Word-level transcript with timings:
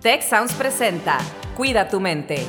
Tech 0.00 0.22
Sounds 0.22 0.54
presenta 0.54 1.18
Cuida 1.58 1.86
tu 1.86 2.00
mente. 2.00 2.46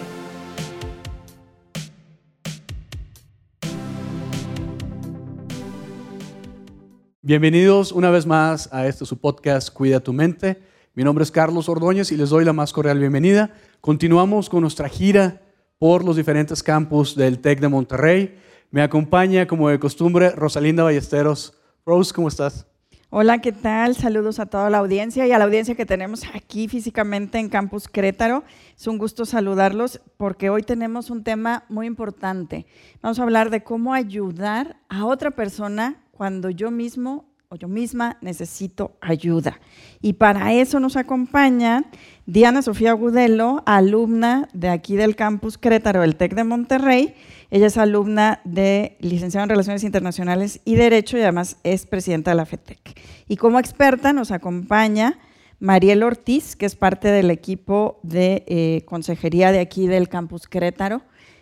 Bienvenidos 7.22 7.92
una 7.92 8.10
vez 8.10 8.26
más 8.26 8.72
a 8.72 8.88
este 8.88 9.06
su 9.06 9.20
podcast 9.20 9.70
Cuida 9.74 10.00
tu 10.00 10.14
mente. 10.14 10.64
Mi 10.94 11.04
nombre 11.04 11.24
es 11.24 11.32
Carlos 11.32 11.68
Ordóñez 11.68 12.14
y 12.14 12.16
les 12.16 12.30
doy 12.30 12.46
la 12.46 12.54
más 12.54 12.72
cordial 12.72 13.00
bienvenida. 13.00 13.54
Continuamos 13.82 14.50
con 14.50 14.62
nuestra 14.62 14.88
gira 14.88 15.42
por 15.78 16.06
los 16.06 16.16
diferentes 16.16 16.64
campus 16.64 17.18
del 17.18 17.40
TEC 17.40 17.60
de 17.60 17.68
Monterrey. 17.68 18.40
Me 18.70 18.82
acompaña, 18.82 19.46
como 19.46 19.68
de 19.68 19.78
costumbre, 19.78 20.30
Rosalinda 20.30 20.84
Ballesteros. 20.84 21.54
Rose, 21.86 22.14
¿cómo 22.14 22.30
estás? 22.30 22.71
Hola, 23.14 23.40
¿qué 23.40 23.52
tal? 23.52 23.94
Saludos 23.98 24.40
a 24.40 24.46
toda 24.46 24.70
la 24.70 24.78
audiencia 24.78 25.28
y 25.28 25.34
a 25.34 25.38
la 25.38 25.44
audiencia 25.44 25.76
que 25.76 25.86
tenemos 25.86 26.24
aquí 26.34 26.70
físicamente 26.70 27.40
en 27.40 27.50
Campus 27.50 27.90
Querétaro. 27.90 28.46
Es 28.78 28.88
un 28.88 28.98
gusto 28.98 29.26
saludarlos 29.26 30.00
porque 30.16 30.50
hoy 30.50 30.64
tenemos 30.64 31.10
un 31.10 31.26
tema 31.26 31.66
muy 31.68 31.88
importante. 31.88 32.66
Vamos 33.02 33.20
a 33.20 33.24
hablar 33.24 33.50
de 33.50 33.66
cómo 33.66 33.94
ayudar 33.94 34.78
a 34.88 35.04
otra 35.06 35.32
persona 35.32 36.06
cuando 36.12 36.50
yo 36.50 36.72
mismo 36.72 37.31
yo 37.56 37.68
misma 37.68 38.18
necesito 38.22 38.98
ayuda. 39.02 39.60
Y 40.02 40.14
para 40.14 40.54
eso 40.54 40.80
nos 40.80 40.96
acompaña 40.96 41.86
Diana 42.26 42.62
Sofía 42.62 42.94
Gudelo, 42.94 43.64
alumna 43.66 44.48
de 44.54 44.70
aquí 44.70 44.96
del 44.96 45.16
campus 45.16 45.58
Crétaro 45.58 46.02
del 46.02 46.16
TEC 46.16 46.34
de 46.34 46.44
Monterrey. 46.44 47.16
Ella 47.50 47.68
es 47.68 47.78
alumna 47.78 48.40
de 48.46 48.96
licenciado 49.00 49.44
en 49.44 49.50
Relaciones 49.50 49.84
Internacionales 49.84 50.62
y 50.64 50.76
Derecho 50.76 51.18
y 51.18 51.22
además 51.22 51.58
es 51.64 51.86
presidenta 51.86 52.32
de 52.32 52.38
la 52.38 52.46
FETEC. 52.46 52.80
Y 53.28 53.36
como 53.36 53.60
experta 53.60 54.14
nos 54.14 54.32
acompaña 54.32 55.20
Mariel 55.60 56.04
Ortiz, 56.04 56.56
que 56.56 56.66
es 56.66 56.76
parte 56.76 57.10
del 57.10 57.30
equipo 57.30 58.00
de 58.04 58.46
eh, 58.48 58.84
consejería 58.86 59.52
de 59.52 59.60
aquí 59.60 59.88
del 59.88 60.08
campus 60.08 60.48
Querétaro. 60.48 61.02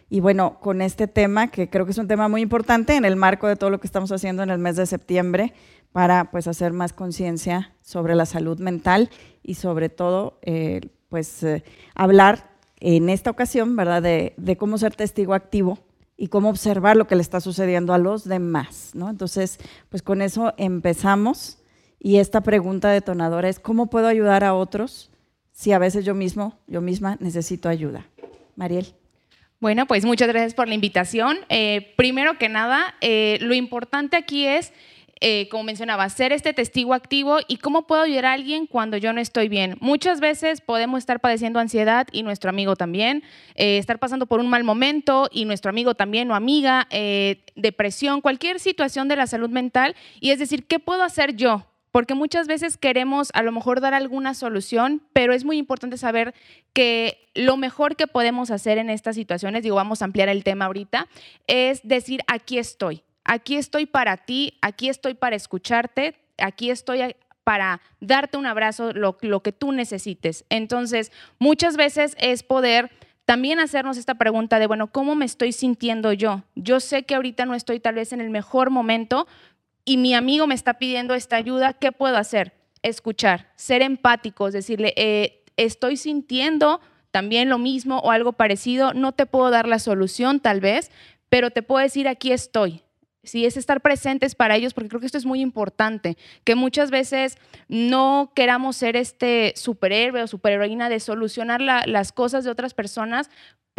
Y 0.09 0.21
bueno, 0.21 0.59
con 0.59 0.81
este 0.81 1.07
tema, 1.07 1.49
que 1.49 1.69
creo 1.69 1.85
que 1.85 1.91
es 1.91 1.97
un 1.99 2.07
tema 2.07 2.27
muy 2.27 2.41
importante 2.41 2.95
en 2.95 3.05
el 3.05 3.15
marco 3.15 3.47
de 3.47 3.55
todo 3.55 3.69
lo 3.69 3.79
que 3.79 3.85
estamos 3.85 4.11
haciendo 4.11 4.41
en 4.41 4.49
el 4.49 4.57
mes 4.57 4.75
de 4.75 4.87
septiembre, 4.87 5.53
para 5.91 6.31
pues 6.31 6.47
hacer 6.47 6.73
más 6.73 6.93
conciencia 6.93 7.73
sobre 7.81 8.15
la 8.15 8.25
salud 8.25 8.59
mental 8.59 9.09
y 9.43 9.55
sobre 9.55 9.89
todo 9.89 10.39
eh, 10.43 10.81
pues 11.09 11.43
eh, 11.43 11.63
hablar 11.95 12.51
en 12.79 13.09
esta 13.09 13.31
ocasión, 13.31 13.75
¿verdad?, 13.75 14.01
de, 14.01 14.57
cómo 14.57 14.77
ser 14.77 14.95
testigo 14.95 15.33
activo 15.33 15.79
y 16.15 16.27
cómo 16.27 16.49
observar 16.49 16.95
lo 16.95 17.07
que 17.07 17.15
le 17.15 17.21
está 17.21 17.41
sucediendo 17.41 17.93
a 17.93 17.97
los 17.97 18.23
demás, 18.25 18.91
¿no? 18.93 19.09
Entonces, 19.09 19.57
pues 19.89 20.01
con 20.01 20.21
eso 20.21 20.53
empezamos 20.57 21.57
y 21.99 22.17
esta 22.17 22.41
pregunta 22.41 22.89
detonadora 22.89 23.49
es, 23.49 23.59
¿cómo 23.59 23.89
puedo 23.89 24.07
ayudar 24.07 24.43
a 24.43 24.53
otros 24.53 25.11
si 25.51 25.73
a 25.73 25.79
veces 25.79 26.05
yo 26.05 26.15
mismo, 26.15 26.57
yo 26.67 26.79
misma 26.79 27.17
necesito 27.19 27.67
ayuda? 27.67 28.05
Mariel. 28.55 28.93
Bueno, 29.59 29.87
pues 29.87 30.05
muchas 30.05 30.29
gracias 30.29 30.53
por 30.53 30.69
la 30.69 30.75
invitación. 30.75 31.37
Eh, 31.49 31.93
primero 31.97 32.37
que 32.37 32.47
nada, 32.47 32.95
lo 33.01 33.53
importante 33.53 34.15
aquí 34.15 34.45
es, 34.45 34.71
eh, 35.21 35.47
como 35.49 35.63
mencionaba, 35.63 36.07
ser 36.09 36.31
este 36.31 36.53
testigo 36.53 36.93
activo 36.93 37.39
y 37.47 37.57
cómo 37.57 37.87
puedo 37.87 38.01
ayudar 38.03 38.25
a 38.25 38.33
alguien 38.33 38.67
cuando 38.67 38.97
yo 38.97 39.13
no 39.13 39.21
estoy 39.21 39.49
bien. 39.49 39.77
Muchas 39.79 40.19
veces 40.19 40.61
podemos 40.61 40.99
estar 40.99 41.19
padeciendo 41.19 41.59
ansiedad 41.59 42.07
y 42.11 42.23
nuestro 42.23 42.49
amigo 42.49 42.75
también, 42.75 43.23
estar 43.55 43.99
pasando 43.99 44.25
por 44.25 44.39
un 44.39 44.49
mal 44.49 44.63
momento 44.63 45.27
y 45.31 45.45
nuestro 45.45 45.69
amigo 45.69 45.95
también 45.95 46.31
o 46.31 46.35
amiga, 46.35 46.87
depresión, 47.55 48.21
cualquier 48.21 48.59
situación 48.59 49.07
de 49.07 49.15
la 49.15 49.27
salud 49.27 49.49
mental. 49.49 49.95
Y 50.19 50.31
es 50.31 50.39
decir, 50.39 50.65
¿qué 50.65 50.79
puedo 50.79 51.03
hacer 51.03 51.35
yo? 51.35 51.65
porque 51.91 52.13
muchas 52.13 52.47
veces 52.47 52.77
queremos 52.77 53.29
a 53.33 53.43
lo 53.43 53.51
mejor 53.51 53.81
dar 53.81 53.93
alguna 53.93 54.33
solución, 54.33 55.01
pero 55.13 55.33
es 55.33 55.43
muy 55.43 55.57
importante 55.57 55.97
saber 55.97 56.33
que 56.73 57.29
lo 57.33 57.57
mejor 57.57 57.95
que 57.95 58.07
podemos 58.07 58.51
hacer 58.51 58.77
en 58.77 58.89
estas 58.89 59.15
situaciones, 59.15 59.63
digo, 59.63 59.75
vamos 59.75 60.01
a 60.01 60.05
ampliar 60.05 60.29
el 60.29 60.43
tema 60.43 60.65
ahorita, 60.65 61.07
es 61.47 61.81
decir, 61.83 62.21
aquí 62.27 62.57
estoy, 62.57 63.03
aquí 63.29 63.57
estoy 63.57 63.85
para 63.85 64.17
ti, 64.17 64.57
aquí 64.61 64.89
estoy 64.89 65.13
para 65.13 65.35
escucharte, 65.35 66.15
aquí 66.39 66.71
estoy 66.71 67.15
para 67.43 67.79
darte 67.99 68.37
un 68.37 68.47
abrazo, 68.47 68.91
lo, 68.91 69.17
que 69.17 69.51
tú 69.51 69.71
necesites. 69.71 70.45
Entonces, 70.49 71.11
muchas 71.37 71.77
veces 71.77 72.15
es 72.19 72.41
poder 72.41 72.89
también 73.25 73.59
hacernos 73.59 73.97
esta 73.97 74.15
pregunta 74.15 74.57
de, 74.57 74.65
bueno, 74.65 74.87
¿cómo 74.87 75.13
me 75.13 75.25
estoy 75.25 75.51
sintiendo 75.51 76.11
yo? 76.11 76.41
Yo 76.55 76.79
sé 76.79 77.03
que 77.03 77.13
ahorita 77.13 77.45
no 77.45 77.53
estoy 77.53 77.79
tal 77.79 77.95
vez 77.95 78.13
en 78.13 78.21
el 78.21 78.31
mejor 78.31 78.71
momento, 78.71 79.27
y 79.85 79.97
mi 79.97 80.15
amigo 80.15 80.47
me 80.47 80.55
está 80.55 80.79
pidiendo 80.79 81.13
esta 81.13 81.35
ayuda, 81.35 81.73
¿qué 81.73 81.91
puedo 81.91 82.17
hacer? 82.17 82.53
Escuchar, 82.81 83.51
ser 83.55 83.83
empáticos, 83.83 84.53
decirle, 84.53 84.93
eh, 84.97 85.43
estoy 85.55 85.97
sintiendo 85.97 86.81
también 87.11 87.47
lo 87.49 87.59
mismo 87.59 87.99
o 87.99 88.09
algo 88.09 88.33
parecido, 88.33 88.93
no 88.93 89.11
te 89.11 89.27
puedo 89.27 89.51
dar 89.51 89.67
la 89.67 89.77
solución 89.77 90.39
tal 90.39 90.61
vez, 90.61 90.89
pero 91.29 91.51
te 91.51 91.61
puedo 91.61 91.83
decir, 91.83 92.07
aquí 92.07 92.31
estoy. 92.31 92.81
Si 93.23 93.45
es 93.45 93.57
estar 93.57 93.81
presentes 93.81 94.33
para 94.33 94.55
ellos, 94.55 94.73
porque 94.73 94.89
creo 94.89 95.01
que 95.01 95.05
esto 95.05 95.17
es 95.17 95.25
muy 95.25 95.41
importante, 95.41 96.17
que 96.45 96.55
muchas 96.55 96.89
veces 96.89 97.37
no 97.67 98.31
queramos 98.33 98.77
ser 98.77 98.95
este 98.95 99.53
superhéroe 99.57 100.23
o 100.23 100.27
superheroína 100.27 100.87
de 100.87 100.99
solucionar 100.99 101.61
las 101.61 102.11
cosas 102.13 102.45
de 102.45 102.49
otras 102.49 102.73
personas, 102.73 103.29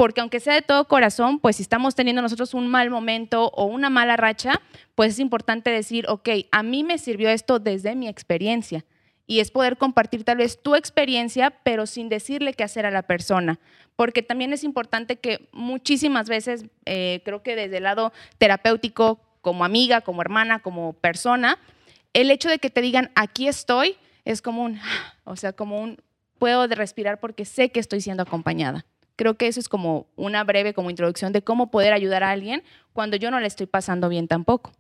porque 0.01 0.21
aunque 0.23 0.41
sea 0.41 0.55
de 0.55 0.63
todo 0.63 0.89
corazón, 0.89 1.41
pues 1.41 1.57
si 1.57 1.63
estamos 1.63 1.95
teniendo 1.95 2.23
nosotros 2.23 2.55
un 2.55 2.67
mal 2.67 2.91
momento 2.91 3.51
o 3.55 3.67
una 3.67 3.91
mala 3.91 4.17
racha, 4.17 4.61
pues 4.95 5.13
es 5.13 5.19
importante 5.19 5.71
decir, 5.71 6.07
ok, 6.09 6.29
a 6.53 6.63
mí 6.63 6.85
me 6.85 6.97
sirvió 6.97 7.29
esto 7.29 7.59
desde 7.59 7.95
mi 7.95 8.09
experiencia. 8.09 8.85
Y 9.27 9.41
es 9.41 9.51
poder 9.51 9.77
compartir 9.77 10.25
tal 10.25 10.39
vez 10.39 10.61
tu 10.61 10.75
experiencia, 10.75 11.51
pero 11.51 11.87
sin 11.87 12.09
decirle 12.09 12.55
qué 12.55 12.65
hacer 12.65 12.85
a 12.85 12.91
la 12.91 13.03
persona. 13.03 13.61
Porque 13.95 14.23
también 14.23 14.53
es 14.53 14.65
importante 14.65 15.17
que 15.17 15.49
muchísimas 15.53 16.29
veces, 16.29 16.65
eh, 16.87 17.21
creo 17.25 17.43
que 17.43 17.55
desde 17.55 17.77
el 17.77 17.85
lado 17.85 18.13
terapéutico, 18.39 19.21
como 19.41 19.65
amiga, 19.65 20.01
como 20.01 20.23
hermana, 20.23 20.61
como 20.61 20.93
persona, 20.95 21.59
el 22.13 22.31
hecho 22.31 22.49
de 22.49 22.59
que 22.59 22.71
te 22.71 22.81
digan, 22.81 23.11
aquí 23.15 23.49
estoy, 23.49 23.97
es 24.25 24.43
como 24.43 24.63
un, 24.63 24.81
o 25.25 25.37
sea, 25.37 25.53
como 25.53 25.81
un, 25.81 25.99
puedo 26.39 26.67
respirar 26.67 27.21
porque 27.21 27.45
sé 27.45 27.71
que 27.71 27.81
estoy 27.81 28.01
siendo 28.01 28.23
acompañada. 28.23 28.87
Creo 29.17 29.37
que 29.37 29.49
eso 29.49 29.61
es 29.61 29.69
como 29.69 30.07
una 30.17 30.45
breve 30.45 30.73
como 30.73 30.89
introducción 30.89 31.33
de 31.33 31.43
cómo 31.43 31.71
poder 31.71 31.93
ayudar 31.93 32.23
a 32.23 32.31
alguien 32.31 32.63
cuando 32.95 33.17
yo 33.17 33.31
no 33.31 33.39
le 33.39 33.47
estoy 33.47 33.67
pasando 33.67 34.09
bien 34.09 34.29
tampoco. 34.29 34.73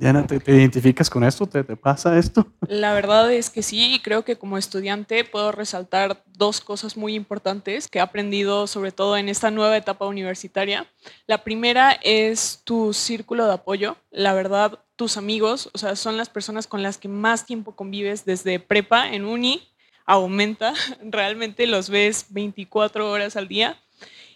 Diana, 0.00 0.26
¿te, 0.26 0.36
identificas 0.50 1.10
con 1.10 1.24
esto? 1.24 1.44
¿Te, 1.44 1.62
¿Te, 1.62 1.76
pasa 1.76 2.18
esto? 2.18 2.46
La 2.68 2.94
verdad 2.94 3.30
es 3.30 3.50
que 3.50 3.62
sí, 3.62 3.96
y 3.96 3.98
creo 3.98 4.24
que 4.24 4.36
como 4.36 4.56
estudiante 4.56 5.24
puedo 5.24 5.52
resaltar 5.52 6.24
dos 6.26 6.62
cosas 6.62 6.96
muy 6.96 7.14
importantes 7.14 7.86
que 7.86 7.98
he 7.98 8.00
aprendido 8.00 8.66
sobre 8.66 8.92
todo 8.92 9.18
en 9.18 9.28
esta 9.28 9.50
nueva 9.50 9.76
etapa 9.76 10.06
universitaria. 10.06 10.86
La 11.26 11.44
primera 11.44 11.92
es 12.02 12.62
tu 12.64 12.94
círculo 12.94 13.44
de 13.44 13.52
apoyo. 13.52 13.98
La 14.10 14.32
verdad, 14.32 14.78
tus 14.96 15.18
amigos, 15.18 15.68
o 15.74 15.76
sea, 15.76 15.94
son 15.96 16.16
las 16.16 16.30
personas 16.30 16.66
con 16.66 16.82
las 16.82 16.96
que 16.96 17.08
más 17.08 17.44
tiempo 17.44 17.76
convives 17.76 18.24
desde 18.24 18.58
prepa 18.58 19.12
en 19.12 19.26
uni 19.26 19.68
aumenta, 20.06 20.72
realmente 21.04 21.66
los 21.66 21.90
ves 21.90 22.24
24 22.30 23.10
horas 23.10 23.36
al 23.36 23.48
día 23.48 23.78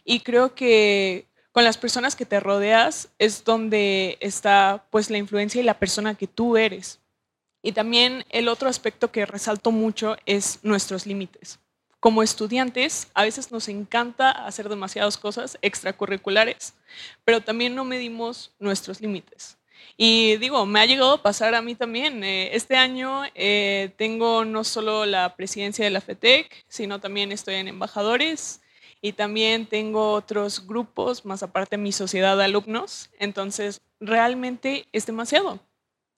y 0.04 0.20
creo 0.20 0.54
que 0.54 1.26
con 1.54 1.62
las 1.62 1.78
personas 1.78 2.16
que 2.16 2.26
te 2.26 2.40
rodeas 2.40 3.10
es 3.20 3.44
donde 3.44 4.18
está 4.18 4.84
pues 4.90 5.08
la 5.08 5.18
influencia 5.18 5.60
y 5.60 5.64
la 5.64 5.78
persona 5.78 6.16
que 6.16 6.26
tú 6.26 6.56
eres. 6.56 6.98
Y 7.62 7.70
también 7.70 8.24
el 8.30 8.48
otro 8.48 8.68
aspecto 8.68 9.12
que 9.12 9.24
resalto 9.24 9.70
mucho 9.70 10.16
es 10.26 10.58
nuestros 10.64 11.06
límites. 11.06 11.60
Como 12.00 12.24
estudiantes, 12.24 13.06
a 13.14 13.22
veces 13.22 13.52
nos 13.52 13.68
encanta 13.68 14.32
hacer 14.32 14.68
demasiadas 14.68 15.16
cosas 15.16 15.56
extracurriculares, 15.62 16.74
pero 17.24 17.40
también 17.40 17.76
no 17.76 17.84
medimos 17.84 18.50
nuestros 18.58 19.00
límites. 19.00 19.56
Y 19.96 20.38
digo, 20.38 20.66
me 20.66 20.80
ha 20.80 20.86
llegado 20.86 21.12
a 21.12 21.22
pasar 21.22 21.54
a 21.54 21.62
mí 21.62 21.76
también. 21.76 22.24
Eh, 22.24 22.50
este 22.56 22.74
año 22.74 23.22
eh, 23.36 23.92
tengo 23.96 24.44
no 24.44 24.64
solo 24.64 25.06
la 25.06 25.36
presidencia 25.36 25.84
de 25.84 25.92
la 25.92 26.00
FETEC, 26.00 26.64
sino 26.66 26.98
también 26.98 27.30
estoy 27.30 27.54
en 27.54 27.68
embajadores 27.68 28.60
y 29.04 29.12
también 29.12 29.66
tengo 29.66 30.12
otros 30.12 30.66
grupos, 30.66 31.26
más 31.26 31.42
aparte 31.42 31.76
mi 31.76 31.92
sociedad 31.92 32.38
de 32.38 32.44
alumnos. 32.44 33.10
Entonces, 33.18 33.82
realmente 34.00 34.86
es 34.92 35.04
demasiado. 35.04 35.60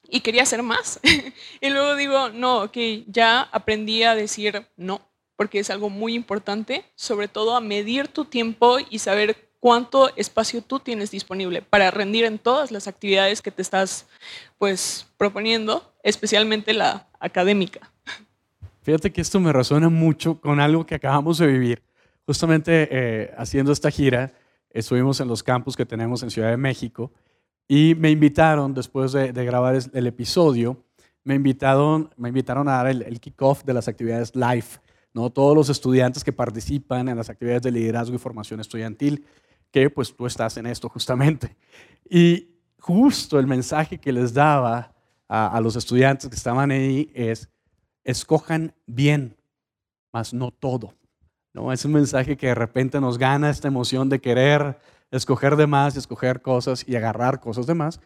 Y 0.08 0.20
quería 0.20 0.44
hacer 0.44 0.62
más. 0.62 1.00
y 1.60 1.68
luego 1.70 1.96
digo, 1.96 2.28
no, 2.28 2.62
ok, 2.62 2.76
ya 3.08 3.40
aprendí 3.40 4.04
a 4.04 4.14
decir 4.14 4.68
no, 4.76 5.00
porque 5.34 5.58
es 5.58 5.68
algo 5.70 5.90
muy 5.90 6.14
importante, 6.14 6.84
sobre 6.94 7.26
todo 7.26 7.56
a 7.56 7.60
medir 7.60 8.06
tu 8.06 8.24
tiempo 8.24 8.76
y 8.88 9.00
saber 9.00 9.50
cuánto 9.58 10.14
espacio 10.14 10.62
tú 10.62 10.78
tienes 10.78 11.10
disponible 11.10 11.62
para 11.62 11.90
rendir 11.90 12.24
en 12.24 12.38
todas 12.38 12.70
las 12.70 12.86
actividades 12.86 13.42
que 13.42 13.50
te 13.50 13.62
estás 13.62 14.06
pues 14.58 15.08
proponiendo, 15.16 15.92
especialmente 16.04 16.72
la 16.72 17.08
académica. 17.18 17.90
Fíjate 18.82 19.12
que 19.12 19.22
esto 19.22 19.40
me 19.40 19.52
resuena 19.52 19.88
mucho 19.88 20.40
con 20.40 20.60
algo 20.60 20.86
que 20.86 20.94
acabamos 20.94 21.38
de 21.38 21.48
vivir. 21.48 21.82
Justamente 22.26 22.88
eh, 22.90 23.34
haciendo 23.38 23.70
esta 23.70 23.90
gira, 23.90 24.32
estuvimos 24.70 25.20
en 25.20 25.28
los 25.28 25.42
campus 25.42 25.76
que 25.76 25.86
tenemos 25.86 26.22
en 26.24 26.30
Ciudad 26.30 26.50
de 26.50 26.56
México 26.56 27.12
y 27.68 27.94
me 27.94 28.10
invitaron, 28.10 28.74
después 28.74 29.12
de, 29.12 29.32
grabar 29.32 29.78
el 29.92 30.06
episodio, 30.06 30.84
me 31.22 31.34
invitaron, 31.34 32.10
me 32.16 32.28
invitaron 32.28 32.68
a 32.68 32.72
dar 32.72 32.88
el, 32.88 33.20
kickoff 33.20 33.64
de 33.64 33.74
las 33.74 33.88
actividades 33.88 34.34
live 34.34 34.66
¿no? 35.14 35.30
todos 35.30 35.56
los 35.56 35.68
estudiantes 35.68 36.22
que 36.22 36.32
participan 36.32 37.08
en 37.08 37.16
las 37.16 37.30
actividades 37.30 37.62
de 37.62 37.72
liderazgo 37.72 38.16
y 38.16 38.18
formación 38.18 38.60
estudiantil, 38.60 39.24
que 39.70 39.88
pues 39.88 40.14
tú 40.14 40.26
estás 40.26 40.56
en 40.56 40.66
esto 40.66 40.88
justamente. 40.88 41.56
Y 42.08 42.48
justo 42.78 43.38
el 43.38 43.46
mensaje 43.46 43.98
que 43.98 44.12
les 44.12 44.34
daba 44.34 44.94
a, 45.28 45.56
a 45.56 45.60
los 45.60 45.74
estudiantes 45.76 46.28
que 46.28 46.36
estaban 46.36 46.70
ahí 46.70 47.10
es, 47.14 47.48
escojan 48.04 48.74
bien, 48.86 49.36
mas 50.12 50.34
no 50.34 50.50
todo. 50.50 50.92
¿No? 51.56 51.72
Es 51.72 51.84
un 51.86 51.92
mensaje 51.92 52.36
que 52.36 52.48
de 52.48 52.54
repente 52.54 53.00
nos 53.00 53.16
gana 53.18 53.48
esta 53.48 53.66
emoción 53.66 54.10
de 54.10 54.20
querer 54.20 54.78
escoger 55.10 55.56
de 55.56 55.66
más, 55.66 55.96
escoger 55.96 56.42
cosas 56.42 56.84
y 56.86 56.96
agarrar 56.96 57.40
cosas 57.40 57.66
de 57.66 57.74
más, 57.74 57.98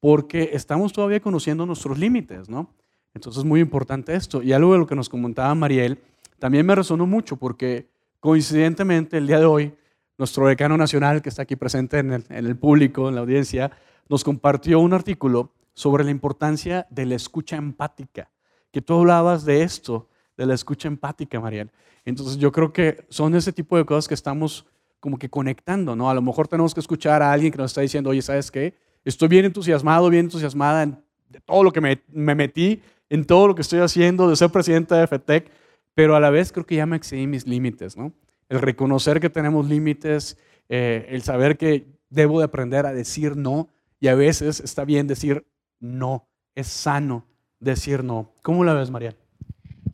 porque 0.00 0.50
estamos 0.52 0.92
todavía 0.92 1.20
conociendo 1.20 1.64
nuestros 1.64 1.98
límites, 1.98 2.48
¿no? 2.48 2.74
Entonces 3.14 3.38
es 3.38 3.44
muy 3.44 3.60
importante 3.60 4.14
esto. 4.14 4.42
Y 4.42 4.52
algo 4.52 4.72
de 4.72 4.80
lo 4.80 4.86
que 4.86 4.96
nos 4.96 5.08
comentaba 5.08 5.54
Mariel 5.54 6.00
también 6.40 6.66
me 6.66 6.74
resonó 6.74 7.06
mucho 7.06 7.36
porque 7.36 7.88
coincidentemente 8.18 9.16
el 9.16 9.28
día 9.28 9.38
de 9.38 9.46
hoy, 9.46 9.74
nuestro 10.18 10.48
decano 10.48 10.76
nacional 10.76 11.22
que 11.22 11.28
está 11.28 11.42
aquí 11.42 11.54
presente 11.54 11.98
en 11.98 12.24
el, 12.28 12.56
público, 12.56 13.08
en 13.08 13.14
la 13.14 13.20
audiencia, 13.20 13.70
nos 14.08 14.24
compartió 14.24 14.80
un 14.80 14.92
artículo 14.92 15.52
sobre 15.74 16.02
la 16.02 16.10
importancia 16.10 16.86
de 16.90 17.06
la 17.06 17.14
escucha 17.14 17.56
empática, 17.56 18.30
que 18.72 18.82
tú 18.82 18.94
hablabas 18.94 19.44
de 19.44 19.62
esto, 19.62 20.08
de 20.36 20.46
la 20.46 20.54
escucha 20.54 20.88
empática, 20.88 21.40
Mariel. 21.40 21.70
Entonces 22.04 22.36
yo 22.38 22.52
creo 22.52 22.72
que 22.72 23.04
son 23.08 23.34
ese 23.34 23.52
tipo 23.52 23.76
de 23.76 23.84
cosas 23.84 24.08
que 24.08 24.14
estamos 24.14 24.66
como 25.00 25.18
que 25.18 25.28
conectando, 25.28 25.94
¿no? 25.94 26.10
A 26.10 26.14
lo 26.14 26.22
mejor 26.22 26.48
tenemos 26.48 26.74
que 26.74 26.80
escuchar 26.80 27.22
a 27.22 27.32
alguien 27.32 27.52
que 27.52 27.58
nos 27.58 27.70
está 27.70 27.80
diciendo, 27.80 28.10
oye, 28.10 28.22
¿sabes 28.22 28.50
qué? 28.50 28.74
Estoy 29.04 29.28
bien 29.28 29.44
entusiasmado, 29.44 30.10
bien 30.10 30.26
entusiasmada 30.26 30.82
en 30.82 30.98
de 31.28 31.40
todo 31.40 31.62
lo 31.62 31.72
que 31.72 31.80
me, 31.80 32.02
me 32.12 32.34
metí, 32.34 32.82
en 33.08 33.24
todo 33.24 33.48
lo 33.48 33.54
que 33.54 33.62
estoy 33.62 33.80
haciendo, 33.80 34.28
de 34.28 34.36
ser 34.36 34.50
presidente 34.50 34.94
de 34.94 35.06
FETEC, 35.06 35.50
pero 35.94 36.16
a 36.16 36.20
la 36.20 36.30
vez 36.30 36.52
creo 36.52 36.66
que 36.66 36.76
ya 36.76 36.86
me 36.86 36.96
excedí 36.96 37.26
mis 37.26 37.46
límites, 37.46 37.96
¿no? 37.96 38.12
El 38.48 38.60
reconocer 38.60 39.20
que 39.20 39.30
tenemos 39.30 39.68
límites, 39.68 40.38
eh, 40.68 41.06
el 41.10 41.22
saber 41.22 41.56
que 41.56 41.86
debo 42.10 42.38
de 42.38 42.44
aprender 42.44 42.86
a 42.86 42.92
decir 42.92 43.36
no, 43.36 43.68
y 43.98 44.08
a 44.08 44.14
veces 44.14 44.60
está 44.60 44.84
bien 44.84 45.06
decir 45.06 45.46
no, 45.80 46.28
es 46.54 46.68
sano 46.68 47.26
decir 47.60 48.04
no. 48.04 48.32
¿Cómo 48.42 48.64
la 48.64 48.74
ves, 48.74 48.90
María? 48.90 49.16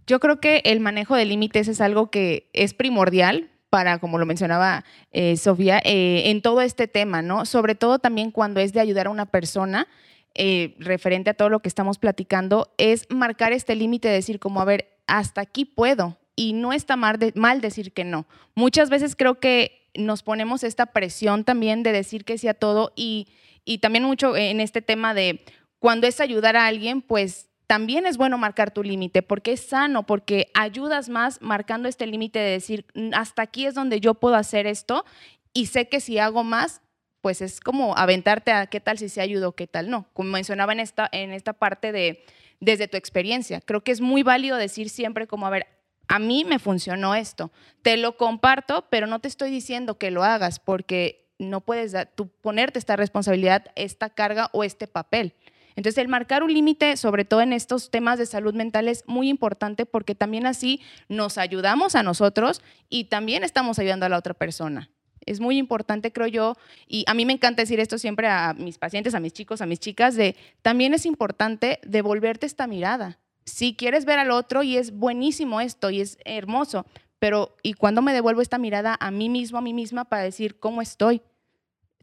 Yo 0.06 0.20
creo 0.20 0.40
que 0.40 0.62
el 0.64 0.80
manejo 0.80 1.16
de 1.16 1.24
límites 1.24 1.68
es 1.68 1.80
algo 1.80 2.10
que 2.10 2.48
es 2.52 2.74
primordial 2.74 3.50
para, 3.70 3.98
como 3.98 4.18
lo 4.18 4.26
mencionaba 4.26 4.84
eh, 5.12 5.36
Sofía, 5.36 5.80
eh, 5.84 6.24
en 6.26 6.42
todo 6.42 6.60
este 6.60 6.88
tema, 6.88 7.22
¿no? 7.22 7.46
Sobre 7.46 7.74
todo 7.74 7.98
también 7.98 8.30
cuando 8.30 8.60
es 8.60 8.72
de 8.72 8.80
ayudar 8.80 9.06
a 9.06 9.10
una 9.10 9.26
persona, 9.26 9.88
eh, 10.34 10.74
referente 10.78 11.30
a 11.30 11.34
todo 11.34 11.48
lo 11.48 11.60
que 11.60 11.68
estamos 11.68 11.98
platicando, 11.98 12.72
es 12.76 13.06
marcar 13.08 13.52
este 13.52 13.74
límite 13.74 14.08
de 14.08 14.14
decir 14.14 14.40
como, 14.40 14.60
a 14.60 14.66
ver, 14.66 14.88
hasta 15.06 15.40
aquí 15.40 15.64
puedo. 15.64 16.18
Y 16.36 16.52
no 16.52 16.72
está 16.72 16.96
mal, 16.96 17.18
de, 17.18 17.32
mal 17.34 17.60
decir 17.60 17.92
que 17.92 18.04
no. 18.04 18.26
Muchas 18.54 18.90
veces 18.90 19.16
creo 19.16 19.40
que 19.40 19.88
nos 19.94 20.22
ponemos 20.22 20.64
esta 20.64 20.86
presión 20.86 21.44
también 21.44 21.82
de 21.82 21.92
decir 21.92 22.24
que 22.24 22.38
sí 22.38 22.48
a 22.48 22.54
todo 22.54 22.92
y, 22.96 23.28
y 23.64 23.78
también 23.78 24.04
mucho 24.04 24.36
en 24.36 24.60
este 24.60 24.82
tema 24.82 25.14
de 25.14 25.44
cuando 25.78 26.06
es 26.06 26.20
ayudar 26.20 26.56
a 26.56 26.66
alguien, 26.66 27.02
pues 27.02 27.48
también 27.66 28.06
es 28.06 28.16
bueno 28.16 28.38
marcar 28.38 28.72
tu 28.72 28.82
límite 28.82 29.22
porque 29.22 29.52
es 29.52 29.60
sano, 29.60 30.04
porque 30.04 30.48
ayudas 30.54 31.08
más 31.08 31.40
marcando 31.40 31.88
este 31.88 32.06
límite 32.06 32.38
de 32.38 32.50
decir, 32.50 32.86
"Mm, 32.94 33.14
hasta 33.14 33.42
aquí 33.42 33.66
es 33.66 33.74
donde 33.74 34.00
yo 34.00 34.14
puedo 34.14 34.36
hacer 34.36 34.66
esto 34.66 35.04
y 35.52 35.66
sé 35.66 35.88
que 35.88 36.00
si 36.00 36.18
hago 36.18 36.44
más, 36.44 36.80
pues 37.20 37.40
es 37.40 37.60
como 37.60 37.96
aventarte 37.96 38.52
a 38.52 38.66
qué 38.66 38.80
tal 38.80 38.98
si 38.98 39.08
se 39.08 39.20
ayudo, 39.20 39.52
qué 39.52 39.66
tal 39.66 39.88
no. 39.90 40.06
Como 40.12 40.30
mencionaba 40.30 40.72
en 40.72 40.80
esta, 40.80 41.08
en 41.12 41.32
esta 41.32 41.52
parte 41.52 41.92
de 41.92 42.24
desde 42.60 42.88
tu 42.88 42.96
experiencia, 42.96 43.60
creo 43.60 43.82
que 43.82 43.90
es 43.90 44.00
muy 44.00 44.22
válido 44.22 44.56
decir 44.56 44.88
siempre 44.88 45.26
como, 45.26 45.46
a 45.46 45.50
ver, 45.50 45.66
a 46.08 46.18
mí 46.18 46.44
me 46.44 46.58
funcionó 46.58 47.14
esto, 47.14 47.50
te 47.82 47.96
lo 47.96 48.16
comparto, 48.16 48.86
pero 48.90 49.06
no 49.06 49.18
te 49.18 49.28
estoy 49.28 49.50
diciendo 49.50 49.98
que 49.98 50.10
lo 50.10 50.22
hagas 50.22 50.60
porque 50.60 51.28
no 51.38 51.60
puedes 51.60 51.94
tú 52.14 52.28
ponerte 52.28 52.78
esta 52.78 52.96
responsabilidad, 52.96 53.66
esta 53.74 54.10
carga 54.10 54.48
o 54.52 54.62
este 54.62 54.86
papel. 54.86 55.34
Entonces, 55.76 55.98
el 55.98 56.08
marcar 56.08 56.42
un 56.42 56.52
límite, 56.52 56.96
sobre 56.96 57.24
todo 57.24 57.40
en 57.40 57.52
estos 57.52 57.90
temas 57.90 58.18
de 58.18 58.26
salud 58.26 58.54
mental, 58.54 58.88
es 58.88 59.04
muy 59.06 59.28
importante 59.28 59.86
porque 59.86 60.14
también 60.14 60.46
así 60.46 60.80
nos 61.08 61.38
ayudamos 61.38 61.94
a 61.94 62.02
nosotros 62.02 62.62
y 62.88 63.04
también 63.04 63.44
estamos 63.44 63.78
ayudando 63.78 64.06
a 64.06 64.08
la 64.08 64.18
otra 64.18 64.34
persona. 64.34 64.90
Es 65.24 65.40
muy 65.40 65.56
importante, 65.56 66.12
creo 66.12 66.26
yo, 66.26 66.56
y 66.88 67.04
a 67.06 67.14
mí 67.14 67.24
me 67.24 67.32
encanta 67.32 67.62
decir 67.62 67.78
esto 67.80 67.96
siempre 67.96 68.28
a 68.28 68.54
mis 68.54 68.78
pacientes, 68.78 69.14
a 69.14 69.20
mis 69.20 69.32
chicos, 69.32 69.60
a 69.60 69.66
mis 69.66 69.78
chicas, 69.78 70.16
de 70.16 70.36
también 70.62 70.94
es 70.94 71.06
importante 71.06 71.78
devolverte 71.84 72.46
esta 72.46 72.66
mirada. 72.66 73.18
Si 73.44 73.74
quieres 73.74 74.04
ver 74.04 74.18
al 74.18 74.30
otro 74.30 74.62
y 74.62 74.76
es 74.76 74.92
buenísimo 74.92 75.60
esto 75.60 75.90
y 75.90 76.00
es 76.00 76.18
hermoso, 76.24 76.86
pero 77.18 77.56
¿y 77.62 77.74
cuándo 77.74 78.02
me 78.02 78.12
devuelvo 78.12 78.40
esta 78.40 78.58
mirada 78.58 78.96
a 78.98 79.10
mí 79.12 79.28
mismo, 79.28 79.58
a 79.58 79.62
mí 79.62 79.72
misma 79.72 80.04
para 80.04 80.22
decir 80.22 80.58
cómo 80.58 80.82
estoy? 80.82 81.22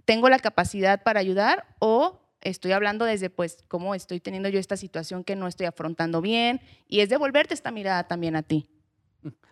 ¿Tengo 0.05 0.29
la 0.29 0.39
capacidad 0.39 1.03
para 1.03 1.19
ayudar 1.19 1.75
o 1.79 2.21
estoy 2.41 2.71
hablando 2.71 3.05
desde 3.05 3.29
pues 3.29 3.63
cómo 3.67 3.95
estoy 3.95 4.19
teniendo 4.19 4.49
yo 4.49 4.59
esta 4.59 4.77
situación 4.77 5.23
que 5.23 5.35
no 5.35 5.47
estoy 5.47 5.65
afrontando 5.65 6.21
bien? 6.21 6.61
Y 6.87 7.01
es 7.01 7.09
devolverte 7.09 7.53
esta 7.53 7.71
mirada 7.71 8.07
también 8.07 8.35
a 8.35 8.43
ti. 8.43 8.69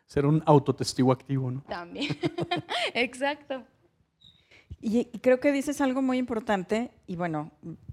Ser 0.06 0.26
un 0.26 0.42
autotestigo 0.46 1.12
activo, 1.12 1.52
¿no? 1.52 1.62
También. 1.68 2.18
Exacto. 2.94 3.64
Y, 4.80 5.10
y 5.12 5.20
creo 5.20 5.40
que 5.40 5.52
dices 5.52 5.82
algo 5.82 6.02
muy 6.02 6.18
importante, 6.18 6.92
y 7.08 7.16
bueno, 7.16 7.52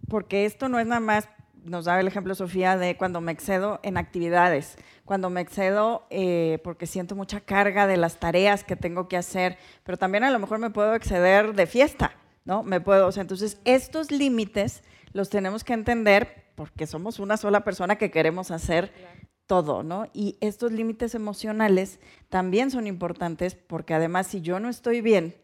porque 0.08 0.44
esto 0.44 0.68
no 0.68 0.78
es 0.78 0.86
nada 0.86 1.00
más, 1.00 1.28
nos 1.64 1.86
daba 1.86 2.00
el 2.00 2.06
ejemplo 2.06 2.34
Sofía 2.34 2.76
de 2.76 2.96
cuando 2.96 3.20
me 3.20 3.32
excedo 3.32 3.80
en 3.82 3.96
actividades, 3.96 4.76
cuando 5.04 5.30
me 5.30 5.40
excedo 5.40 6.06
eh, 6.10 6.58
porque 6.62 6.86
siento 6.86 7.16
mucha 7.16 7.40
carga 7.40 7.86
de 7.86 7.96
las 7.96 8.18
tareas 8.18 8.64
que 8.64 8.76
tengo 8.76 9.08
que 9.08 9.16
hacer, 9.16 9.58
pero 9.82 9.98
también 9.98 10.24
a 10.24 10.30
lo 10.30 10.38
mejor 10.38 10.58
me 10.58 10.70
puedo 10.70 10.94
exceder 10.94 11.54
de 11.54 11.66
fiesta, 11.66 12.16
¿no? 12.44 12.62
Me 12.62 12.80
puedo, 12.80 13.10
entonces 13.16 13.58
estos 13.64 14.10
límites 14.10 14.82
los 15.12 15.30
tenemos 15.30 15.64
que 15.64 15.72
entender 15.72 16.44
porque 16.54 16.86
somos 16.86 17.18
una 17.18 17.36
sola 17.36 17.64
persona 17.64 17.96
que 17.96 18.10
queremos 18.10 18.50
hacer 18.50 18.92
todo, 19.46 19.82
¿no? 19.82 20.06
Y 20.12 20.36
estos 20.40 20.72
límites 20.72 21.14
emocionales 21.14 21.98
también 22.28 22.70
son 22.70 22.86
importantes 22.86 23.54
porque 23.54 23.94
además 23.94 24.26
si 24.26 24.40
yo 24.40 24.60
no 24.60 24.68
estoy 24.68 25.00
bien, 25.00 25.36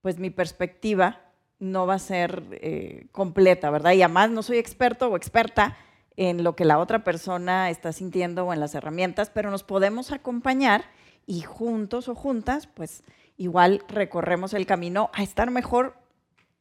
pues 0.00 0.18
mi 0.18 0.30
perspectiva 0.30 1.20
no 1.58 1.86
va 1.86 1.94
a 1.94 1.98
ser 1.98 2.44
eh, 2.52 3.06
completa, 3.12 3.70
¿verdad? 3.70 3.92
Y 3.92 4.02
además 4.02 4.30
no 4.30 4.42
soy 4.42 4.58
experto 4.58 5.08
o 5.08 5.16
experta 5.16 5.76
en 6.16 6.44
lo 6.44 6.54
que 6.54 6.64
la 6.64 6.78
otra 6.78 7.04
persona 7.04 7.70
está 7.70 7.92
sintiendo 7.92 8.44
o 8.44 8.52
en 8.52 8.60
las 8.60 8.74
herramientas, 8.74 9.30
pero 9.30 9.50
nos 9.50 9.64
podemos 9.64 10.12
acompañar 10.12 10.84
y 11.26 11.40
juntos 11.40 12.08
o 12.08 12.14
juntas, 12.14 12.66
pues 12.66 13.02
igual 13.36 13.82
recorremos 13.88 14.54
el 14.54 14.66
camino 14.66 15.10
a 15.14 15.22
estar 15.22 15.50
mejor 15.50 16.03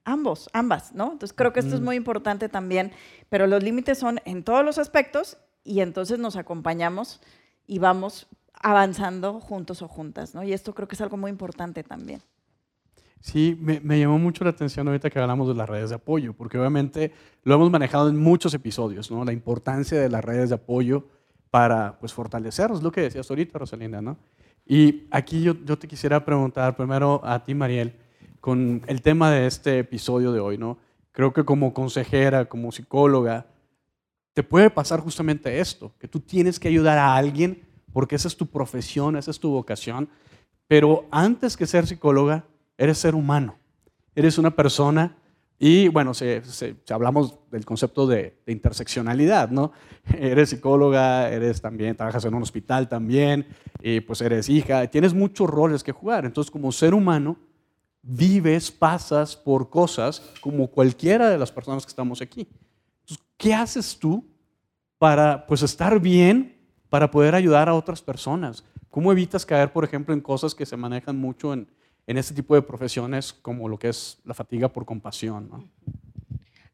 ambos, 0.06 0.50
ambas, 0.54 0.94
¿no? 0.94 1.14
Entonces 1.14 1.34
creo 1.36 1.54
que 1.54 1.60
esto 1.60 1.76
es 1.76 1.82
muy 1.82 1.96
importante 1.96 2.50
también, 2.50 2.92
pero 3.30 3.48
los 3.48 3.64
límites 3.64 3.98
son 3.98 4.20
en 4.26 4.44
todos 4.44 4.64
los 4.64 4.78
aspectos 4.78 5.38
y 5.64 5.80
entonces 5.80 6.20
nos 6.20 6.36
acompañamos 6.36 7.22
y 7.68 7.80
vamos 7.80 8.28
avanzando 8.54 9.40
juntos 9.40 9.82
o 9.82 9.88
juntas, 9.88 10.36
¿no? 10.36 10.44
Y 10.44 10.54
esto 10.54 10.74
creo 10.74 10.88
que 10.88 10.96
es 10.96 11.02
algo 11.02 11.18
muy 11.18 11.32
importante 11.32 11.84
también. 11.84 12.22
Sí, 13.20 13.58
me, 13.62 13.80
me, 13.80 13.98
llamó 14.00 14.20
mucho 14.20 14.44
la 14.44 14.50
atención 14.50 14.86
ahorita 14.88 15.10
que 15.10 15.18
hablamos 15.18 15.48
de 15.48 15.56
las 15.56 15.70
redes 15.70 15.90
de 15.90 15.96
apoyo, 15.96 16.34
porque 16.34 16.58
obviamente 16.58 17.14
lo 17.44 17.56
hemos 17.56 17.72
manejado 17.72 18.10
en 18.10 18.18
muchos 18.18 18.54
episodios, 18.54 19.10
¿no? 19.10 19.24
La 19.24 19.32
importancia 19.32 20.00
de 20.00 20.10
las 20.10 20.24
redes 20.24 20.50
de 20.50 20.56
apoyo 20.56 21.08
para, 21.50 21.98
pues, 22.00 22.14
fortalecernos, 22.14 22.84
lo 22.84 22.92
que 22.92 23.02
decías 23.02 23.30
ahorita, 23.30 23.60
Rosalinda, 23.60 24.02
¿no? 24.02 24.18
Y 24.66 25.08
aquí 25.12 25.42
yo, 25.42 25.56
yo 25.64 25.78
te 25.78 25.88
quisiera 25.88 26.26
preguntar 26.26 26.76
primero 26.76 27.22
a 27.24 27.44
ti, 27.46 27.54
Mariel, 27.54 27.96
con 28.44 28.82
el 28.88 29.02
tema 29.02 29.32
de 29.32 29.48
este 29.48 29.80
episodio 29.80 30.34
de 30.34 30.42
hoy, 30.42 30.58
¿no? 30.58 30.78
Creo 31.14 31.32
que 31.32 31.46
como 31.46 31.74
consejera, 31.74 32.44
como 32.44 32.74
psicóloga, 32.74 33.46
te 34.34 34.44
puede 34.44 34.70
pasar 34.70 35.00
justamente 35.00 35.62
esto, 35.62 35.94
que 35.98 36.10
tú 36.10 36.20
tienes 36.20 36.60
que 36.60 36.68
ayudar 36.68 36.98
a 36.98 37.16
alguien 37.16 37.64
porque 37.94 38.16
esa 38.16 38.28
es 38.28 38.36
tu 38.36 38.48
profesión, 38.48 39.16
esa 39.16 39.32
es 39.32 39.40
tu 39.40 39.50
vocación, 39.52 40.10
pero 40.68 41.06
antes 41.10 41.56
que 41.56 41.66
ser 41.66 41.88
psicóloga, 41.88 42.44
eres 42.78 42.98
ser 42.98 43.16
humano, 43.16 43.56
eres 44.14 44.38
una 44.38 44.52
persona 44.52 45.16
y 45.58 45.88
bueno, 45.88 46.14
se, 46.14 46.44
se, 46.44 46.76
se 46.84 46.94
hablamos 46.94 47.40
del 47.50 47.64
concepto 47.64 48.08
de, 48.08 48.42
de, 48.46 48.52
interseccionalidad, 48.52 49.52
¿no? 49.52 49.72
Eres 50.20 50.50
psicóloga, 50.50 51.30
eres 51.30 51.62
también, 51.62 51.96
trabajas 51.96 52.26
en 52.26 52.34
un 52.34 52.42
hospital 52.42 52.90
también, 52.90 53.48
y 53.82 54.02
pues 54.02 54.20
eres 54.20 54.50
hija, 54.50 54.86
tienes 54.88 55.14
muchos 55.14 55.50
roles 55.50 55.82
que 55.82 55.94
jugar, 55.94 56.26
entonces 56.26 56.52
como 56.52 56.74
ser 56.74 56.94
humano 56.94 57.38
vives, 58.04 58.70
pasas 58.70 59.36
por 59.36 59.70
cosas 59.70 60.22
como 60.42 60.68
cualquiera 60.68 61.30
de 61.30 61.38
las 61.38 61.52
personas 61.52 61.86
que 61.86 61.90
estamos 61.90 62.22
aquí. 62.22 62.48
¿qué 63.38 63.54
haces 63.54 64.00
tú 64.00 64.26
para 64.98 65.46
pues 65.48 65.64
estar 65.64 66.00
bien, 66.00 66.58
para 66.90 67.12
poder 67.12 67.36
ayudar 67.36 67.68
a 67.68 67.74
otras 67.74 68.02
personas? 68.02 68.64
¿Cómo 68.90 69.12
evitas 69.12 69.46
caer, 69.46 69.74
por 69.74 69.84
ejemplo, 69.84 70.14
en 70.14 70.22
cosas 70.22 70.56
que 70.56 70.66
se 70.66 70.78
manejan 70.78 71.18
mucho 71.18 71.52
en, 71.52 71.68
en 72.08 72.18
este 72.18 72.34
tipo 72.34 72.56
de 72.56 72.62
profesiones 72.62 73.34
como 73.34 73.68
lo 73.68 73.78
que 73.78 73.90
es 73.90 74.20
la 74.24 74.34
fatiga 74.34 74.70
por 74.70 74.86
compasión? 74.86 75.70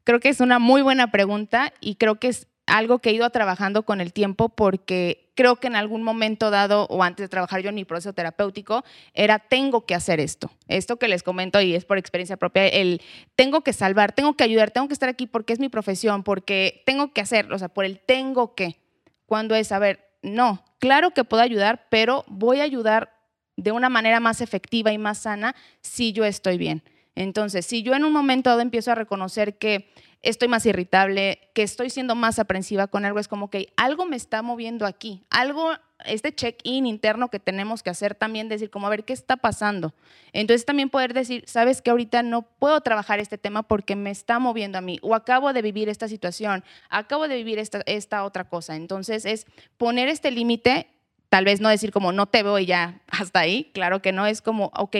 Creo 0.03 0.19
que 0.19 0.29
es 0.29 0.41
una 0.41 0.59
muy 0.59 0.83
buena 0.83 1.11
pregunta 1.11 1.73
y 1.81 1.95
creo 1.95 2.19
que 2.19 2.27
es 2.27 2.47
algo 2.69 2.99
que 2.99 3.09
he 3.09 3.13
ido 3.13 3.29
trabajando 3.29 3.83
con 3.83 4.01
el 4.01 4.13
tiempo 4.13 4.49
porque 4.49 5.31
creo 5.35 5.55
que 5.55 5.67
en 5.67 5.75
algún 5.75 6.03
momento 6.03 6.51
dado 6.51 6.85
o 6.89 7.03
antes 7.03 7.23
de 7.23 7.29
trabajar 7.29 7.61
yo 7.61 7.69
en 7.69 7.75
mi 7.75 7.85
proceso 7.85 8.13
terapéutico 8.13 8.83
era 9.13 9.39
tengo 9.39 9.85
que 9.85 9.95
hacer 9.95 10.19
esto. 10.19 10.51
Esto 10.67 10.97
que 10.97 11.07
les 11.07 11.23
comento 11.23 11.61
y 11.61 11.75
es 11.75 11.85
por 11.85 11.97
experiencia 11.97 12.37
propia, 12.37 12.67
el 12.67 13.01
tengo 13.35 13.61
que 13.61 13.73
salvar, 13.73 14.11
tengo 14.11 14.35
que 14.35 14.43
ayudar, 14.43 14.71
tengo 14.71 14.87
que 14.87 14.93
estar 14.93 15.09
aquí 15.09 15.27
porque 15.27 15.53
es 15.53 15.59
mi 15.59 15.69
profesión, 15.69 16.23
porque 16.23 16.83
tengo 16.85 17.13
que 17.13 17.21
hacer, 17.21 17.51
o 17.51 17.57
sea, 17.57 17.69
por 17.69 17.85
el 17.85 17.99
tengo 17.99 18.53
que. 18.53 18.79
Cuando 19.25 19.55
es, 19.55 19.71
a 19.71 19.79
ver, 19.79 20.09
no, 20.21 20.63
claro 20.79 21.11
que 21.11 21.23
puedo 21.23 21.43
ayudar, 21.43 21.87
pero 21.89 22.25
voy 22.27 22.59
a 22.59 22.63
ayudar 22.63 23.13
de 23.55 23.71
una 23.71 23.89
manera 23.89 24.19
más 24.19 24.41
efectiva 24.41 24.91
y 24.91 24.97
más 24.97 25.19
sana 25.19 25.55
si 25.81 26.13
yo 26.13 26.25
estoy 26.25 26.57
bien. 26.57 26.83
Entonces, 27.15 27.65
si 27.65 27.83
yo 27.83 27.93
en 27.95 28.05
un 28.05 28.13
momento 28.13 28.49
dado 28.49 28.61
empiezo 28.61 28.91
a 28.91 28.95
reconocer 28.95 29.57
que 29.57 29.91
estoy 30.21 30.47
más 30.47 30.65
irritable, 30.65 31.49
que 31.53 31.63
estoy 31.63 31.89
siendo 31.89 32.15
más 32.15 32.39
aprensiva 32.39 32.87
con 32.87 33.05
algo, 33.05 33.19
es 33.19 33.27
como 33.27 33.49
que 33.49 33.71
algo 33.77 34.05
me 34.05 34.15
está 34.15 34.41
moviendo 34.41 34.85
aquí, 34.85 35.23
algo, 35.29 35.71
este 36.05 36.33
check-in 36.33 36.85
interno 36.85 37.29
que 37.29 37.39
tenemos 37.39 37.83
que 37.83 37.89
hacer 37.89 38.15
también, 38.15 38.49
decir 38.49 38.69
como, 38.69 38.87
a 38.87 38.89
ver, 38.89 39.05
¿qué 39.05 39.13
está 39.13 39.37
pasando? 39.37 39.93
Entonces 40.33 40.65
también 40.65 40.89
poder 40.89 41.13
decir, 41.13 41.43
sabes 41.47 41.81
que 41.81 41.91
ahorita 41.91 42.21
no 42.23 42.41
puedo 42.41 42.81
trabajar 42.81 43.19
este 43.19 43.37
tema 43.37 43.63
porque 43.63 43.95
me 43.95 44.11
está 44.11 44.39
moviendo 44.39 44.77
a 44.77 44.81
mí, 44.81 44.99
o 45.01 45.15
acabo 45.15 45.53
de 45.53 45.61
vivir 45.61 45.87
esta 45.87 46.07
situación, 46.07 46.63
acabo 46.89 47.27
de 47.27 47.35
vivir 47.35 47.59
esta, 47.59 47.81
esta 47.85 48.23
otra 48.25 48.49
cosa. 48.49 48.75
Entonces 48.75 49.25
es 49.25 49.45
poner 49.77 50.09
este 50.09 50.31
límite, 50.31 50.87
tal 51.29 51.45
vez 51.45 51.61
no 51.61 51.69
decir 51.69 51.91
como, 51.91 52.11
no 52.11 52.25
te 52.25 52.43
veo 52.43 52.59
y 52.59 52.65
ya 52.65 53.01
hasta 53.07 53.39
ahí, 53.39 53.71
claro 53.73 54.01
que 54.01 54.11
no, 54.11 54.25
es 54.25 54.41
como, 54.41 54.71
ok, 54.75 54.97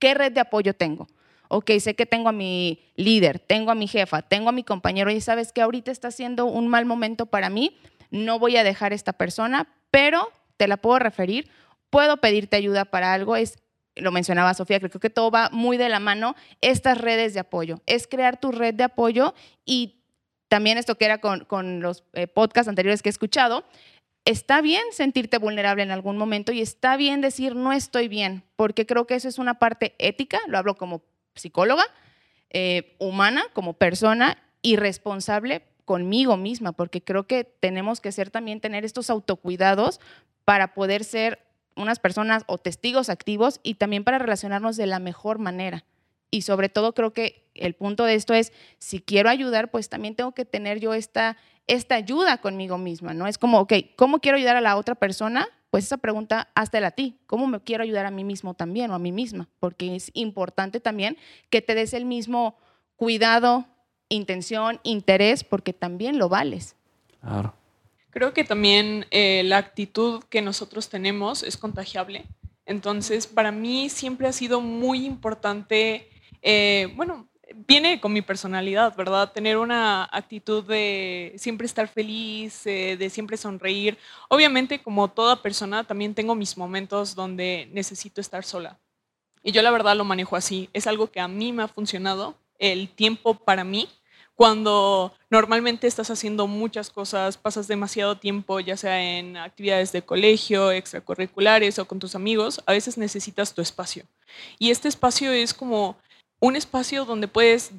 ¿qué 0.00 0.14
red 0.14 0.32
de 0.32 0.40
apoyo 0.40 0.74
tengo? 0.74 1.06
Ok, 1.48 1.70
sé 1.78 1.94
que 1.94 2.06
tengo 2.06 2.28
a 2.28 2.32
mi 2.32 2.80
líder, 2.96 3.38
tengo 3.38 3.70
a 3.70 3.74
mi 3.74 3.88
jefa, 3.88 4.22
tengo 4.22 4.48
a 4.48 4.52
mi 4.52 4.64
compañero 4.64 5.10
y 5.10 5.20
sabes 5.20 5.52
que 5.52 5.62
ahorita 5.62 5.90
está 5.90 6.10
siendo 6.10 6.46
un 6.46 6.68
mal 6.68 6.86
momento 6.86 7.26
para 7.26 7.50
mí, 7.50 7.76
no 8.10 8.38
voy 8.38 8.56
a 8.56 8.64
dejar 8.64 8.92
esta 8.92 9.12
persona, 9.12 9.68
pero 9.90 10.30
te 10.56 10.68
la 10.68 10.76
puedo 10.76 10.98
referir, 10.98 11.48
puedo 11.90 12.18
pedirte 12.18 12.56
ayuda 12.56 12.84
para 12.84 13.12
algo, 13.12 13.36
es 13.36 13.58
lo 13.96 14.12
mencionaba 14.12 14.54
Sofía, 14.54 14.78
creo 14.78 14.90
que 14.90 15.10
todo 15.10 15.30
va 15.30 15.48
muy 15.50 15.78
de 15.78 15.88
la 15.88 16.00
mano, 16.00 16.36
estas 16.60 16.98
redes 16.98 17.34
de 17.34 17.40
apoyo, 17.40 17.80
es 17.86 18.06
crear 18.06 18.38
tu 18.38 18.52
red 18.52 18.74
de 18.74 18.84
apoyo 18.84 19.34
y 19.64 20.02
también 20.48 20.78
esto 20.78 20.96
que 20.96 21.06
era 21.06 21.18
con, 21.18 21.80
los 21.80 22.04
eh, 22.12 22.26
podcasts 22.26 22.68
anteriores 22.68 23.02
que 23.02 23.08
he 23.08 23.10
escuchado, 23.10 23.64
está 24.24 24.60
bien 24.60 24.82
sentirte 24.92 25.38
vulnerable 25.38 25.82
en 25.82 25.90
algún 25.90 26.18
momento 26.18 26.52
y 26.52 26.60
está 26.60 26.96
bien 26.96 27.20
decir 27.20 27.56
no 27.56 27.72
estoy 27.72 28.08
bien, 28.08 28.44
porque 28.54 28.86
creo 28.86 29.06
que 29.06 29.14
eso 29.14 29.28
es 29.28 29.38
una 29.38 29.54
parte 29.54 29.94
ética, 29.98 30.40
lo 30.46 30.58
hablo 30.58 30.76
como 30.76 31.02
psicóloga, 31.36 31.84
eh, 32.50 32.96
humana 32.98 33.44
como 33.52 33.74
persona 33.74 34.38
y 34.62 34.76
responsable 34.76 35.62
conmigo 35.84 36.36
misma, 36.36 36.72
porque 36.72 37.02
creo 37.02 37.26
que 37.26 37.44
tenemos 37.44 38.00
que 38.00 38.12
ser 38.12 38.30
también 38.30 38.60
tener 38.60 38.84
estos 38.84 39.08
autocuidados 39.08 40.00
para 40.44 40.74
poder 40.74 41.04
ser 41.04 41.46
unas 41.76 41.98
personas 41.98 42.42
o 42.46 42.58
testigos 42.58 43.08
activos 43.08 43.60
y 43.62 43.74
también 43.74 44.02
para 44.02 44.18
relacionarnos 44.18 44.76
de 44.76 44.86
la 44.86 44.98
mejor 44.98 45.38
manera. 45.38 45.84
Y 46.30 46.42
sobre 46.42 46.68
todo 46.68 46.92
creo 46.92 47.12
que 47.12 47.48
el 47.54 47.74
punto 47.74 48.04
de 48.04 48.14
esto 48.14 48.34
es, 48.34 48.52
si 48.78 49.00
quiero 49.00 49.30
ayudar, 49.30 49.70
pues 49.70 49.88
también 49.88 50.16
tengo 50.16 50.32
que 50.32 50.44
tener 50.44 50.80
yo 50.80 50.92
esta, 50.94 51.36
esta 51.66 51.94
ayuda 51.94 52.38
conmigo 52.38 52.78
misma, 52.78 53.14
¿no? 53.14 53.26
Es 53.26 53.38
como, 53.38 53.60
ok, 53.60 53.74
¿cómo 53.96 54.20
quiero 54.20 54.36
ayudar 54.38 54.56
a 54.56 54.60
la 54.60 54.76
otra 54.76 54.94
persona? 54.96 55.48
Pues 55.70 55.84
esa 55.84 55.98
pregunta 55.98 56.48
hazte 56.54 56.78
a 56.78 56.90
ti. 56.90 57.18
¿Cómo 57.26 57.46
me 57.46 57.60
quiero 57.60 57.82
ayudar 57.82 58.06
a 58.06 58.10
mí 58.10 58.24
mismo 58.24 58.54
también 58.54 58.90
o 58.90 58.94
a 58.94 58.98
mí 58.98 59.12
misma? 59.12 59.48
Porque 59.60 59.96
es 59.96 60.10
importante 60.14 60.80
también 60.80 61.16
que 61.50 61.62
te 61.62 61.74
des 61.74 61.92
el 61.92 62.04
mismo 62.04 62.56
cuidado, 62.96 63.66
intención, 64.08 64.80
interés, 64.82 65.44
porque 65.44 65.72
también 65.72 66.18
lo 66.18 66.28
vales. 66.28 66.76
Claro. 67.20 67.54
Creo 68.10 68.32
que 68.32 68.44
también 68.44 69.06
eh, 69.10 69.42
la 69.44 69.58
actitud 69.58 70.24
que 70.30 70.40
nosotros 70.40 70.88
tenemos 70.88 71.42
es 71.42 71.56
contagiable. 71.56 72.24
Entonces, 72.64 73.26
para 73.26 73.52
mí 73.52 73.90
siempre 73.90 74.26
ha 74.26 74.32
sido 74.32 74.60
muy 74.60 75.04
importante, 75.04 76.08
eh, 76.42 76.92
bueno, 76.96 77.28
viene 77.54 78.00
con 78.00 78.12
mi 78.12 78.22
personalidad, 78.22 78.96
¿verdad? 78.96 79.32
Tener 79.32 79.56
una 79.56 80.04
actitud 80.04 80.64
de 80.64 81.34
siempre 81.36 81.66
estar 81.66 81.88
feliz, 81.88 82.66
eh, 82.66 82.96
de 82.98 83.10
siempre 83.10 83.36
sonreír. 83.36 83.98
Obviamente, 84.28 84.82
como 84.82 85.08
toda 85.08 85.42
persona, 85.42 85.84
también 85.84 86.14
tengo 86.14 86.34
mis 86.34 86.56
momentos 86.56 87.14
donde 87.14 87.68
necesito 87.72 88.20
estar 88.20 88.44
sola. 88.44 88.78
Y 89.42 89.52
yo 89.52 89.62
la 89.62 89.70
verdad 89.70 89.96
lo 89.96 90.04
manejo 90.04 90.36
así. 90.36 90.68
Es 90.72 90.86
algo 90.86 91.10
que 91.10 91.20
a 91.20 91.28
mí 91.28 91.52
me 91.52 91.62
ha 91.62 91.68
funcionado, 91.68 92.36
el 92.58 92.88
tiempo 92.88 93.34
para 93.34 93.64
mí. 93.64 93.88
Cuando 94.34 95.14
normalmente 95.30 95.86
estás 95.86 96.10
haciendo 96.10 96.46
muchas 96.46 96.90
cosas, 96.90 97.38
pasas 97.38 97.68
demasiado 97.68 98.18
tiempo, 98.18 98.60
ya 98.60 98.76
sea 98.76 99.00
en 99.00 99.38
actividades 99.38 99.92
de 99.92 100.02
colegio, 100.02 100.72
extracurriculares 100.72 101.78
o 101.78 101.86
con 101.86 101.98
tus 101.98 102.14
amigos, 102.14 102.60
a 102.66 102.72
veces 102.72 102.98
necesitas 102.98 103.54
tu 103.54 103.62
espacio. 103.62 104.04
Y 104.58 104.70
este 104.70 104.88
espacio 104.88 105.32
es 105.32 105.54
como 105.54 105.96
un 106.40 106.56
espacio 106.56 107.04
donde 107.04 107.28
puedes 107.28 107.72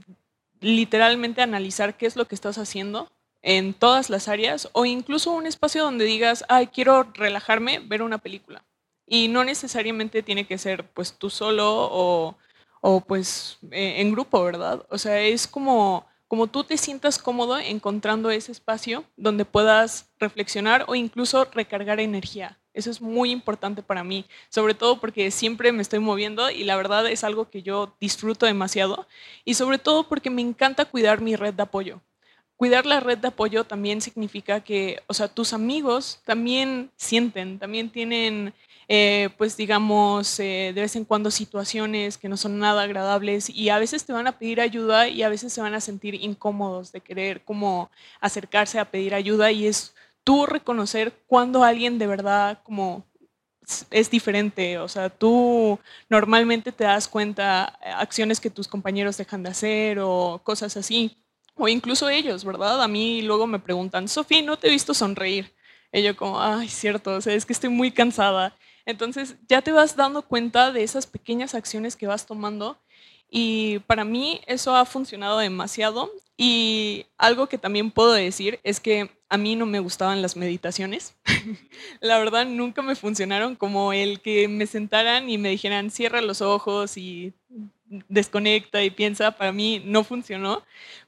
literalmente 0.59 1.41
analizar 1.41 1.97
qué 1.97 2.05
es 2.05 2.15
lo 2.15 2.25
que 2.25 2.35
estás 2.35 2.57
haciendo 2.57 3.09
en 3.41 3.73
todas 3.73 4.09
las 4.09 4.27
áreas 4.27 4.69
o 4.73 4.85
incluso 4.85 5.31
un 5.31 5.45
espacio 5.45 5.83
donde 5.83 6.05
digas, 6.05 6.43
ay, 6.49 6.67
quiero 6.67 7.03
relajarme, 7.03 7.79
ver 7.79 8.01
una 8.01 8.17
película. 8.17 8.63
Y 9.05 9.29
no 9.29 9.43
necesariamente 9.43 10.23
tiene 10.23 10.45
que 10.45 10.57
ser 10.57 10.85
pues 10.89 11.13
tú 11.13 11.29
solo 11.29 11.65
o, 11.91 12.35
o 12.81 13.01
pues 13.01 13.59
e, 13.71 14.01
en 14.01 14.11
grupo, 14.11 14.43
¿verdad? 14.43 14.85
O 14.89 14.97
sea, 14.97 15.21
es 15.21 15.47
como, 15.47 16.05
como 16.27 16.47
tú 16.47 16.63
te 16.63 16.77
sientas 16.77 17.17
cómodo 17.17 17.57
encontrando 17.57 18.31
ese 18.31 18.51
espacio 18.51 19.05
donde 19.15 19.45
puedas 19.45 20.09
reflexionar 20.19 20.85
o 20.87 20.95
incluso 20.95 21.45
recargar 21.45 21.99
energía. 21.99 22.59
Eso 22.77 22.91
es 22.91 23.01
muy 23.01 23.31
importante 23.31 23.81
para 23.81 24.03
mí, 24.03 24.25
sobre 24.49 24.75
todo 24.75 25.01
porque 25.01 25.31
siempre 25.31 25.71
me 25.71 25.81
estoy 25.81 25.97
moviendo 25.97 26.51
y 26.51 26.63
la 26.63 26.75
verdad 26.75 27.07
es 27.07 27.23
algo 27.23 27.49
que 27.49 27.63
yo 27.63 27.95
disfruto 27.99 28.45
demasiado 28.45 29.07
y 29.45 29.55
sobre 29.55 29.79
todo 29.79 30.07
porque 30.07 30.29
me 30.29 30.43
encanta 30.43 30.85
cuidar 30.85 31.19
mi 31.19 31.35
red 31.35 31.55
de 31.55 31.63
apoyo. 31.63 32.01
Cuidar 32.55 32.85
la 32.85 32.99
red 32.99 33.17
de 33.17 33.29
apoyo 33.29 33.63
también 33.63 33.99
significa 33.99 34.61
que, 34.61 35.01
o 35.07 35.13
sea, 35.15 35.27
tus 35.27 35.53
amigos 35.53 36.21
también 36.23 36.91
sienten, 36.97 37.57
también 37.57 37.89
tienen, 37.89 38.53
eh, 38.87 39.29
pues 39.39 39.57
digamos, 39.57 40.39
eh, 40.39 40.71
de 40.75 40.81
vez 40.81 40.95
en 40.95 41.05
cuando 41.05 41.31
situaciones 41.31 42.17
que 42.19 42.29
no 42.29 42.37
son 42.37 42.59
nada 42.59 42.83
agradables 42.83 43.49
y 43.49 43.69
a 43.69 43.79
veces 43.79 44.05
te 44.05 44.13
van 44.13 44.27
a 44.27 44.37
pedir 44.37 44.61
ayuda 44.61 45.07
y 45.07 45.23
a 45.23 45.29
veces 45.29 45.51
se 45.51 45.61
van 45.61 45.73
a 45.73 45.81
sentir 45.81 46.13
incómodos 46.13 46.91
de 46.91 47.01
querer 47.01 47.43
como 47.43 47.89
acercarse 48.21 48.77
a 48.77 48.85
pedir 48.91 49.15
ayuda 49.15 49.51
y 49.51 49.65
es 49.65 49.95
tú 50.27 50.45
reconocer 50.45 51.13
cuando 51.25 51.63
alguien 51.63 51.97
de 51.97 52.05
verdad 52.05 52.59
como 52.63 53.05
es 53.91 54.11
diferente, 54.11 54.77
o 54.77 54.89
sea, 54.89 55.09
tú 55.09 55.79
normalmente 56.09 56.73
te 56.73 56.83
das 56.83 57.07
cuenta 57.07 57.79
eh, 57.81 57.89
acciones 57.91 58.41
que 58.41 58.49
tus 58.49 58.67
compañeros 58.67 59.15
dejan 59.15 59.41
de 59.41 59.51
hacer 59.51 59.99
o 60.01 60.41
cosas 60.43 60.75
así, 60.75 61.15
o 61.55 61.69
incluso 61.69 62.09
ellos, 62.09 62.43
¿verdad? 62.43 62.83
A 62.83 62.89
mí 62.89 63.21
luego 63.21 63.47
me 63.47 63.59
preguntan, 63.59 64.09
Sofía, 64.09 64.41
no 64.41 64.57
te 64.57 64.67
he 64.67 64.71
visto 64.71 64.93
sonreír. 64.93 65.55
Y 65.93 66.03
yo 66.03 66.17
como, 66.17 66.41
ay, 66.41 66.67
cierto, 66.67 67.15
o 67.15 67.21
sea, 67.21 67.33
es 67.33 67.45
que 67.45 67.53
estoy 67.53 67.69
muy 67.69 67.91
cansada. 67.91 68.53
Entonces 68.85 69.37
ya 69.47 69.61
te 69.61 69.71
vas 69.71 69.95
dando 69.95 70.23
cuenta 70.23 70.73
de 70.73 70.83
esas 70.83 71.07
pequeñas 71.07 71.55
acciones 71.55 71.95
que 71.95 72.07
vas 72.07 72.25
tomando 72.25 72.77
y 73.29 73.79
para 73.87 74.03
mí 74.03 74.41
eso 74.45 74.75
ha 74.75 74.83
funcionado 74.83 75.37
demasiado 75.39 76.11
y 76.35 77.05
algo 77.17 77.47
que 77.47 77.57
también 77.57 77.91
puedo 77.91 78.11
decir 78.11 78.59
es 78.63 78.81
que 78.81 79.16
a 79.29 79.37
mí 79.37 79.55
no 79.55 79.65
me 79.65 79.79
gustaban 79.79 80.21
las 80.21 80.35
meditaciones. 80.35 81.15
la 81.99 82.17
verdad, 82.17 82.45
nunca 82.45 82.81
me 82.81 82.95
funcionaron 82.95 83.55
como 83.55 83.93
el 83.93 84.21
que 84.21 84.47
me 84.47 84.67
sentaran 84.67 85.29
y 85.29 85.37
me 85.37 85.49
dijeran, 85.49 85.91
cierra 85.91 86.21
los 86.21 86.41
ojos 86.41 86.97
y 86.97 87.33
desconecta 88.09 88.83
y 88.83 88.89
piensa, 88.89 89.31
para 89.31 89.51
mí 89.51 89.81
no 89.85 90.03
funcionó. 90.03 90.63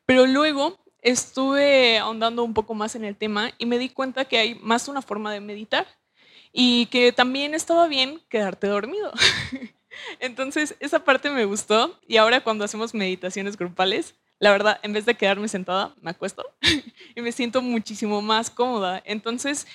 Pero 0.06 0.26
luego 0.26 0.78
estuve 1.02 1.98
ahondando 1.98 2.44
un 2.44 2.54
poco 2.54 2.74
más 2.74 2.96
en 2.96 3.06
el 3.06 3.16
tema 3.16 3.52
y 3.58 3.66
me 3.66 3.78
di 3.78 3.90
cuenta 3.90 4.26
que 4.26 4.38
hay 4.38 4.56
más 4.56 4.88
una 4.88 5.02
forma 5.02 5.32
de 5.32 5.40
meditar 5.40 5.88
y 6.52 6.88
que 6.88 7.12
también 7.12 7.54
estaba 7.54 7.88
bien 7.88 8.22
quedarte 8.30 8.68
dormido. 8.68 9.12
Entonces, 10.20 10.76
esa 10.80 11.04
parte 11.04 11.30
me 11.30 11.46
gustó 11.46 12.00
y 12.08 12.18
ahora 12.18 12.42
cuando 12.42 12.66
hacemos 12.66 12.94
meditaciones 12.94 13.58
grupales, 13.58 14.16
la 14.40 14.52
verdad, 14.52 14.80
en 14.84 14.94
vez 14.94 15.06
de 15.06 15.16
quedarme 15.16 15.48
sentada, 15.48 15.94
me 16.02 16.12
acuesto 16.12 16.46
y 17.16 17.22
me 17.22 17.32
siento 17.32 17.62
muchísimo 17.62 18.22
más 18.22 18.50
cómoda. 18.50 19.02
Entonces, 19.06 19.68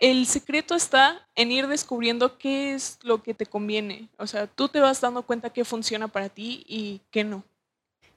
el 0.00 0.26
secreto 0.26 0.74
está 0.74 1.26
en 1.34 1.50
ir 1.52 1.66
descubriendo 1.66 2.38
qué 2.38 2.74
es 2.74 2.98
lo 3.02 3.22
que 3.22 3.34
te 3.34 3.46
conviene. 3.46 4.08
O 4.16 4.26
sea, 4.26 4.46
tú 4.46 4.68
te 4.68 4.80
vas 4.80 5.00
dando 5.00 5.22
cuenta 5.22 5.50
qué 5.50 5.64
funciona 5.64 6.08
para 6.08 6.28
ti 6.28 6.64
y 6.66 7.00
qué 7.10 7.24
no. 7.24 7.44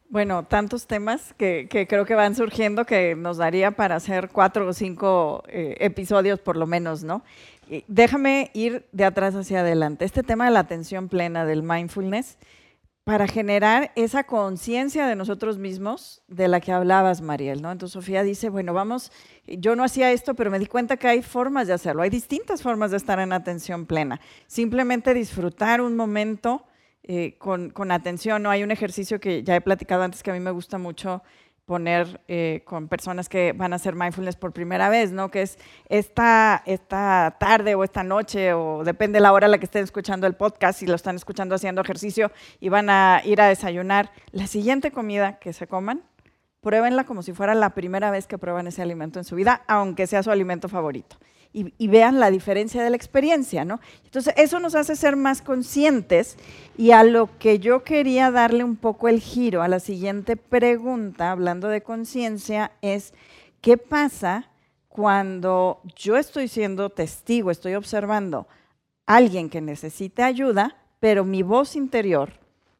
Bueno, 0.10 0.44
tantos 0.44 0.88
temas 0.88 1.34
que, 1.38 1.70
creo 1.88 2.06
que 2.06 2.16
van 2.16 2.36
surgiendo 2.36 2.86
que 2.86 3.16
nos 3.16 3.38
daría 3.38 3.72
para 3.72 3.96
hacer 3.96 4.30
cuatro 4.30 4.68
o 4.68 4.74
cinco 4.74 5.44
eh, 5.48 5.78
episodios 5.80 6.40
por 6.40 6.58
lo 6.58 6.68
menos, 6.68 7.04
¿no? 7.04 7.24
déjame 7.88 8.52
ir 8.54 8.86
de 8.92 9.06
atrás 9.06 9.34
hacia 9.34 9.62
adelante. 9.62 10.04
Este 10.04 10.24
tema 10.24 10.44
de 10.44 10.52
la 10.52 10.60
atención 10.60 11.08
plena, 11.08 11.46
del 11.46 11.64
mindfulness, 11.64 12.38
para 13.04 13.28
generar 13.28 13.92
esa 13.96 14.26
conciencia 14.26 15.08
de 15.08 15.16
nosotros 15.16 15.58
mismos 15.58 16.22
de 16.28 16.48
la 16.48 16.62
que 16.62 16.72
hablabas, 16.72 17.22
Mariel, 17.22 17.62
¿no? 17.62 17.72
Entonces 17.72 17.94
Sofía 17.94 18.22
dice, 18.22 18.50
bueno, 18.50 18.74
vamos, 18.74 19.12
yo 19.48 19.76
no 19.76 19.84
hacía 19.84 20.12
esto, 20.12 20.36
pero 20.36 20.52
me 20.52 20.60
di 20.60 20.68
cuenta 20.68 20.98
que 20.98 21.08
hay 21.08 21.24
formas 21.24 21.68
de 21.68 21.74
hacerlo, 21.74 22.04
hay 22.04 22.12
distintas 22.12 22.62
formas 22.62 22.92
de 22.92 22.98
estar 22.98 23.20
en 23.20 23.34
atención 23.34 23.88
plena. 23.88 24.22
Simplemente 24.46 25.16
disfrutar 25.16 25.82
un 25.82 25.96
momento 25.96 26.66
eh, 27.04 27.36
con, 27.40 27.72
con, 27.72 27.92
atención, 27.92 28.44
¿no? 28.44 28.52
Hay 28.52 28.62
un 28.62 28.70
ejercicio 28.70 29.20
que 29.20 29.42
ya 29.42 29.56
he 29.56 29.62
platicado 29.62 30.04
antes 30.04 30.22
que 30.22 30.30
a 30.30 30.36
mí 30.36 30.40
me 30.40 30.52
gusta 30.52 30.78
mucho, 30.78 31.24
poner 31.66 32.22
eh, 32.28 32.64
con 32.66 32.88
personas 32.88 33.30
que 33.30 33.54
van 33.54 33.74
a 33.74 33.78
hacer 33.78 33.96
mindfulness 33.96 34.36
por 34.36 34.52
primera 34.52 34.90
vez, 34.90 35.12
¿no? 35.12 35.32
Que 35.32 35.44
es 35.44 35.58
esta, 35.90 36.64
esta 36.66 37.38
tarde 37.40 37.76
o 37.76 37.84
esta 37.84 38.04
noche, 38.04 38.54
o 38.54 38.84
depende 38.84 39.18
de 39.18 39.22
la 39.22 39.34
hora 39.34 39.46
a 39.46 39.50
la 39.50 39.58
que 39.58 39.66
estén 39.66 39.84
escuchando 39.84 40.28
el 40.28 40.34
podcast, 40.34 40.80
si 40.80 40.88
lo 40.88 40.96
están 40.96 41.16
escuchando 41.16 41.56
haciendo 41.56 41.82
ejercicio 41.82 42.32
y 42.60 42.70
van 42.70 42.90
a 42.90 43.22
ir 43.24 43.42
a 43.42 43.48
desayunar, 43.48 44.12
la 44.32 44.48
siguiente 44.48 44.92
comida 44.92 45.40
que 45.40 45.54
se 45.54 45.68
coman, 45.68 46.04
pruébenla 46.62 47.06
como 47.06 47.24
si 47.24 47.34
fuera 47.34 47.56
la 47.56 47.72
primera 47.72 48.12
vez 48.12 48.28
que 48.28 48.38
prueban 48.38 48.68
ese 48.68 48.82
alimento 48.82 49.20
en 49.20 49.26
su 49.26 49.36
vida, 49.36 49.64
aunque 49.68 50.08
sea 50.08 50.24
su 50.24 50.32
alimento 50.32 50.68
favorito 50.68 51.18
y, 51.54 51.88
vean 51.88 52.20
la 52.20 52.32
diferencia 52.32 52.82
de 52.82 52.90
la 52.90 52.96
experiencia, 52.96 53.66
¿no? 53.66 53.82
Entonces, 54.06 54.34
eso 54.38 54.60
nos 54.60 54.74
hace 54.74 54.96
ser 54.96 55.18
más 55.18 55.42
conscientes 55.42 56.38
y 56.78 56.92
a 56.92 57.04
lo 57.04 57.38
que 57.40 57.60
yo 57.60 57.84
quería 57.84 58.32
darle 58.32 58.64
un 58.64 58.78
poco 58.78 59.10
el 59.10 59.20
giro 59.20 59.62
a 59.62 59.68
la 59.68 59.82
siguiente 59.82 60.38
pregunta, 60.38 61.32
hablando 61.32 61.68
de 61.68 61.82
conciencia, 61.82 62.72
es, 62.82 63.14
¿qué 63.60 63.78
pasa 63.78 64.50
cuando 64.88 65.82
yo 65.96 66.18
estoy 66.18 66.48
siendo 66.48 66.90
testigo, 66.90 67.52
estoy 67.52 67.76
observando 67.76 68.48
a 69.06 69.16
alguien 69.16 69.50
que 69.50 69.62
necesita 69.62 70.26
ayuda, 70.26 70.78
pero 71.00 71.26
mi 71.26 71.44
voz 71.44 71.76
interior 71.76 72.34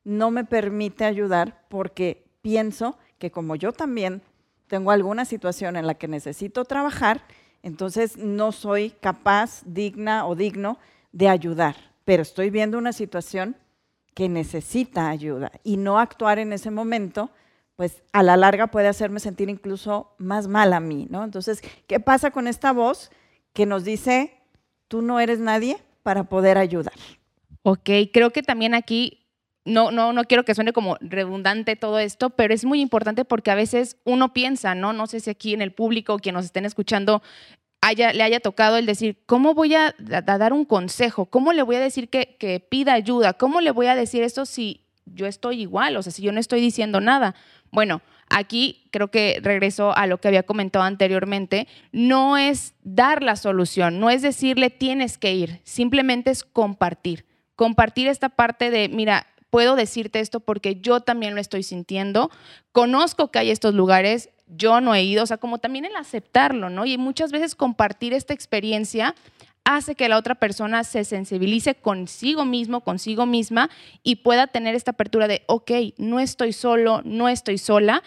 no 0.04 0.32
me 0.32 0.46
permite 0.46 1.06
ayudar 1.06 1.64
porque 1.70 2.24
pienso 2.42 2.98
que 3.18 3.32
como 3.32 3.56
yo 3.56 3.72
también 3.72 4.22
tengo 4.68 4.92
alguna 4.92 5.26
situación 5.26 5.76
en 5.76 5.88
la 5.88 5.96
que 5.96 6.08
necesito 6.08 6.66
trabajar, 6.66 7.24
entonces 7.64 8.18
no 8.18 8.52
soy 8.52 8.92
capaz, 9.02 9.62
digna 9.66 10.26
o 10.26 10.36
digno 10.36 10.78
de 11.12 11.28
ayudar, 11.28 11.76
pero 12.06 12.22
estoy 12.22 12.50
viendo 12.50 12.78
una 12.78 12.94
situación 12.94 13.56
que 14.14 14.30
necesita 14.30 15.10
ayuda 15.10 15.52
y 15.64 15.78
no 15.78 16.00
actuar 16.00 16.40
en 16.40 16.54
ese 16.54 16.72
momento, 16.72 17.30
pues 17.76 18.04
a 18.12 18.24
la 18.24 18.38
larga 18.38 18.68
puede 18.68 18.88
hacerme 18.88 19.20
sentir 19.20 19.50
incluso 19.50 20.14
más 20.18 20.48
mal 20.48 20.74
a 20.74 20.80
mí, 20.80 21.08
¿no? 21.10 21.24
Entonces, 21.24 21.62
¿qué 21.88 22.00
pasa 22.00 22.32
con 22.32 22.48
esta 22.48 22.74
voz 22.74 23.12
que 23.54 23.66
nos 23.66 23.84
dice, 23.84 24.34
tú 24.88 25.02
no 25.02 25.20
eres 25.20 25.40
nadie 25.40 25.78
para 26.04 26.26
poder 26.26 26.58
ayudar? 26.58 26.94
Ok, 27.64 27.90
creo 28.12 28.32
que 28.32 28.44
también 28.44 28.74
aquí 28.74 29.21
no, 29.66 29.92
no, 29.92 30.14
no 30.14 30.24
quiero 30.24 30.44
que 30.44 30.56
suene 30.56 30.74
como 30.74 30.98
redundante 31.02 31.76
todo 31.76 32.00
esto, 32.00 32.32
pero 32.32 32.54
es 32.54 32.66
muy 32.66 32.82
importante 32.82 33.26
porque 33.26 33.52
a 33.52 33.56
veces 33.56 33.98
uno 34.04 34.34
piensa, 34.34 34.76
¿no? 34.76 34.94
No 34.94 35.08
sé 35.08 35.20
si 35.20 35.30
aquí 35.30 35.54
en 35.54 35.62
el 35.62 35.72
público, 35.72 36.18
quien 36.20 36.36
nos 36.36 36.46
estén 36.46 36.66
escuchando, 36.66 37.22
haya, 37.82 38.14
le 38.14 38.24
haya 38.24 38.40
tocado 38.40 38.78
el 38.78 38.86
decir, 38.86 39.18
¿cómo 39.26 39.54
voy 39.54 39.76
a, 39.76 39.94
dar 39.98 40.54
un 40.54 40.66
consejo? 40.66 41.26
¿Cómo 41.26 41.54
le 41.54 41.64
voy 41.64 41.76
a 41.76 41.80
decir 41.80 42.10
que, 42.10 42.36
que, 42.40 42.60
pida 42.60 42.94
ayuda? 42.94 43.34
¿Cómo 43.34 43.62
le 43.62 43.72
voy 43.72 43.88
a 43.88 43.96
decir 43.96 44.24
esto 44.24 44.46
si 44.46 44.82
yo 45.06 45.28
estoy 45.28 45.62
igual? 45.62 45.98
O 45.98 46.04
sea, 46.04 46.12
si 46.12 46.22
yo 46.22 46.32
no 46.32 46.40
estoy 46.40 46.62
diciendo 46.62 47.02
nada. 47.02 47.36
Bueno, 47.72 48.02
aquí 48.30 48.88
creo 48.92 49.10
que 49.10 49.40
regreso 49.42 49.96
a 49.96 50.08
lo 50.08 50.20
que 50.20 50.28
había 50.28 50.44
comentado 50.44 50.86
anteriormente, 50.86 51.68
no 51.92 52.38
es 52.38 52.74
dar 52.84 53.22
la 53.24 53.36
solución, 53.36 54.00
no 54.00 54.10
es 54.10 54.22
decirle 54.22 54.70
tienes 54.70 55.18
que 55.18 55.34
ir, 55.34 55.62
simplemente 55.64 56.32
es 56.32 56.44
compartir. 56.44 57.26
Compartir 57.56 58.08
esta 58.08 58.30
parte 58.30 58.72
de, 58.72 58.90
mira, 58.90 59.28
puedo 59.52 59.76
decirte 59.76 60.20
esto 60.20 60.40
porque 60.40 60.82
yo 60.82 61.02
también 61.02 61.36
lo 61.36 61.42
estoy 61.42 61.62
sintiendo, 61.62 62.32
conozco 62.72 63.30
que 63.30 63.38
hay 63.38 63.52
estos 63.52 63.76
lugares, 63.76 64.30
yo 64.48 64.82
no 64.82 64.96
he 64.96 65.04
ido, 65.04 65.24
o 65.24 65.28
sea, 65.28 65.38
como 65.38 65.60
también 65.60 65.86
el 65.86 65.96
aceptarlo, 65.96 66.72
¿no? 66.72 66.86
Y 66.86 66.98
muchas 66.98 67.32
veces 67.32 67.54
compartir 67.54 68.14
esta 68.14 68.34
experiencia 68.34 69.14
hace 69.64 69.96
que 69.96 70.10
la 70.10 70.18
otra 70.18 70.36
persona 70.36 70.84
se 70.84 71.04
sensibilice 71.04 71.76
consigo 71.76 72.46
mismo, 72.46 72.82
consigo 72.82 73.26
misma 73.26 73.70
y 74.04 74.18
pueda 74.18 74.48
tener 74.48 74.74
esta 74.74 74.92
apertura 74.92 75.28
de, 75.28 75.44
ok, 75.48 75.72
no 75.98 76.20
estoy 76.20 76.54
solo, 76.54 77.02
no 77.04 77.30
estoy 77.30 77.58
sola. 77.58 78.02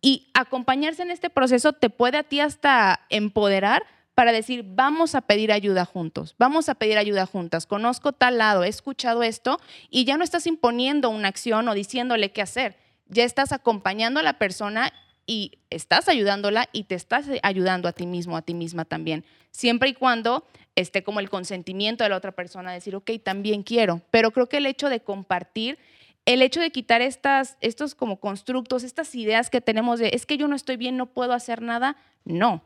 Y 0.00 0.30
acompañarse 0.34 1.02
en 1.02 1.10
este 1.10 1.30
proceso 1.30 1.72
te 1.72 1.90
puede 1.90 2.18
a 2.18 2.22
ti 2.22 2.40
hasta 2.40 3.00
empoderar 3.10 3.84
para 4.16 4.32
decir, 4.32 4.64
vamos 4.66 5.14
a 5.14 5.20
pedir 5.20 5.52
ayuda 5.52 5.84
juntos, 5.84 6.34
vamos 6.38 6.70
a 6.70 6.74
pedir 6.74 6.96
ayuda 6.96 7.26
juntas, 7.26 7.66
conozco 7.66 8.12
tal 8.12 8.38
lado, 8.38 8.64
he 8.64 8.68
escuchado 8.68 9.22
esto 9.22 9.60
y 9.90 10.06
ya 10.06 10.16
no 10.16 10.24
estás 10.24 10.46
imponiendo 10.46 11.10
una 11.10 11.28
acción 11.28 11.68
o 11.68 11.74
diciéndole 11.74 12.32
qué 12.32 12.40
hacer, 12.40 12.78
ya 13.08 13.24
estás 13.24 13.52
acompañando 13.52 14.18
a 14.18 14.22
la 14.22 14.38
persona 14.38 14.90
y 15.26 15.58
estás 15.68 16.08
ayudándola 16.08 16.70
y 16.72 16.84
te 16.84 16.94
estás 16.94 17.26
ayudando 17.42 17.88
a 17.88 17.92
ti 17.92 18.06
mismo, 18.06 18.38
a 18.38 18.42
ti 18.42 18.54
misma 18.54 18.86
también, 18.86 19.22
siempre 19.50 19.90
y 19.90 19.92
cuando 19.92 20.46
esté 20.76 21.02
como 21.02 21.20
el 21.20 21.28
consentimiento 21.28 22.02
de 22.02 22.08
la 22.08 22.16
otra 22.16 22.32
persona, 22.32 22.72
decir, 22.72 22.96
ok, 22.96 23.10
también 23.22 23.62
quiero, 23.62 24.00
pero 24.10 24.30
creo 24.30 24.48
que 24.48 24.56
el 24.56 24.66
hecho 24.66 24.88
de 24.88 25.00
compartir 25.00 25.78
el 26.24 26.40
hecho 26.40 26.60
de 26.60 26.72
quitar 26.72 27.02
estas, 27.02 27.58
estos 27.60 27.94
como 27.94 28.18
constructos, 28.18 28.82
estas 28.82 29.14
ideas 29.14 29.50
que 29.50 29.60
tenemos 29.60 30.00
de, 30.00 30.10
es 30.14 30.24
que 30.24 30.38
yo 30.38 30.48
no 30.48 30.56
estoy 30.56 30.78
bien, 30.78 30.96
no 30.96 31.06
puedo 31.06 31.34
hacer 31.34 31.60
nada, 31.60 31.98
no 32.24 32.64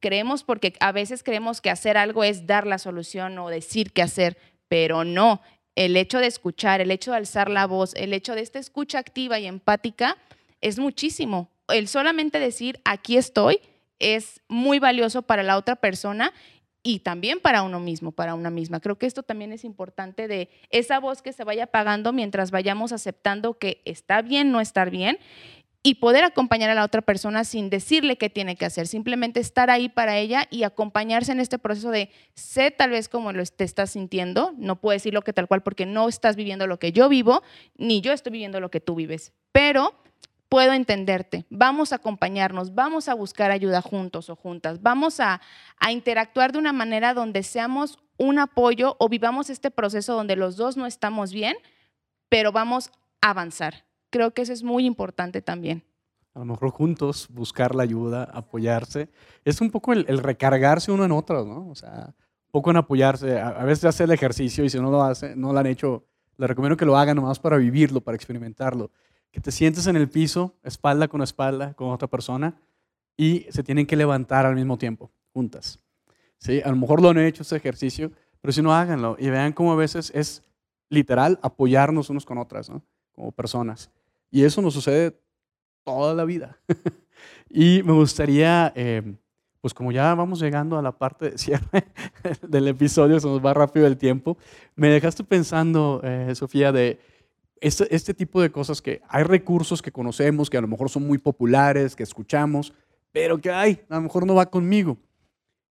creemos 0.00 0.42
porque 0.42 0.74
a 0.80 0.92
veces 0.92 1.22
creemos 1.22 1.60
que 1.60 1.70
hacer 1.70 1.96
algo 1.96 2.24
es 2.24 2.46
dar 2.46 2.66
la 2.66 2.78
solución 2.78 3.38
o 3.38 3.48
decir 3.48 3.92
qué 3.92 4.02
hacer, 4.02 4.36
pero 4.68 5.04
no. 5.04 5.40
El 5.76 5.96
hecho 5.96 6.18
de 6.18 6.26
escuchar, 6.26 6.80
el 6.80 6.90
hecho 6.90 7.12
de 7.12 7.18
alzar 7.18 7.50
la 7.50 7.66
voz, 7.66 7.94
el 7.94 8.12
hecho 8.12 8.34
de 8.34 8.40
esta 8.40 8.58
escucha 8.58 8.98
activa 8.98 9.38
y 9.38 9.46
empática 9.46 10.16
es 10.60 10.78
muchísimo. 10.78 11.50
El 11.68 11.86
solamente 11.86 12.40
decir 12.40 12.80
aquí 12.84 13.16
estoy 13.16 13.60
es 13.98 14.40
muy 14.48 14.78
valioso 14.78 15.22
para 15.22 15.42
la 15.42 15.56
otra 15.56 15.76
persona 15.76 16.32
y 16.82 17.00
también 17.00 17.40
para 17.40 17.62
uno 17.62 17.78
mismo, 17.78 18.12
para 18.12 18.34
una 18.34 18.50
misma. 18.50 18.80
Creo 18.80 18.96
que 18.96 19.06
esto 19.06 19.22
también 19.22 19.52
es 19.52 19.64
importante 19.64 20.28
de 20.28 20.48
esa 20.70 20.98
voz 20.98 21.20
que 21.20 21.32
se 21.32 21.44
vaya 21.44 21.64
apagando 21.64 22.12
mientras 22.12 22.50
vayamos 22.50 22.92
aceptando 22.92 23.58
que 23.58 23.82
está 23.84 24.22
bien 24.22 24.50
no 24.50 24.60
estar 24.60 24.90
bien 24.90 25.18
y 25.82 25.94
poder 25.94 26.24
acompañar 26.24 26.70
a 26.70 26.74
la 26.74 26.84
otra 26.84 27.00
persona 27.00 27.44
sin 27.44 27.70
decirle 27.70 28.18
qué 28.18 28.28
tiene 28.28 28.56
que 28.56 28.66
hacer, 28.66 28.86
simplemente 28.86 29.40
estar 29.40 29.70
ahí 29.70 29.88
para 29.88 30.18
ella 30.18 30.46
y 30.50 30.64
acompañarse 30.64 31.32
en 31.32 31.40
este 31.40 31.58
proceso 31.58 31.90
de 31.90 32.10
sé 32.34 32.70
tal 32.70 32.90
vez 32.90 33.08
cómo 33.08 33.32
lo 33.32 33.44
te 33.46 33.64
estás 33.64 33.90
sintiendo, 33.90 34.52
no 34.58 34.76
puedo 34.76 34.92
decirlo 34.92 35.22
que 35.22 35.32
tal 35.32 35.48
cual 35.48 35.62
porque 35.62 35.86
no 35.86 36.08
estás 36.08 36.36
viviendo 36.36 36.66
lo 36.66 36.78
que 36.78 36.92
yo 36.92 37.08
vivo, 37.08 37.42
ni 37.76 38.02
yo 38.02 38.12
estoy 38.12 38.32
viviendo 38.32 38.60
lo 38.60 38.70
que 38.70 38.80
tú 38.80 38.94
vives, 38.94 39.32
pero 39.52 39.94
puedo 40.50 40.74
entenderte, 40.74 41.46
vamos 41.48 41.92
a 41.92 41.96
acompañarnos, 41.96 42.74
vamos 42.74 43.08
a 43.08 43.14
buscar 43.14 43.50
ayuda 43.50 43.80
juntos 43.80 44.28
o 44.28 44.36
juntas, 44.36 44.82
vamos 44.82 45.18
a 45.20 45.40
interactuar 45.90 46.52
de 46.52 46.58
una 46.58 46.74
manera 46.74 47.14
donde 47.14 47.42
seamos 47.42 47.98
un 48.18 48.38
apoyo 48.38 48.96
o 48.98 49.08
vivamos 49.08 49.48
este 49.48 49.70
proceso 49.70 50.12
donde 50.14 50.36
los 50.36 50.56
dos 50.56 50.76
no 50.76 50.84
estamos 50.84 51.32
bien, 51.32 51.56
pero 52.28 52.52
vamos 52.52 52.90
a 53.22 53.30
avanzar 53.30 53.89
creo 54.10 54.32
que 54.32 54.42
eso 54.42 54.52
es 54.52 54.62
muy 54.62 54.84
importante 54.84 55.40
también. 55.42 55.84
A 56.34 56.40
lo 56.40 56.44
mejor 56.44 56.70
juntos 56.70 57.28
buscar 57.30 57.74
la 57.74 57.82
ayuda, 57.82 58.24
apoyarse. 58.24 59.08
Es 59.44 59.60
un 59.60 59.70
poco 59.70 59.92
el, 59.92 60.06
recargarse 60.18 60.92
uno 60.92 61.04
en 61.04 61.12
otro, 61.12 61.44
¿no? 61.44 61.68
O 61.68 61.74
sea, 61.74 62.14
un 62.16 62.50
poco 62.52 62.70
en 62.70 62.76
apoyarse. 62.76 63.40
A, 63.40 63.64
veces 63.64 63.84
hace 63.84 64.04
el 64.04 64.12
ejercicio 64.12 64.64
y 64.64 64.70
si 64.70 64.78
no 64.78 64.90
lo 64.90 65.02
hace, 65.02 65.34
no 65.34 65.52
lo 65.52 65.58
han 65.58 65.66
hecho, 65.66 66.04
le 66.36 66.46
recomiendo 66.46 66.76
que 66.76 66.84
lo 66.84 66.96
hagan 66.96 67.16
nomás 67.16 67.40
para 67.40 67.56
vivirlo, 67.56 68.00
para 68.00 68.14
experimentarlo. 68.14 68.92
Que 69.32 69.40
te 69.40 69.50
sientes 69.50 69.86
en 69.86 69.96
el 69.96 70.08
piso, 70.08 70.56
espalda 70.62 71.08
con 71.08 71.22
espalda, 71.22 71.74
con 71.74 71.90
otra 71.90 72.08
persona 72.08 72.54
y 73.16 73.46
se 73.50 73.62
tienen 73.62 73.86
que 73.86 73.96
levantar 73.96 74.46
al 74.46 74.54
mismo 74.54 74.78
tiempo, 74.78 75.10
juntas. 75.32 75.80
¿Sí? 76.38 76.62
A 76.64 76.70
lo 76.70 76.76
mejor 76.76 77.02
lo 77.02 77.10
han 77.10 77.18
hecho 77.18 77.42
ese 77.42 77.56
ejercicio, 77.56 78.12
pero 78.40 78.52
si 78.52 78.62
no, 78.62 78.72
háganlo 78.72 79.16
y 79.18 79.28
vean 79.30 79.52
cómo 79.52 79.72
a 79.72 79.76
veces 79.76 80.10
es 80.14 80.42
literal 80.88 81.38
apoyarnos 81.42 82.08
unos 82.08 82.24
con 82.24 82.38
otras, 82.38 82.70
¿no? 82.70 82.82
Como 83.12 83.32
personas. 83.32 83.90
Y 84.30 84.44
eso 84.44 84.62
nos 84.62 84.74
sucede 84.74 85.18
toda 85.84 86.14
la 86.14 86.24
vida. 86.24 86.58
y 87.50 87.82
me 87.82 87.92
gustaría, 87.92 88.72
em, 88.76 89.16
pues 89.60 89.74
como 89.74 89.92
ya 89.92 90.14
vamos 90.14 90.40
llegando 90.40 90.78
a 90.78 90.82
la 90.82 90.92
parte 90.92 91.32
de 91.32 91.38
cierre 91.38 91.84
del 92.48 92.68
episodio, 92.68 93.18
se 93.18 93.26
nos 93.26 93.44
va 93.44 93.54
rápido 93.54 93.86
el 93.86 93.96
tiempo, 93.96 94.38
me 94.76 94.88
dejaste 94.88 95.24
pensando, 95.24 96.00
eh, 96.04 96.34
Sofía, 96.34 96.72
de 96.72 96.98
este, 97.60 97.94
este 97.94 98.14
tipo 98.14 98.40
de 98.40 98.50
cosas 98.50 98.80
que 98.80 99.02
hay 99.08 99.24
recursos 99.24 99.82
que 99.82 99.92
conocemos, 99.92 100.48
que 100.48 100.56
a 100.56 100.62
lo 100.62 100.68
mejor 100.68 100.88
son 100.88 101.06
muy 101.06 101.18
populares, 101.18 101.94
que 101.94 102.02
escuchamos, 102.02 102.72
pero 103.12 103.38
que 103.40 103.50
hay, 103.50 103.80
a 103.88 103.96
lo 103.96 104.02
mejor 104.02 104.26
no 104.26 104.34
va 104.34 104.46
conmigo. 104.46 104.96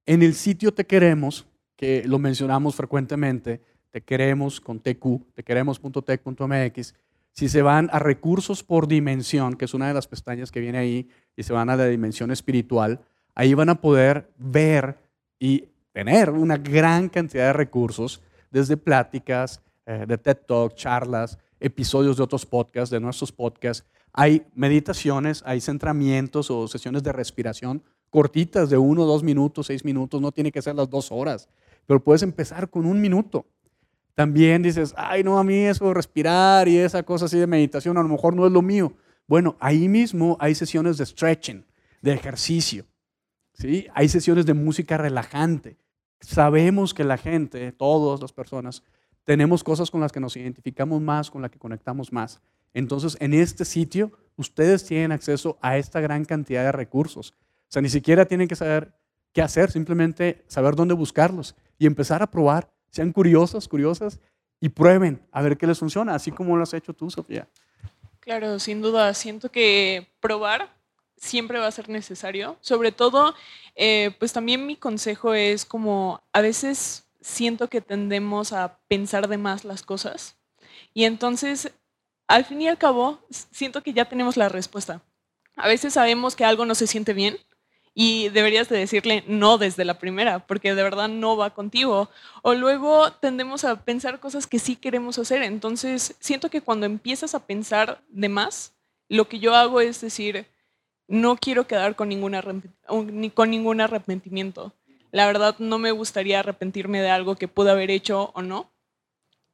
En 0.04 0.22
el 0.22 0.34
sitio 0.34 0.72
Te 0.72 0.86
Queremos, 0.86 1.46
que 1.76 2.02
lo 2.06 2.18
mencionamos 2.18 2.74
frecuentemente, 2.74 3.62
Te 3.90 4.02
Queremos 4.02 4.60
con 4.60 4.80
TQ, 4.80 5.34
tequeremos.tech.mx, 5.34 6.94
si 7.38 7.48
se 7.48 7.62
van 7.62 7.88
a 7.92 8.00
recursos 8.00 8.64
por 8.64 8.88
dimensión, 8.88 9.54
que 9.54 9.66
es 9.66 9.72
una 9.72 9.86
de 9.86 9.94
las 9.94 10.08
pestañas 10.08 10.50
que 10.50 10.58
viene 10.58 10.78
ahí, 10.78 11.08
y 11.36 11.44
se 11.44 11.52
van 11.52 11.70
a 11.70 11.76
la 11.76 11.86
dimensión 11.86 12.32
espiritual, 12.32 12.98
ahí 13.36 13.54
van 13.54 13.68
a 13.68 13.80
poder 13.80 14.28
ver 14.38 14.98
y 15.38 15.68
tener 15.92 16.30
una 16.30 16.56
gran 16.56 17.08
cantidad 17.08 17.46
de 17.46 17.52
recursos, 17.52 18.20
desde 18.50 18.76
pláticas, 18.76 19.62
eh, 19.86 20.04
de 20.08 20.18
TED 20.18 20.38
Talk, 20.48 20.74
charlas, 20.74 21.38
episodios 21.60 22.16
de 22.16 22.24
otros 22.24 22.44
podcasts, 22.44 22.90
de 22.90 22.98
nuestros 22.98 23.30
podcasts, 23.30 23.86
hay 24.12 24.44
meditaciones, 24.56 25.44
hay 25.46 25.60
centramientos 25.60 26.50
o 26.50 26.66
sesiones 26.66 27.04
de 27.04 27.12
respiración 27.12 27.84
cortitas 28.10 28.68
de 28.68 28.78
uno, 28.78 29.04
dos 29.04 29.22
minutos, 29.22 29.68
seis 29.68 29.84
minutos, 29.84 30.20
no 30.20 30.32
tiene 30.32 30.50
que 30.50 30.60
ser 30.60 30.74
las 30.74 30.90
dos 30.90 31.12
horas, 31.12 31.48
pero 31.86 32.02
puedes 32.02 32.24
empezar 32.24 32.68
con 32.68 32.84
un 32.84 33.00
minuto. 33.00 33.46
También 34.18 34.64
dices, 34.64 34.94
ay, 34.96 35.22
no, 35.22 35.38
a 35.38 35.44
mí 35.44 35.54
eso, 35.54 35.94
respirar 35.94 36.66
y 36.66 36.76
esa 36.76 37.04
cosa 37.04 37.26
así 37.26 37.38
de 37.38 37.46
meditación, 37.46 37.96
a 37.98 38.02
lo 38.02 38.08
mejor 38.08 38.34
no 38.34 38.46
es 38.46 38.50
lo 38.50 38.62
mío. 38.62 38.92
Bueno, 39.28 39.56
ahí 39.60 39.88
mismo 39.88 40.36
hay 40.40 40.56
sesiones 40.56 40.98
de 40.98 41.06
stretching, 41.06 41.64
de 42.02 42.14
ejercicio. 42.14 42.84
¿sí? 43.52 43.86
Hay 43.94 44.08
sesiones 44.08 44.44
de 44.44 44.54
música 44.54 44.96
relajante. 44.96 45.76
Sabemos 46.18 46.94
que 46.94 47.04
la 47.04 47.16
gente, 47.16 47.70
todas 47.70 48.20
las 48.20 48.32
personas, 48.32 48.82
tenemos 49.22 49.62
cosas 49.62 49.88
con 49.88 50.00
las 50.00 50.10
que 50.10 50.18
nos 50.18 50.36
identificamos 50.36 51.00
más, 51.00 51.30
con 51.30 51.40
las 51.40 51.52
que 51.52 51.60
conectamos 51.60 52.12
más. 52.12 52.40
Entonces, 52.74 53.16
en 53.20 53.34
este 53.34 53.64
sitio, 53.64 54.10
ustedes 54.34 54.84
tienen 54.84 55.12
acceso 55.12 55.58
a 55.62 55.78
esta 55.78 56.00
gran 56.00 56.24
cantidad 56.24 56.64
de 56.64 56.72
recursos. 56.72 57.36
O 57.38 57.68
sea, 57.68 57.82
ni 57.82 57.88
siquiera 57.88 58.24
tienen 58.24 58.48
que 58.48 58.56
saber 58.56 58.96
qué 59.32 59.42
hacer, 59.42 59.70
simplemente 59.70 60.44
saber 60.48 60.74
dónde 60.74 60.94
buscarlos 60.94 61.54
y 61.78 61.86
empezar 61.86 62.20
a 62.20 62.32
probar. 62.32 62.68
Sean 62.90 63.12
curiosos, 63.12 63.68
curiosas 63.68 64.20
y 64.60 64.70
prueben 64.70 65.22
a 65.30 65.42
ver 65.42 65.56
qué 65.56 65.66
les 65.66 65.78
funciona, 65.78 66.14
así 66.14 66.30
como 66.30 66.56
lo 66.56 66.62
has 66.62 66.74
hecho 66.74 66.92
tú, 66.92 67.10
Sofía. 67.10 67.48
Claro, 68.20 68.58
sin 68.58 68.82
duda. 68.82 69.14
Siento 69.14 69.50
que 69.50 70.08
probar 70.20 70.74
siempre 71.16 71.58
va 71.58 71.66
a 71.66 71.72
ser 71.72 71.88
necesario. 71.88 72.56
Sobre 72.60 72.92
todo, 72.92 73.34
eh, 73.74 74.14
pues 74.18 74.32
también 74.32 74.66
mi 74.66 74.76
consejo 74.76 75.34
es 75.34 75.64
como 75.64 76.22
a 76.32 76.40
veces 76.40 77.06
siento 77.20 77.68
que 77.68 77.80
tendemos 77.80 78.52
a 78.52 78.78
pensar 78.88 79.28
de 79.28 79.38
más 79.38 79.64
las 79.64 79.82
cosas 79.82 80.38
y 80.94 81.04
entonces, 81.04 81.72
al 82.26 82.44
fin 82.44 82.62
y 82.62 82.68
al 82.68 82.78
cabo, 82.78 83.20
siento 83.30 83.82
que 83.82 83.92
ya 83.92 84.06
tenemos 84.06 84.36
la 84.36 84.48
respuesta. 84.48 85.02
A 85.56 85.68
veces 85.68 85.94
sabemos 85.94 86.36
que 86.36 86.44
algo 86.44 86.66
no 86.66 86.74
se 86.74 86.86
siente 86.86 87.12
bien 87.12 87.38
y 88.00 88.28
deberías 88.28 88.68
de 88.68 88.78
decirle 88.78 89.24
no 89.26 89.58
desde 89.58 89.84
la 89.84 89.98
primera, 89.98 90.38
porque 90.46 90.72
de 90.72 90.84
verdad 90.84 91.08
no 91.08 91.36
va 91.36 91.50
contigo. 91.50 92.08
O 92.42 92.54
luego 92.54 93.10
tendemos 93.10 93.64
a 93.64 93.84
pensar 93.84 94.20
cosas 94.20 94.46
que 94.46 94.60
sí 94.60 94.76
queremos 94.76 95.18
hacer. 95.18 95.42
Entonces, 95.42 96.14
siento 96.20 96.48
que 96.48 96.60
cuando 96.60 96.86
empiezas 96.86 97.34
a 97.34 97.44
pensar 97.44 98.00
de 98.08 98.28
más, 98.28 98.72
lo 99.08 99.28
que 99.28 99.40
yo 99.40 99.52
hago 99.56 99.80
es 99.80 100.00
decir, 100.00 100.46
no 101.08 101.36
quiero 101.38 101.66
quedar 101.66 101.96
con, 101.96 102.08
ninguna, 102.08 102.40
con 103.34 103.50
ningún 103.50 103.80
arrepentimiento. 103.80 104.72
La 105.10 105.26
verdad, 105.26 105.56
no 105.58 105.78
me 105.78 105.90
gustaría 105.90 106.38
arrepentirme 106.38 107.02
de 107.02 107.10
algo 107.10 107.34
que 107.34 107.48
pude 107.48 107.72
haber 107.72 107.90
hecho 107.90 108.30
o 108.32 108.42
no. 108.42 108.70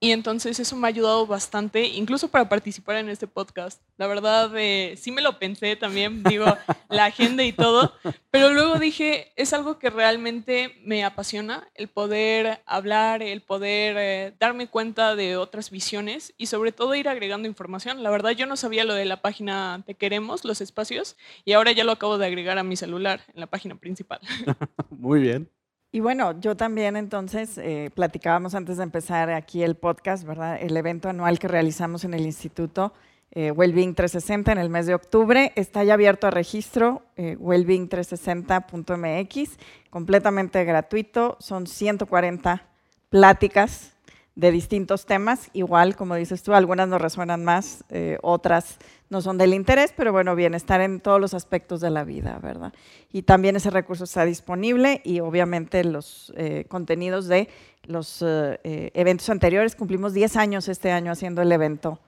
Y 0.04 0.12
entonces 0.12 0.60
eso 0.60 0.76
me 0.76 0.86
ha 0.86 0.90
ayudado 0.90 1.26
bastante, 1.26 1.86
incluso 1.86 2.28
para 2.28 2.46
participar 2.46 2.96
en 2.96 3.08
este 3.08 3.26
podcast. 3.26 3.80
La 3.96 4.06
verdad, 4.06 4.52
eh, 4.54 4.96
sí 4.98 5.10
me 5.10 5.22
lo 5.22 5.38
pensé 5.38 5.76
también, 5.76 6.22
digo, 6.22 6.44
la 6.90 7.06
agenda 7.06 7.42
y 7.42 7.52
todo, 7.52 7.94
pero 8.30 8.50
luego 8.50 8.78
dije, 8.78 9.32
es 9.36 9.54
algo 9.54 9.78
que 9.78 9.88
realmente 9.88 10.76
me 10.84 11.04
apasiona, 11.04 11.70
el 11.74 11.88
poder 11.88 12.60
hablar, 12.66 13.22
el 13.22 13.40
poder 13.40 13.96
eh, 13.98 14.34
darme 14.38 14.68
cuenta 14.68 15.16
de 15.16 15.38
otras 15.38 15.70
visiones 15.70 16.34
y 16.36 16.48
sobre 16.48 16.70
todo 16.70 16.94
ir 16.94 17.08
agregando 17.08 17.48
información. 17.48 18.02
La 18.02 18.10
verdad, 18.10 18.32
yo 18.32 18.44
no 18.44 18.58
sabía 18.58 18.84
lo 18.84 18.92
de 18.92 19.06
la 19.06 19.22
página 19.22 19.84
Te 19.86 19.94
Queremos, 19.94 20.44
los 20.44 20.60
espacios, 20.60 21.16
y 21.46 21.54
ahora 21.54 21.72
ya 21.72 21.82
lo 21.82 21.92
acabo 21.92 22.18
de 22.18 22.26
agregar 22.26 22.58
a 22.58 22.62
mi 22.62 22.76
celular 22.76 23.22
en 23.32 23.40
la 23.40 23.46
página 23.46 23.76
principal. 23.76 24.20
Muy 24.90 25.20
bien. 25.20 25.48
Y 25.94 26.00
bueno, 26.00 26.38
yo 26.40 26.56
también 26.56 26.96
entonces 26.96 27.56
eh, 27.56 27.88
platicábamos 27.94 28.56
antes 28.56 28.78
de 28.78 28.82
empezar 28.82 29.30
aquí 29.30 29.62
el 29.62 29.76
podcast, 29.76 30.24
¿verdad? 30.24 30.58
El 30.60 30.76
evento 30.76 31.08
anual 31.08 31.38
que 31.38 31.46
realizamos 31.46 32.02
en 32.02 32.14
el 32.14 32.22
Instituto 32.22 32.92
eh, 33.30 33.52
Wellbeing 33.52 33.94
360 33.94 34.50
en 34.50 34.58
el 34.58 34.70
mes 34.70 34.86
de 34.86 34.96
octubre. 34.96 35.52
Está 35.54 35.84
ya 35.84 35.94
abierto 35.94 36.26
a 36.26 36.32
registro, 36.32 37.04
eh, 37.14 37.36
wellbeing360.mx, 37.38 39.50
completamente 39.88 40.64
gratuito. 40.64 41.36
Son 41.38 41.68
140 41.68 42.66
pláticas 43.08 43.93
de 44.36 44.50
distintos 44.50 45.06
temas. 45.06 45.50
Igual, 45.52 45.96
como 45.96 46.16
dices 46.16 46.42
tú, 46.42 46.54
algunas 46.54 46.88
nos 46.88 47.00
resuenan 47.00 47.44
más, 47.44 47.84
eh, 47.90 48.18
otras 48.22 48.78
no 49.10 49.20
son 49.20 49.38
del 49.38 49.54
interés, 49.54 49.92
pero 49.96 50.12
bueno, 50.12 50.34
bienestar 50.34 50.80
en 50.80 51.00
todos 51.00 51.20
los 51.20 51.34
aspectos 51.34 51.80
de 51.80 51.90
la 51.90 52.04
vida, 52.04 52.38
¿verdad? 52.42 52.72
Y 53.12 53.22
también 53.22 53.54
ese 53.54 53.70
recurso 53.70 54.04
está 54.04 54.24
disponible 54.24 55.00
y 55.04 55.20
obviamente 55.20 55.84
los 55.84 56.32
eh, 56.36 56.64
contenidos 56.68 57.28
de 57.28 57.48
los 57.84 58.24
eh, 58.26 58.90
eventos 58.94 59.28
anteriores. 59.30 59.76
Cumplimos 59.76 60.14
10 60.14 60.36
años 60.36 60.68
este 60.68 60.90
año 60.90 61.12
haciendo 61.12 61.42
el 61.42 61.52
evento 61.52 62.00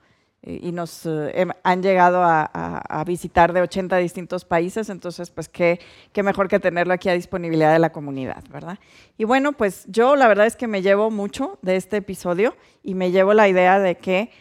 y 0.47 0.71
nos 0.71 1.05
eh, 1.05 1.45
han 1.63 1.83
llegado 1.83 2.23
a, 2.23 3.03
visitar 3.05 3.53
de 3.53 3.61
80 3.61 3.97
distintos 3.97 4.45
países, 4.45 4.89
entonces 4.89 5.29
pues 5.29 5.49
qué, 5.49 5.79
qué, 6.13 6.23
mejor 6.23 6.47
que 6.47 6.59
tenerlo 6.59 6.93
aquí 6.93 7.09
a 7.09 7.13
disponibilidad 7.13 7.73
de 7.73 7.79
la 7.79 7.91
comunidad, 7.91 8.43
¿verdad? 8.49 8.79
Y 9.17 9.25
bueno, 9.25 9.53
pues 9.53 9.85
yo 9.87 10.15
la 10.15 10.27
verdad 10.27 10.45
es 10.45 10.55
que 10.55 10.67
me 10.67 10.81
llevo 10.81 11.11
mucho 11.11 11.59
de 11.61 11.75
este 11.75 11.97
episodio 11.97 12.55
y 12.83 12.95
me 12.95 13.11
llevo 13.11 13.33
la 13.33 13.47
idea 13.47 13.79
de 13.79 13.95
que 13.95 14.31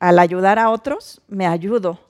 al 0.00 0.18
ayudar 0.18 0.58
a 0.58 0.70
otros, 0.70 1.22
me 1.28 1.46
ayudo 1.46 2.00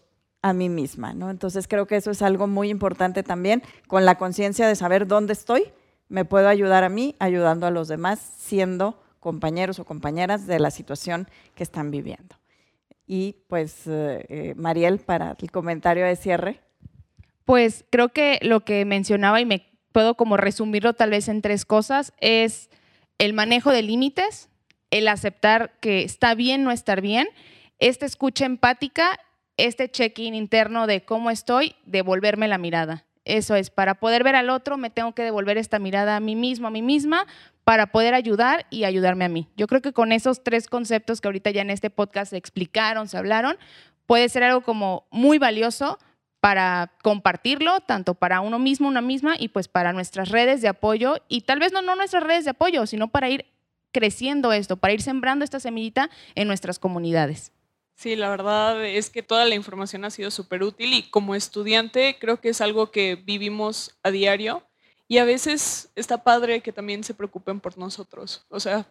a 0.43 0.53
mí 0.53 0.69
misma, 0.69 1.15
¿no? 1.15 1.31
Entonces 1.31 1.69
creo 1.69 1.87
que 1.87 1.97
eso 1.97 2.11
es 2.11 2.23
algo 2.23 2.47
muy 2.47 2.69
importante 2.69 3.23
también, 3.23 3.63
con 3.87 4.05
la 4.05 4.17
conciencia 4.17 4.69
de 4.69 4.77
saber 4.77 5.07
dónde 5.07 5.33
estoy, 5.33 5.73
me 6.09 6.25
puedo 6.25 6.49
ayudar 6.49 6.85
a 6.85 6.89
mí, 6.89 7.17
ayudando 7.19 7.67
a 7.67 7.71
los 7.71 7.89
demás, 7.89 8.21
siendo 8.39 9.01
compañeros 9.21 9.79
o 9.79 9.85
compañeras 9.85 10.47
de 10.47 10.59
la 10.59 10.71
situación 10.71 11.29
que 11.55 11.63
están 11.63 11.91
viviendo. 11.91 12.37
Y 13.07 13.37
pues, 13.49 13.87
eh, 13.87 14.25
eh, 14.29 14.55
Mariel, 14.57 14.99
para 14.99 15.37
el 15.41 15.51
comentario 15.51 16.07
de 16.07 16.17
cierre. 16.17 16.61
Pues 17.45 17.85
creo 17.91 18.09
que 18.09 18.39
lo 18.43 18.61
que 18.61 18.85
mencionaba 18.85 19.41
y 19.41 19.45
me 19.45 19.67
puedo 19.93 20.15
como 20.17 20.37
resumirlo 20.37 20.95
tal 20.95 21.11
vez 21.11 21.29
en 21.29 21.43
tres 21.43 21.65
cosas 21.65 22.13
es 22.21 22.71
el 23.19 23.33
manejo 23.33 23.71
de 23.71 23.83
límites, 23.83 24.49
el 24.91 25.09
aceptar 25.09 25.79
que 25.81 26.03
está 26.03 26.35
bien 26.35 26.65
no 26.65 26.71
estar 26.71 27.01
bien, 27.01 27.29
esta 27.79 28.07
escucha 28.07 28.47
empática, 28.47 29.19
este 29.57 29.91
check-in 29.91 30.35
interno 30.35 30.87
de 30.87 31.05
cómo 31.05 31.31
estoy, 31.31 31.77
devolverme 31.85 32.49
la 32.49 32.59
mirada. 32.59 33.05
Eso 33.25 33.55
es, 33.57 33.71
para 33.71 33.95
poder 33.95 34.23
ver 34.23 34.37
al 34.37 34.51
otro 34.51 34.77
me 34.77 34.91
tengo 34.91 35.13
que 35.13 35.23
devolver 35.23 35.57
esta 35.57 35.79
mirada 35.79 36.17
a 36.17 36.21
mí 36.21 36.37
mismo, 36.37 36.69
a 36.69 36.71
mí 36.71 36.83
misma, 36.83 37.27
para 37.65 37.87
poder 37.87 38.15
ayudar 38.15 38.67
y 38.71 38.85
ayudarme 38.85 39.25
a 39.25 39.29
mí. 39.29 39.49
Yo 39.57 39.67
creo 39.67 39.81
que 39.81 39.93
con 39.93 40.13
esos 40.13 40.45
tres 40.45 40.69
conceptos 40.69 41.21
que 41.21 41.29
ahorita 41.29 41.51
ya 41.51 41.63
en 41.63 41.71
este 41.71 41.89
podcast 41.89 42.31
se 42.31 42.37
explicaron, 42.37 43.09
se 43.09 43.17
hablaron, 43.17 43.57
puede 44.07 44.29
ser 44.29 44.43
algo 44.43 44.61
como 44.61 45.07
muy 45.11 45.39
valioso 45.39 45.99
para 46.41 46.93
compartirlo, 47.03 47.81
tanto 47.81 48.13
para 48.13 48.43
uno 48.43 48.59
mismo, 48.59 48.87
una 48.87 49.01
misma, 49.01 49.37
y 49.39 49.49
pues 49.49 49.67
para 49.67 49.95
nuestras 49.95 50.29
redes 50.29 50.61
de 50.61 50.69
apoyo, 50.69 51.17
y 51.27 51.41
tal 51.41 51.59
vez 51.59 51.73
no, 51.73 51.81
no 51.81 51.97
nuestras 51.97 52.23
redes 52.23 52.45
de 52.45 52.51
apoyo, 52.51 52.85
sino 52.85 53.09
para 53.09 53.31
ir 53.31 53.47
creciendo 53.93 54.53
esto, 54.53 54.77
para 54.77 54.93
ir 54.93 55.01
sembrando 55.01 55.43
esta 55.43 55.59
semillita 55.59 56.11
en 56.35 56.47
nuestras 56.47 56.79
comunidades. 56.79 57.54
Sí, 57.97 58.17
la 58.17 58.29
verdad 58.29 58.85
es 58.85 59.09
que 59.09 59.23
toda 59.23 59.45
la 59.47 59.55
información 59.55 60.05
ha 60.05 60.11
sido 60.11 60.31
súper 60.31 60.63
útil 60.63 60.93
y 60.93 61.09
como 61.11 61.35
estudiante 61.35 62.17
creo 62.21 62.41
que 62.41 62.51
es 62.51 62.61
algo 62.61 62.91
que 62.91 63.15
vivimos 63.17 63.97
a 64.03 64.11
diario 64.11 64.63
y 65.09 65.19
a 65.19 65.25
veces 65.25 65.91
está 65.95 66.25
padre 66.25 66.61
que 66.61 66.73
también 66.73 67.05
se 67.05 67.15
preocupen 67.15 67.61
por 67.61 67.79
nosotros. 67.79 68.47
O 68.49 68.61
sea, 68.61 68.87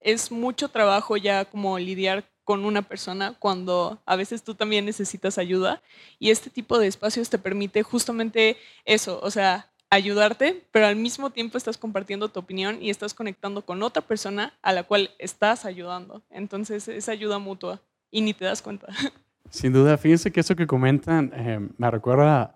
es 0.00 0.32
mucho 0.32 0.68
trabajo 0.70 1.16
ya 1.16 1.44
como 1.44 1.78
lidiar 1.78 2.30
con 2.44 2.64
una 2.64 2.82
persona 2.82 3.36
cuando 3.38 4.02
a 4.06 4.16
veces 4.16 4.42
tú 4.42 4.54
también 4.54 4.86
necesitas 4.86 5.38
ayuda 5.38 5.82
y 6.18 6.30
este 6.30 6.50
tipo 6.50 6.78
de 6.78 6.88
espacios 6.88 7.30
te 7.30 7.38
permite 7.38 7.82
justamente 7.82 8.56
eso, 8.84 9.20
o 9.22 9.30
sea, 9.30 9.72
ayudarte, 9.90 10.66
pero 10.72 10.86
al 10.86 10.96
mismo 10.96 11.30
tiempo 11.30 11.58
estás 11.58 11.78
compartiendo 11.78 12.28
tu 12.30 12.40
opinión 12.40 12.82
y 12.82 12.90
estás 12.90 13.14
conectando 13.14 13.64
con 13.64 13.82
otra 13.82 14.02
persona 14.02 14.58
a 14.62 14.72
la 14.72 14.84
cual 14.84 15.14
estás 15.18 15.64
ayudando. 15.66 16.22
Entonces 16.30 16.88
es 16.88 17.08
ayuda 17.08 17.38
mutua 17.38 17.82
y 18.12 18.20
ni 18.20 18.32
te 18.32 18.44
das 18.44 18.62
cuenta. 18.62 18.86
Sin 19.50 19.72
duda, 19.72 19.98
fíjense 19.98 20.30
que 20.30 20.40
eso 20.40 20.54
que 20.54 20.66
comentan 20.68 21.32
eh, 21.34 21.68
me 21.76 21.90
recuerda 21.90 22.54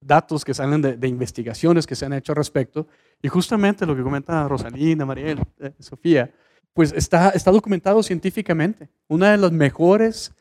datos 0.00 0.44
que 0.44 0.52
salen 0.52 0.82
de, 0.82 1.08
investigaciones 1.08 1.86
que 1.86 1.94
se 1.94 2.06
han 2.06 2.12
hecho 2.12 2.32
al 2.32 2.36
respecto 2.36 2.86
y 3.22 3.28
justamente 3.28 3.86
lo 3.86 3.96
que 3.96 4.02
comenta 4.02 4.46
Rosalina, 4.48 5.06
Mariel, 5.06 5.42
eh, 5.58 5.72
Sofía, 5.78 6.32
pues 6.72 6.92
está, 6.92 7.30
está 7.30 7.50
documentado 7.50 8.02
científicamente. 8.02 8.88
Una 9.08 9.32
de 9.32 9.38
las 9.38 9.52
mejores 9.52 10.32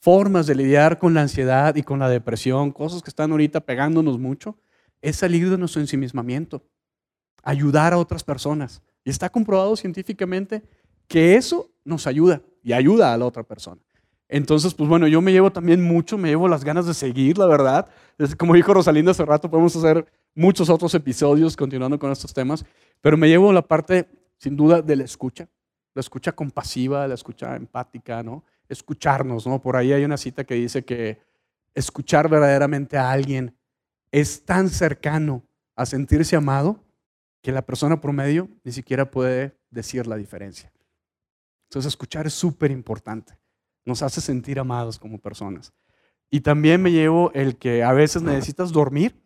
formas 0.00 0.46
de 0.46 0.54
lidiar 0.54 0.98
con 0.98 1.14
la 1.14 1.22
ansiedad 1.22 1.74
y 1.76 1.82
con 1.82 1.98
la 1.98 2.08
depresión, 2.08 2.72
cosas 2.72 3.02
que 3.02 3.10
están 3.10 3.30
ahorita 3.30 3.60
pegándonos 3.60 4.18
mucho, 4.18 4.58
es 5.00 5.16
salir 5.16 5.48
de 5.48 5.58
nuestro 5.58 5.80
ensimismamiento, 5.80 6.62
ayudar 7.42 7.92
a 7.92 7.98
otras 7.98 8.24
personas. 8.24 8.82
Y 9.04 9.10
está 9.10 9.30
comprobado 9.30 9.76
científicamente 9.76 10.62
que 11.08 11.36
eso 11.36 11.70
nos 11.84 12.06
ayuda 12.06 12.42
y 12.62 12.72
ayuda 12.72 13.14
a 13.14 13.16
la 13.16 13.24
otra 13.24 13.44
persona. 13.44 13.80
Entonces, 14.28 14.74
pues 14.74 14.88
bueno, 14.88 15.06
yo 15.06 15.20
me 15.20 15.32
llevo 15.32 15.52
también 15.52 15.82
mucho, 15.82 16.18
me 16.18 16.28
llevo 16.28 16.48
las 16.48 16.64
ganas 16.64 16.86
de 16.86 16.94
seguir, 16.94 17.38
la 17.38 17.46
verdad. 17.46 17.88
Como 18.36 18.54
dijo 18.54 18.74
Rosalinda 18.74 19.12
hace 19.12 19.24
rato, 19.24 19.48
podemos 19.48 19.76
hacer 19.76 20.06
muchos 20.34 20.68
otros 20.68 20.94
episodios 20.94 21.56
continuando 21.56 21.98
con 21.98 22.10
estos 22.10 22.34
temas, 22.34 22.64
pero 23.00 23.16
me 23.16 23.28
llevo 23.28 23.52
la 23.52 23.62
parte, 23.62 24.08
sin 24.36 24.56
duda, 24.56 24.82
de 24.82 24.96
la 24.96 25.04
escucha, 25.04 25.48
la 25.94 26.00
escucha 26.00 26.32
compasiva, 26.32 27.06
la 27.06 27.14
escucha 27.14 27.56
empática, 27.56 28.22
¿no? 28.22 28.44
escucharnos, 28.68 29.46
¿no? 29.46 29.60
Por 29.60 29.76
ahí 29.76 29.92
hay 29.92 30.04
una 30.04 30.16
cita 30.16 30.44
que 30.44 30.54
dice 30.54 30.84
que 30.84 31.20
escuchar 31.74 32.28
verdaderamente 32.28 32.96
a 32.96 33.10
alguien 33.10 33.56
es 34.10 34.44
tan 34.44 34.68
cercano 34.68 35.42
a 35.74 35.86
sentirse 35.86 36.36
amado 36.36 36.82
que 37.42 37.52
la 37.52 37.62
persona 37.62 38.00
promedio 38.00 38.48
ni 38.64 38.72
siquiera 38.72 39.10
puede 39.10 39.56
decir 39.70 40.06
la 40.06 40.16
diferencia. 40.16 40.72
Entonces 41.68 41.92
escuchar 41.92 42.26
es 42.26 42.34
súper 42.34 42.70
importante. 42.70 43.38
Nos 43.86 44.02
hace 44.02 44.20
sentir 44.20 44.58
amados 44.58 44.98
como 44.98 45.18
personas. 45.18 45.72
Y 46.30 46.40
también 46.40 46.82
me 46.82 46.92
llevo 46.92 47.30
el 47.32 47.56
que 47.56 47.82
a 47.82 47.92
veces 47.94 48.22
necesitas 48.22 48.72
dormir 48.72 49.18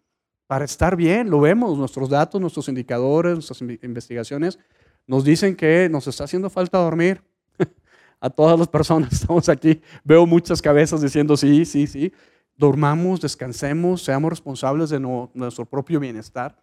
para 0.46 0.64
estar 0.64 0.94
bien. 0.94 1.30
Lo 1.30 1.40
vemos, 1.40 1.76
nuestros 1.76 2.08
datos, 2.08 2.40
nuestros 2.40 2.68
indicadores, 2.68 3.34
nuestras 3.34 3.60
investigaciones 3.62 4.58
nos 5.10 5.24
dicen 5.24 5.56
que 5.56 5.88
nos 5.90 6.06
está 6.06 6.22
haciendo 6.22 6.48
falta 6.48 6.78
dormir. 6.78 7.20
a 8.20 8.30
todas 8.30 8.56
las 8.56 8.68
personas 8.68 9.12
estamos 9.20 9.48
aquí. 9.48 9.80
Veo 10.04 10.24
muchas 10.24 10.62
cabezas 10.62 11.02
diciendo 11.02 11.36
sí, 11.36 11.64
sí, 11.64 11.88
sí. 11.88 12.12
Dormamos, 12.56 13.20
descansemos, 13.20 14.02
seamos 14.02 14.30
responsables 14.30 14.90
de 14.90 15.00
nuestro 15.00 15.64
propio 15.64 15.98
bienestar. 15.98 16.62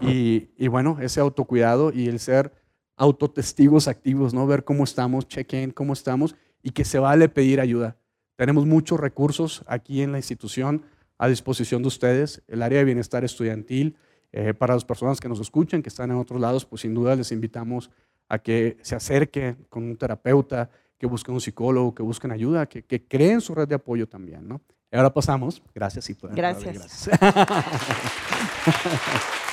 Y, 0.00 0.48
y, 0.58 0.66
bueno, 0.66 0.98
ese 1.00 1.20
autocuidado 1.20 1.92
y 1.92 2.08
el 2.08 2.18
ser 2.18 2.52
autotestigos 2.96 3.86
activos, 3.86 4.34
¿no? 4.34 4.46
Ver 4.46 4.64
cómo 4.64 4.82
estamos, 4.84 5.28
check-in, 5.28 5.70
cómo 5.70 5.92
estamos 5.92 6.34
y 6.66 6.72
que 6.72 6.84
se 6.84 6.98
vale 6.98 7.28
pedir 7.28 7.60
ayuda. 7.60 7.96
Tenemos 8.34 8.66
muchos 8.66 8.98
recursos 8.98 9.62
aquí 9.68 10.02
en 10.02 10.10
la 10.10 10.18
institución 10.18 10.82
a 11.16 11.28
disposición 11.28 11.80
de 11.82 11.86
ustedes. 11.86 12.42
El 12.48 12.60
área 12.60 12.80
de 12.80 12.84
bienestar 12.84 13.24
estudiantil, 13.24 13.96
eh, 14.32 14.52
para 14.52 14.74
las 14.74 14.84
personas 14.84 15.20
que 15.20 15.28
nos 15.28 15.38
escuchan, 15.38 15.80
que 15.80 15.88
están 15.88 16.10
en 16.10 16.16
otros 16.16 16.40
lados, 16.40 16.64
pues 16.64 16.82
sin 16.82 16.92
duda 16.92 17.14
les 17.14 17.30
invitamos 17.30 17.92
a 18.28 18.40
que 18.40 18.78
se 18.82 18.96
acerquen 18.96 19.64
con 19.68 19.84
un 19.84 19.96
terapeuta, 19.96 20.68
que 20.98 21.06
busquen 21.06 21.36
un 21.36 21.40
psicólogo, 21.40 21.94
que 21.94 22.02
busquen 22.02 22.32
ayuda, 22.32 22.66
que, 22.66 22.82
que 22.82 23.06
creen 23.06 23.40
su 23.40 23.54
red 23.54 23.68
de 23.68 23.76
apoyo 23.76 24.08
también. 24.08 24.48
¿no? 24.48 24.60
Y 24.90 24.96
ahora 24.96 25.14
pasamos. 25.14 25.62
Gracias. 25.72 26.10
Y 26.10 26.16
gracias. 26.20 27.08
gracias. 27.08 27.20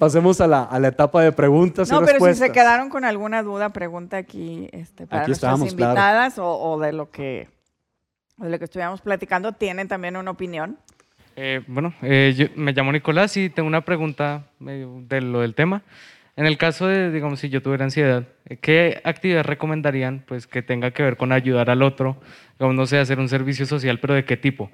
pasemos 0.00 0.40
a 0.40 0.48
la, 0.48 0.64
a 0.64 0.80
la, 0.80 0.88
etapa 0.88 1.22
de 1.22 1.30
preguntas 1.30 1.88
no, 1.90 1.98
y 1.98 2.00
respuestas. 2.00 2.20
No, 2.20 2.24
pero 2.24 2.34
si 2.34 2.40
se 2.40 2.52
quedaron 2.52 2.88
con 2.88 3.04
alguna 3.04 3.44
duda, 3.44 3.68
pregunta 3.68 4.16
aquí 4.16 4.68
este, 4.72 5.06
para 5.06 5.22
aquí 5.22 5.30
nuestras 5.30 5.60
invitadas 5.60 6.38
o, 6.38 6.48
o, 6.48 6.80
de 6.80 6.92
lo 6.92 7.10
que 7.10 7.48
de 8.38 8.48
lo 8.48 8.58
que 8.58 8.64
estuvimos 8.64 9.02
platicando, 9.02 9.52
¿tienen 9.52 9.86
también 9.86 10.16
una 10.16 10.30
opinión? 10.30 10.78
Eh, 11.36 11.62
bueno, 11.66 11.94
eh, 12.02 12.34
yo 12.36 12.46
me 12.56 12.72
llamo 12.72 12.90
Nicolás 12.90 13.36
y 13.36 13.50
tengo 13.50 13.68
una 13.68 13.84
pregunta 13.84 14.46
de 14.58 15.20
lo 15.20 15.40
del 15.40 15.54
tema. 15.54 15.82
En 16.36 16.46
el 16.46 16.56
caso 16.56 16.86
de, 16.86 17.10
digamos, 17.10 17.40
si 17.40 17.50
yo 17.50 17.60
tuviera 17.60 17.84
ansiedad, 17.84 18.26
¿qué 18.62 19.00
actividad 19.04 19.44
recomendarían 19.44 20.24
pues, 20.26 20.46
que 20.46 20.62
tenga 20.62 20.90
que 20.92 21.02
ver 21.02 21.18
con 21.18 21.32
ayudar 21.32 21.68
al 21.68 21.82
otro? 21.82 22.16
Digamos, 22.58 22.76
no 22.76 22.86
sé, 22.86 22.98
hacer 22.98 23.18
un 23.18 23.28
servicio 23.28 23.66
social, 23.66 24.00
pero 24.00 24.14
¿de 24.14 24.24
qué 24.24 24.38
tipo? 24.38 24.70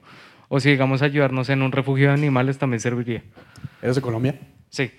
O 0.49 0.61
si, 0.61 0.71
digamos, 0.71 1.03
ayudarnos 1.03 1.49
en 1.49 1.62
un 1.62 1.73
refugio 1.73 2.07
de 2.09 2.15
animales 2.15 2.59
también 2.59 2.81
serviría. 2.81 3.25
¿Eres 3.83 3.97
de 3.97 4.03
Colombia? 4.03 4.39
Sí. 4.77 4.91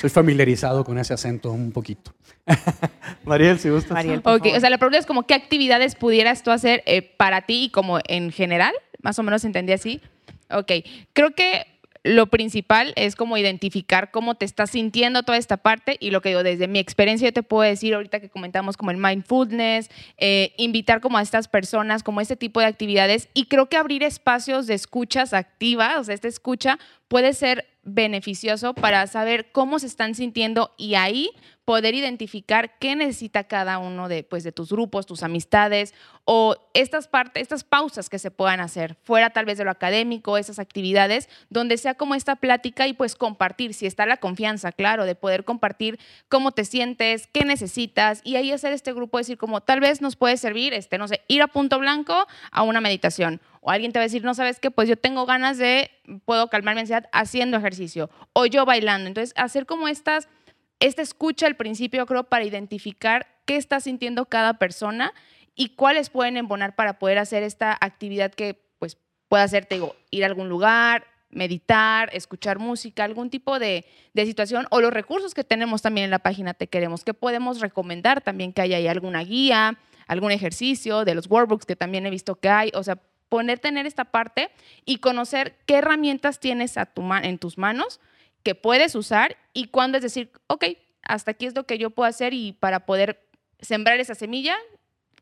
Soy 0.00 0.08
familiarizado 0.08 0.84
con 0.84 0.98
ese 0.98 1.12
acento 1.12 1.50
un 1.50 1.72
poquito. 1.72 2.14
Mariel, 3.24 3.58
si 3.58 3.70
gustas. 3.70 3.90
Mariel, 3.90 4.20
ok, 4.22 4.46
o 4.56 4.60
sea, 4.60 4.70
la 4.70 4.78
pregunta 4.78 4.98
es 4.98 5.06
como, 5.06 5.26
¿qué 5.26 5.34
actividades 5.34 5.96
pudieras 5.96 6.44
tú 6.44 6.52
hacer 6.52 6.84
eh, 6.86 7.02
para 7.02 7.42
ti 7.42 7.64
y 7.64 7.70
como 7.70 7.98
en 8.06 8.30
general? 8.30 8.72
Más 9.02 9.18
o 9.18 9.24
menos 9.24 9.44
entendí 9.44 9.72
así. 9.72 10.00
Ok, 10.48 10.70
creo 11.12 11.34
que 11.34 11.66
lo 12.04 12.28
principal 12.28 12.92
es 12.96 13.16
como 13.16 13.36
identificar 13.36 14.10
cómo 14.12 14.36
te 14.36 14.44
estás 14.44 14.70
sintiendo 14.70 15.24
toda 15.24 15.36
esta 15.36 15.56
parte 15.56 15.96
y 16.00 16.10
lo 16.10 16.22
que 16.22 16.30
digo, 16.30 16.42
desde 16.42 16.68
mi 16.68 16.78
experiencia 16.78 17.28
yo 17.28 17.32
te 17.32 17.42
puedo 17.42 17.68
decir 17.68 17.94
ahorita 17.94 18.20
que 18.20 18.28
comentamos 18.28 18.76
como 18.76 18.92
el 18.92 18.96
mindfulness, 18.96 19.90
eh, 20.16 20.54
invitar 20.56 21.00
como 21.00 21.18
a 21.18 21.22
estas 21.22 21.48
personas, 21.48 22.02
como 22.02 22.20
este 22.20 22.36
tipo 22.36 22.60
de 22.60 22.66
actividades 22.66 23.28
y 23.34 23.46
creo 23.46 23.68
que 23.68 23.76
abrir 23.76 24.04
espacios 24.04 24.66
de 24.66 24.74
escuchas 24.74 25.34
activas, 25.34 25.98
o 25.98 26.04
sea, 26.04 26.14
esta 26.14 26.28
escucha 26.28 26.78
puede 27.08 27.32
ser 27.32 27.66
beneficioso 27.94 28.74
para 28.74 29.06
saber 29.06 29.50
cómo 29.52 29.78
se 29.78 29.86
están 29.86 30.14
sintiendo 30.14 30.74
y 30.76 30.94
ahí 30.94 31.30
poder 31.68 31.94
identificar 31.94 32.78
qué 32.78 32.96
necesita 32.96 33.44
cada 33.44 33.76
uno 33.76 34.08
de, 34.08 34.22
pues, 34.22 34.42
de 34.42 34.52
tus 34.52 34.70
grupos, 34.70 35.04
tus 35.04 35.22
amistades 35.22 35.92
o 36.24 36.56
estas 36.72 37.08
partes, 37.08 37.42
estas 37.42 37.62
pausas 37.62 38.08
que 38.08 38.18
se 38.18 38.30
puedan 38.30 38.60
hacer 38.60 38.96
fuera 39.02 39.28
tal 39.28 39.44
vez 39.44 39.58
de 39.58 39.64
lo 39.64 39.70
académico, 39.70 40.38
esas 40.38 40.58
actividades 40.58 41.28
donde 41.50 41.76
sea 41.76 41.92
como 41.92 42.14
esta 42.14 42.36
plática 42.36 42.86
y 42.86 42.94
pues 42.94 43.14
compartir, 43.14 43.74
si 43.74 43.84
está 43.84 44.06
la 44.06 44.16
confianza, 44.16 44.72
claro, 44.72 45.04
de 45.04 45.14
poder 45.14 45.44
compartir 45.44 46.00
cómo 46.30 46.52
te 46.52 46.64
sientes, 46.64 47.26
qué 47.34 47.44
necesitas 47.44 48.22
y 48.24 48.36
ahí 48.36 48.50
hacer 48.50 48.72
este 48.72 48.94
grupo 48.94 49.18
decir 49.18 49.36
como 49.36 49.60
tal 49.60 49.80
vez 49.80 50.00
nos 50.00 50.16
puede 50.16 50.38
servir, 50.38 50.72
este, 50.72 50.96
no 50.96 51.06
sé, 51.06 51.20
ir 51.28 51.42
a 51.42 51.48
punto 51.48 51.78
blanco 51.78 52.26
a 52.50 52.62
una 52.62 52.80
meditación 52.80 53.42
o 53.60 53.70
alguien 53.70 53.92
te 53.92 53.98
va 53.98 54.04
a 54.04 54.08
decir, 54.08 54.24
no 54.24 54.32
sabes 54.32 54.58
qué, 54.58 54.70
pues 54.70 54.88
yo 54.88 54.96
tengo 54.96 55.26
ganas 55.26 55.58
de, 55.58 55.90
puedo 56.24 56.48
calmar 56.48 56.74
mi 56.74 56.80
ansiedad 56.80 57.10
haciendo 57.12 57.58
ejercicio 57.58 58.08
o 58.32 58.46
yo 58.46 58.64
bailando. 58.64 59.08
Entonces, 59.08 59.34
hacer 59.36 59.66
como 59.66 59.88
estas 59.88 60.30
esta 60.80 61.02
escucha 61.02 61.46
al 61.46 61.56
principio, 61.56 62.06
creo, 62.06 62.24
para 62.24 62.44
identificar 62.44 63.26
qué 63.44 63.56
está 63.56 63.80
sintiendo 63.80 64.26
cada 64.26 64.54
persona 64.54 65.12
y 65.54 65.70
cuáles 65.70 66.10
pueden 66.10 66.36
embonar 66.36 66.76
para 66.76 66.98
poder 66.98 67.18
hacer 67.18 67.42
esta 67.42 67.76
actividad 67.80 68.32
que 68.32 68.62
pues 68.78 68.96
pueda 69.28 69.42
hacerte, 69.42 69.76
digo, 69.76 69.96
ir 70.10 70.22
a 70.22 70.26
algún 70.26 70.48
lugar, 70.48 71.04
meditar, 71.30 72.10
escuchar 72.12 72.58
música, 72.58 73.04
algún 73.04 73.30
tipo 73.30 73.58
de, 73.58 73.84
situación 74.14 74.66
o 74.70 74.80
los 74.80 74.92
recursos 74.92 75.34
que 75.34 75.44
tenemos 75.44 75.82
también 75.82 76.06
en 76.06 76.10
la 76.10 76.18
página 76.18 76.54
Te 76.54 76.68
Queremos, 76.68 77.04
que 77.04 77.14
podemos 77.14 77.60
recomendar 77.60 78.20
también 78.20 78.52
que 78.52 78.62
haya 78.62 78.76
ahí 78.76 78.88
alguna 78.88 79.22
guía, 79.22 79.78
algún 80.06 80.32
ejercicio 80.32 81.04
de 81.04 81.14
los 81.14 81.28
workbooks 81.28 81.66
que 81.66 81.76
también 81.76 82.06
he 82.06 82.10
visto 82.10 82.36
que 82.36 82.48
hay, 82.48 82.70
o 82.74 82.82
sea, 82.82 82.98
poner, 83.28 83.58
tener 83.58 83.86
esta 83.86 84.06
parte 84.06 84.50
y 84.84 84.98
conocer 84.98 85.56
qué 85.66 85.76
herramientas 85.76 86.40
tienes 86.40 86.74
en 87.22 87.38
tus 87.38 87.58
manos 87.58 88.00
que 88.42 88.54
puedes 88.54 88.94
usar 88.94 89.36
y 89.52 89.66
cuándo 89.68 89.98
es 89.98 90.02
decir, 90.02 90.30
ok, 90.46 90.64
hasta 91.02 91.32
aquí 91.32 91.46
es 91.46 91.54
lo 91.54 91.64
que 91.64 91.78
yo 91.78 91.90
puedo 91.90 92.08
hacer 92.08 92.34
y 92.34 92.52
para 92.52 92.86
poder 92.86 93.26
sembrar 93.60 93.98
esa 94.00 94.14
semilla 94.14 94.56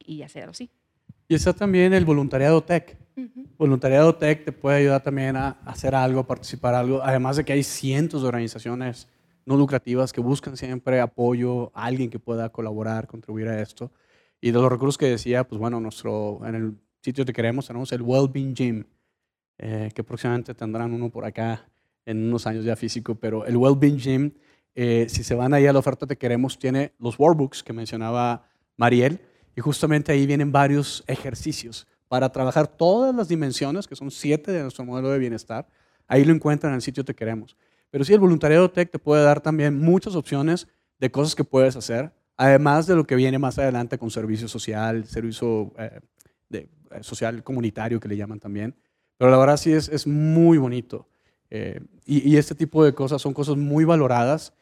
y 0.05 0.23
hacerlo 0.23 0.51
así. 0.51 0.71
Y 1.29 1.35
está 1.35 1.53
también 1.53 1.93
el 1.93 2.05
voluntariado 2.05 2.63
tech. 2.63 2.97
Voluntariado 3.57 4.15
tech 4.15 4.45
te 4.45 4.53
puede 4.53 4.79
ayudar 4.79 5.03
también 5.03 5.37
a 5.37 5.59
hacer 5.65 5.95
algo, 5.95 6.21
a 6.21 6.27
participar 6.27 6.75
algo, 6.75 7.03
además 7.03 7.37
de 7.37 7.45
que 7.45 7.53
hay 7.53 7.63
cientos 7.63 8.23
de 8.23 8.29
organizaciones 8.29 9.09
no 9.47 9.57
lucrativas 9.57 10.13
que 10.13 10.21
buscan 10.21 10.57
siempre 10.57 11.01
apoyo, 11.01 11.71
a 11.75 11.85
alguien 11.85 12.11
que 12.11 12.19
pueda 12.19 12.51
colaborar, 12.51 13.07
contribuir 13.07 13.49
a 13.49 13.63
esto. 13.63 13.93
Y 14.41 14.51
de 14.51 14.59
los 14.59 14.71
recursos 14.71 14.99
que 14.99 15.07
decía, 15.07 15.45
pues 15.45 15.59
bueno, 15.59 15.81
nuestro, 15.81 16.41
en 16.45 16.55
el 16.57 16.75
sitio 17.01 17.25
que 17.25 17.33
queremos 17.33 17.67
tenemos 17.67 17.91
el 17.93 18.03
Wellbeing 18.03 18.55
Gym, 18.55 18.85
eh, 19.59 19.91
que 19.95 20.05
próximamente 20.05 20.53
tendrán 20.53 20.93
uno 20.93 21.11
por 21.11 21.25
acá 21.25 21.67
en 22.07 22.29
unos 22.29 22.47
años 22.47 22.65
ya 22.65 22.77
físico, 22.77 23.17
pero 23.17 23.45
el 23.45 23.57
Wellbeing 23.57 23.99
Gym, 23.99 24.33
eh, 24.75 25.07
si 25.09 25.23
se 25.23 25.35
van 25.35 25.53
ahí 25.53 25.67
a 25.67 25.73
la 25.73 25.79
oferta 25.79 26.07
Te 26.07 26.17
Queremos, 26.17 26.59
tiene 26.59 26.93
los 26.99 27.19
workbooks 27.19 27.63
que 27.63 27.73
mencionaba 27.73 28.49
Mariel, 28.77 29.21
y 29.57 29.61
justamente 29.61 30.13
ahí 30.13 30.27
vienen 30.27 30.53
varios 30.53 31.03
ejercicios 31.07 31.87
para 32.09 32.31
trabajar 32.31 32.69
todas 32.69 33.15
las 33.15 33.29
dimensiones, 33.29 33.87
que 33.87 33.97
son 33.97 34.11
siete 34.11 34.53
de 34.53 34.63
nuestro 34.63 34.85
modelo 34.85 35.11
de 35.11 35.19
bienestar. 35.19 35.67
Ahí 36.07 36.25
lo 36.25 36.33
encuentran 36.33 36.73
en 36.73 36.77
el 36.77 36.83
sitio 36.83 37.05
Te 37.05 37.15
Queremos. 37.15 37.57
Pero 37.91 38.05
sí, 38.05 38.13
el 38.13 38.21
voluntariado 38.21 38.71
Tech 38.71 38.91
te 38.91 38.99
puede 38.99 39.25
dar 39.25 39.41
también 39.41 39.79
muchas 39.79 40.15
opciones 40.15 40.69
de 40.99 41.11
cosas 41.11 41.35
que 41.35 41.45
puedes 41.45 41.75
hacer, 41.75 42.13
además 42.37 42.87
de 42.87 42.95
lo 42.95 43.05
que 43.05 43.17
viene 43.17 43.39
más 43.39 43.59
adelante 43.59 43.99
con 43.99 44.11
servicio 44.11 44.47
social, 44.47 45.07
servicio 45.07 45.73
eh, 45.79 46.01
de, 46.49 46.69
eh, 46.91 47.03
social 47.03 47.43
comunitario 47.43 47.99
que 47.99 48.09
le 48.09 48.17
llaman 48.17 48.39
también. 48.39 48.75
Pero 49.17 49.31
la 49.31 49.39
verdad 49.39 49.57
sí 49.57 49.73
es, 49.73 49.89
es 49.89 50.07
muy 50.07 50.59
bonito. 50.59 51.09
Eh, 51.57 51.81
y, 52.05 52.37
este 52.37 52.55
tipo 52.55 52.85
de 52.85 52.95
cosas 52.95 53.23
son 53.23 53.33
cosas 53.33 53.57
muy 53.57 53.85
valoradas. 53.85 54.53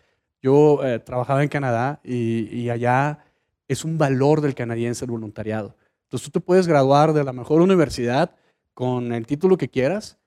Yo 0.40 0.84
eh, 0.84 0.98
trabajaba 1.00 1.42
en 1.42 1.48
Canadá 1.48 2.00
y, 2.04 2.68
allá 2.70 3.24
es 3.66 3.84
un 3.84 3.98
valor 3.98 4.40
del 4.40 4.54
canadiense 4.54 5.04
el 5.04 5.10
voluntariado. 5.10 5.74
Entonces 6.04 6.26
tú 6.26 6.38
te 6.38 6.44
puedes 6.44 6.66
graduar 6.66 7.12
de 7.12 7.24
la 7.24 7.32
mejor 7.32 7.60
universidad 7.60 8.34
con 8.74 9.12
el 9.12 9.26
título 9.26 9.56
que 9.56 9.68
quieras, 9.68 10.18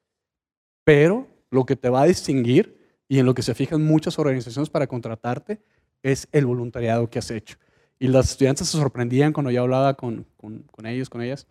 pero 0.83 1.27
lo 1.49 1.65
que 1.65 1.75
te 1.75 1.89
va 1.89 2.01
a 2.01 2.07
distinguir 2.07 2.77
y 3.07 3.19
en 3.19 3.25
lo 3.25 3.33
que 3.33 3.41
se 3.41 3.55
fijan 3.55 3.83
muchas 3.83 4.19
organizaciones 4.19 4.69
para 4.69 4.87
contratarte 4.87 5.61
es 6.03 6.27
el 6.31 6.45
voluntariado 6.45 7.09
que 7.09 7.19
has 7.19 7.31
hecho. 7.31 7.57
Y 7.99 8.07
las 8.09 8.31
estudiantes 8.31 8.67
se 8.67 8.77
sorprendían 8.77 9.33
cuando 9.33 9.51
yo 9.51 9.61
hablaba 9.61 9.93
con, 9.95 10.25
con, 10.35 10.63
con 10.63 10.85
ellos, 10.85 11.09
con 11.09 11.21
ellas, 11.21 11.47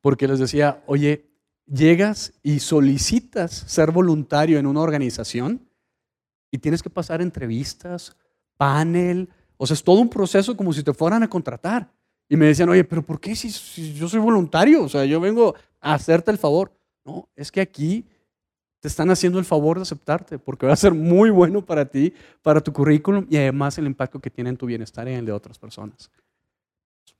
porque 0.00 0.26
les 0.26 0.38
decía, 0.38 0.82
oye, 0.86 1.33
llegas 1.66 2.32
y 2.42 2.60
solicitas 2.60 3.52
ser 3.52 3.90
voluntario 3.90 4.58
en 4.58 4.66
una 4.66 4.80
organización 4.80 5.68
y 6.50 6.58
tienes 6.58 6.82
que 6.82 6.90
pasar 6.90 7.20
entrevistas, 7.20 8.16
panel, 8.56 9.28
o 9.56 9.66
sea, 9.66 9.74
es 9.74 9.82
todo 9.82 10.00
un 10.00 10.08
proceso 10.08 10.56
como 10.56 10.72
si 10.72 10.82
te 10.82 10.92
fueran 10.92 11.22
a 11.22 11.28
contratar. 11.28 11.90
Y 12.28 12.36
me 12.36 12.46
decían, 12.46 12.68
oye, 12.68 12.84
pero 12.84 13.02
¿por 13.02 13.20
qué 13.20 13.36
si, 13.36 13.94
yo 13.94 14.08
soy 14.08 14.20
voluntario? 14.20 14.82
O 14.84 14.88
sea, 14.88 15.04
yo 15.04 15.20
vengo 15.20 15.54
a 15.80 15.94
hacerte 15.94 16.30
el 16.30 16.38
favor. 16.38 16.72
No, 17.04 17.28
es 17.36 17.52
que 17.52 17.60
aquí 17.60 18.06
te 18.80 18.88
están 18.88 19.10
haciendo 19.10 19.38
el 19.38 19.44
favor 19.44 19.76
de 19.76 19.82
aceptarte, 19.82 20.38
porque 20.38 20.66
va 20.66 20.72
a 20.72 20.76
ser 20.76 20.92
muy 20.92 21.30
bueno 21.30 21.64
para 21.64 21.86
ti, 21.86 22.12
para 22.42 22.60
tu 22.60 22.72
currículum 22.72 23.26
y 23.28 23.36
además 23.36 23.78
el 23.78 23.86
impacto 23.86 24.20
que 24.20 24.30
tiene 24.30 24.50
en 24.50 24.56
tu 24.56 24.66
bienestar 24.66 25.08
y 25.08 25.12
en 25.12 25.20
el 25.20 25.26
de 25.26 25.32
otras 25.32 25.58
personas. 25.58 26.10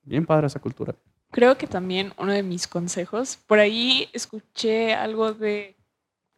Bien 0.02 0.26
padre 0.26 0.46
esa 0.46 0.60
cultura. 0.60 0.94
Creo 1.34 1.58
que 1.58 1.66
también 1.66 2.12
uno 2.16 2.32
de 2.32 2.44
mis 2.44 2.68
consejos, 2.68 3.40
por 3.48 3.58
ahí 3.58 4.08
escuché 4.12 4.94
algo 4.94 5.32
de 5.32 5.74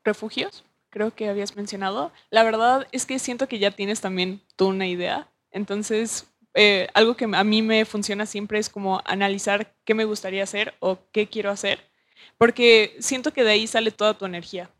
refugios, 0.02 0.64
creo 0.88 1.14
que 1.14 1.28
habías 1.28 1.54
mencionado. 1.54 2.12
La 2.30 2.42
verdad 2.44 2.88
es 2.92 3.04
que 3.04 3.18
siento 3.18 3.46
que 3.46 3.58
ya 3.58 3.72
tienes 3.72 4.00
también 4.00 4.40
tú 4.56 4.68
una 4.68 4.86
idea. 4.86 5.30
Entonces, 5.50 6.32
eh, 6.54 6.88
algo 6.94 7.14
que 7.14 7.26
a 7.30 7.44
mí 7.44 7.60
me 7.60 7.84
funciona 7.84 8.24
siempre 8.24 8.58
es 8.58 8.70
como 8.70 9.02
analizar 9.04 9.74
qué 9.84 9.92
me 9.92 10.06
gustaría 10.06 10.44
hacer 10.44 10.72
o 10.80 10.98
qué 11.12 11.26
quiero 11.26 11.50
hacer, 11.50 11.78
porque 12.38 12.96
siento 12.98 13.34
que 13.34 13.44
de 13.44 13.50
ahí 13.50 13.66
sale 13.66 13.90
toda 13.90 14.16
tu 14.16 14.24
energía. 14.24 14.70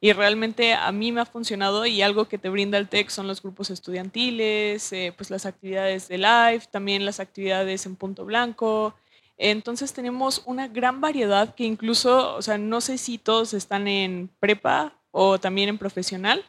Y 0.00 0.14
realmente 0.14 0.72
a 0.72 0.90
mí 0.92 1.12
me 1.12 1.20
ha 1.20 1.26
funcionado 1.26 1.84
y 1.84 2.00
algo 2.00 2.26
que 2.26 2.38
te 2.38 2.48
brinda 2.48 2.78
el 2.78 2.88
TEC 2.88 3.10
son 3.10 3.26
los 3.26 3.42
grupos 3.42 3.68
estudiantiles, 3.68 4.94
eh, 4.94 5.12
pues 5.14 5.28
las 5.28 5.44
actividades 5.44 6.08
de 6.08 6.16
live, 6.16 6.62
también 6.70 7.04
las 7.04 7.20
actividades 7.20 7.84
en 7.84 7.96
punto 7.96 8.24
blanco. 8.24 8.94
Entonces 9.38 9.92
tenemos 9.92 10.42
una 10.46 10.66
gran 10.66 11.00
variedad 11.00 11.54
que 11.54 11.64
incluso, 11.64 12.34
o 12.34 12.42
sea, 12.42 12.58
no 12.58 12.80
sé 12.80 12.98
si 12.98 13.18
todos 13.18 13.54
están 13.54 13.86
en 13.86 14.30
prepa 14.40 14.98
o 15.12 15.38
también 15.38 15.68
en 15.68 15.78
profesional. 15.78 16.44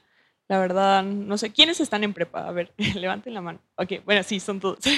La 0.47 0.59
verdad, 0.59 1.03
no 1.03 1.37
sé, 1.37 1.51
¿quiénes 1.51 1.79
están 1.79 2.03
en 2.03 2.13
prepa? 2.13 2.47
A 2.47 2.51
ver, 2.51 2.73
levanten 2.95 3.35
la 3.35 3.41
mano. 3.41 3.59
Ok, 3.75 4.03
bueno, 4.03 4.23
sí, 4.23 4.39
son 4.39 4.59
todos. 4.59 4.79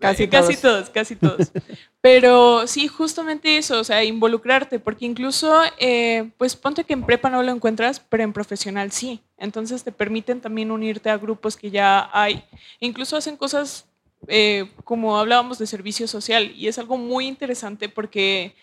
Casi, 0.00 0.26
casi 0.26 0.56
todos, 0.56 0.90
casi 0.90 1.14
todos. 1.14 1.52
Pero 2.00 2.66
sí, 2.66 2.88
justamente 2.88 3.56
eso, 3.56 3.78
o 3.78 3.84
sea, 3.84 4.02
involucrarte, 4.04 4.80
porque 4.80 5.06
incluso, 5.06 5.62
eh, 5.78 6.30
pues 6.36 6.56
ponte 6.56 6.84
que 6.84 6.92
en 6.92 7.06
prepa 7.06 7.30
no 7.30 7.42
lo 7.42 7.52
encuentras, 7.52 8.00
pero 8.00 8.24
en 8.24 8.32
profesional 8.32 8.90
sí. 8.90 9.22
Entonces 9.38 9.84
te 9.84 9.92
permiten 9.92 10.40
también 10.40 10.70
unirte 10.70 11.10
a 11.10 11.16
grupos 11.16 11.56
que 11.56 11.70
ya 11.70 12.10
hay. 12.12 12.44
incluso 12.80 13.16
hacen 13.16 13.36
cosas 13.36 13.86
eh, 14.28 14.70
como 14.84 15.18
hablábamos 15.18 15.58
de 15.58 15.66
servicio 15.66 16.06
social, 16.08 16.52
y 16.56 16.68
es 16.68 16.78
algo 16.78 16.96
muy 16.96 17.26
interesante 17.26 17.88
porque 17.88 18.54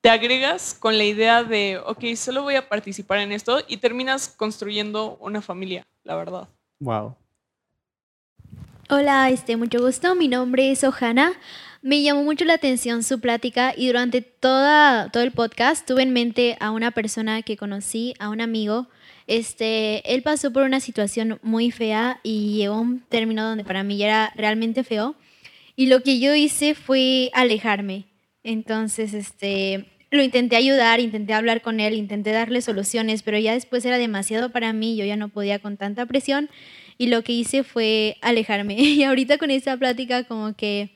te 0.00 0.10
agregas 0.10 0.74
con 0.74 0.98
la 0.98 1.04
idea 1.04 1.44
de, 1.44 1.78
ok, 1.78 2.14
solo 2.16 2.42
voy 2.42 2.56
a 2.56 2.68
participar 2.68 3.18
en 3.20 3.32
esto 3.32 3.60
y 3.66 3.78
terminas 3.78 4.28
construyendo 4.28 5.16
una 5.20 5.40
familia, 5.40 5.86
la 6.04 6.16
verdad. 6.16 6.48
Wow. 6.80 7.16
Hola, 8.90 9.30
este, 9.30 9.56
mucho 9.56 9.80
gusto. 9.80 10.14
Mi 10.14 10.28
nombre 10.28 10.70
es 10.70 10.84
Ohana. 10.84 11.32
Me 11.80 12.02
llamó 12.02 12.22
mucho 12.22 12.44
la 12.44 12.54
atención 12.54 13.02
su 13.02 13.18
plática 13.18 13.72
y 13.74 13.86
durante 13.86 14.20
toda, 14.20 15.10
todo 15.10 15.22
el 15.22 15.32
podcast 15.32 15.86
tuve 15.86 16.02
en 16.02 16.12
mente 16.12 16.58
a 16.60 16.70
una 16.70 16.90
persona 16.90 17.40
que 17.40 17.56
conocí, 17.56 18.14
a 18.18 18.28
un 18.28 18.42
amigo. 18.42 18.88
Este, 19.26 20.14
él 20.14 20.22
pasó 20.22 20.52
por 20.52 20.64
una 20.64 20.80
situación 20.80 21.38
muy 21.42 21.70
fea 21.70 22.20
y 22.22 22.56
llegó 22.56 22.74
a 22.74 22.80
un 22.80 23.00
término 23.00 23.42
donde 23.44 23.64
para 23.64 23.82
mí 23.82 23.96
ya 23.96 24.06
era 24.06 24.32
realmente 24.36 24.84
feo. 24.84 25.14
Y 25.76 25.86
lo 25.86 26.02
que 26.02 26.20
yo 26.20 26.34
hice 26.34 26.74
fue 26.74 27.30
alejarme. 27.32 28.04
Entonces, 28.42 29.14
este, 29.14 29.86
lo 30.10 30.22
intenté 30.22 30.56
ayudar, 30.56 31.00
intenté 31.00 31.32
hablar 31.32 31.62
con 31.62 31.80
él, 31.80 31.94
intenté 31.94 32.30
darle 32.30 32.60
soluciones, 32.60 33.22
pero 33.22 33.38
ya 33.38 33.54
después 33.54 33.84
era 33.84 33.98
demasiado 33.98 34.50
para 34.50 34.72
mí, 34.72 34.96
yo 34.96 35.04
ya 35.04 35.16
no 35.16 35.28
podía 35.28 35.58
con 35.58 35.76
tanta 35.76 36.06
presión 36.06 36.50
y 36.98 37.08
lo 37.08 37.22
que 37.22 37.32
hice 37.32 37.64
fue 37.64 38.16
alejarme. 38.20 38.76
Y 38.78 39.02
ahorita 39.02 39.38
con 39.38 39.50
esta 39.50 39.76
plática 39.76 40.24
como 40.24 40.54
que, 40.54 40.90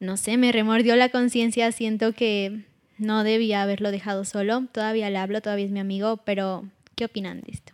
no 0.00 0.16
sé, 0.16 0.36
me 0.36 0.52
remordió 0.52 0.96
la 0.96 1.10
conciencia, 1.10 1.72
siento 1.72 2.12
que 2.12 2.64
no 2.96 3.22
debía 3.22 3.62
haberlo 3.62 3.90
dejado 3.90 4.24
solo, 4.24 4.66
todavía 4.72 5.10
le 5.10 5.18
hablo, 5.18 5.40
todavía 5.40 5.66
es 5.66 5.70
mi 5.70 5.80
amigo, 5.80 6.18
pero 6.24 6.64
¿qué 6.98 7.04
opinan 7.04 7.40
de 7.42 7.52
esto? 7.52 7.72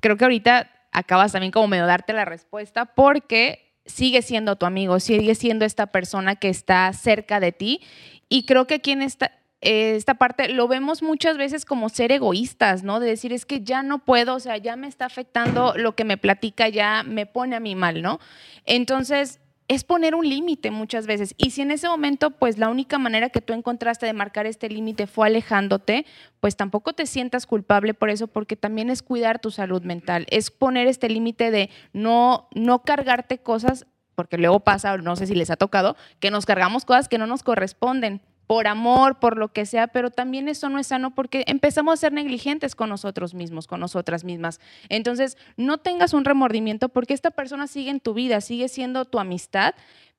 Creo 0.00 0.16
que 0.16 0.24
ahorita 0.24 0.70
acabas 0.90 1.32
también 1.32 1.52
como 1.52 1.68
medio 1.68 1.86
darte 1.86 2.12
la 2.12 2.24
respuesta 2.24 2.84
porque 2.84 3.72
sigue 3.86 4.22
siendo 4.22 4.56
tu 4.56 4.66
amigo, 4.66 4.98
sigue 4.98 5.36
siendo 5.36 5.64
esta 5.64 5.86
persona 5.86 6.34
que 6.34 6.48
está 6.48 6.92
cerca 6.92 7.38
de 7.38 7.52
ti 7.52 7.80
y 8.28 8.44
creo 8.44 8.66
que 8.66 8.74
aquí 8.74 8.90
en 8.90 9.02
esta, 9.02 9.30
eh, 9.60 9.94
esta 9.94 10.14
parte 10.14 10.48
lo 10.48 10.66
vemos 10.66 11.02
muchas 11.02 11.38
veces 11.38 11.64
como 11.64 11.88
ser 11.88 12.10
egoístas, 12.10 12.82
¿no? 12.82 12.98
De 12.98 13.06
decir, 13.06 13.32
es 13.32 13.46
que 13.46 13.62
ya 13.62 13.84
no 13.84 14.04
puedo, 14.04 14.34
o 14.34 14.40
sea, 14.40 14.56
ya 14.56 14.74
me 14.74 14.88
está 14.88 15.06
afectando 15.06 15.74
lo 15.76 15.94
que 15.94 16.04
me 16.04 16.16
platica, 16.16 16.68
ya 16.68 17.04
me 17.04 17.24
pone 17.24 17.54
a 17.54 17.60
mí 17.60 17.76
mal, 17.76 18.02
¿no? 18.02 18.18
Entonces, 18.66 19.40
es 19.66 19.84
poner 19.84 20.14
un 20.14 20.28
límite 20.28 20.70
muchas 20.70 21.06
veces. 21.06 21.34
Y 21.38 21.50
si 21.50 21.62
en 21.62 21.70
ese 21.70 21.88
momento, 21.88 22.30
pues 22.30 22.58
la 22.58 22.68
única 22.68 22.98
manera 22.98 23.30
que 23.30 23.40
tú 23.40 23.52
encontraste 23.52 24.06
de 24.06 24.12
marcar 24.12 24.46
este 24.46 24.68
límite 24.68 25.06
fue 25.06 25.26
alejándote, 25.26 26.04
pues 26.40 26.56
tampoco 26.56 26.92
te 26.92 27.06
sientas 27.06 27.46
culpable 27.46 27.94
por 27.94 28.10
eso, 28.10 28.26
porque 28.26 28.56
también 28.56 28.90
es 28.90 29.02
cuidar 29.02 29.38
tu 29.38 29.50
salud 29.50 29.82
mental, 29.82 30.26
es 30.30 30.50
poner 30.50 30.86
este 30.86 31.08
límite 31.08 31.50
de 31.50 31.70
no, 31.92 32.48
no 32.54 32.82
cargarte 32.82 33.38
cosas, 33.38 33.86
porque 34.14 34.38
luego 34.38 34.60
pasa, 34.60 34.96
no 34.98 35.16
sé 35.16 35.26
si 35.26 35.34
les 35.34 35.50
ha 35.50 35.56
tocado, 35.56 35.96
que 36.20 36.30
nos 36.30 36.46
cargamos 36.46 36.84
cosas 36.84 37.08
que 37.08 37.18
no 37.18 37.26
nos 37.26 37.42
corresponden 37.42 38.20
por 38.46 38.66
amor, 38.66 39.18
por 39.18 39.36
lo 39.36 39.52
que 39.52 39.66
sea, 39.66 39.86
pero 39.86 40.10
también 40.10 40.48
eso 40.48 40.68
no 40.68 40.78
es 40.78 40.88
sano 40.88 41.14
porque 41.14 41.44
empezamos 41.46 41.94
a 41.94 41.96
ser 41.96 42.12
negligentes 42.12 42.74
con 42.74 42.88
nosotros 42.88 43.34
mismos, 43.34 43.66
con 43.66 43.80
nosotras 43.80 44.24
mismas. 44.24 44.60
Entonces, 44.88 45.36
no 45.56 45.78
tengas 45.78 46.12
un 46.12 46.24
remordimiento 46.24 46.88
porque 46.88 47.14
esta 47.14 47.30
persona 47.30 47.66
sigue 47.66 47.90
en 47.90 48.00
tu 48.00 48.14
vida, 48.14 48.40
sigue 48.40 48.68
siendo 48.68 49.04
tu 49.04 49.18
amistad, 49.18 49.74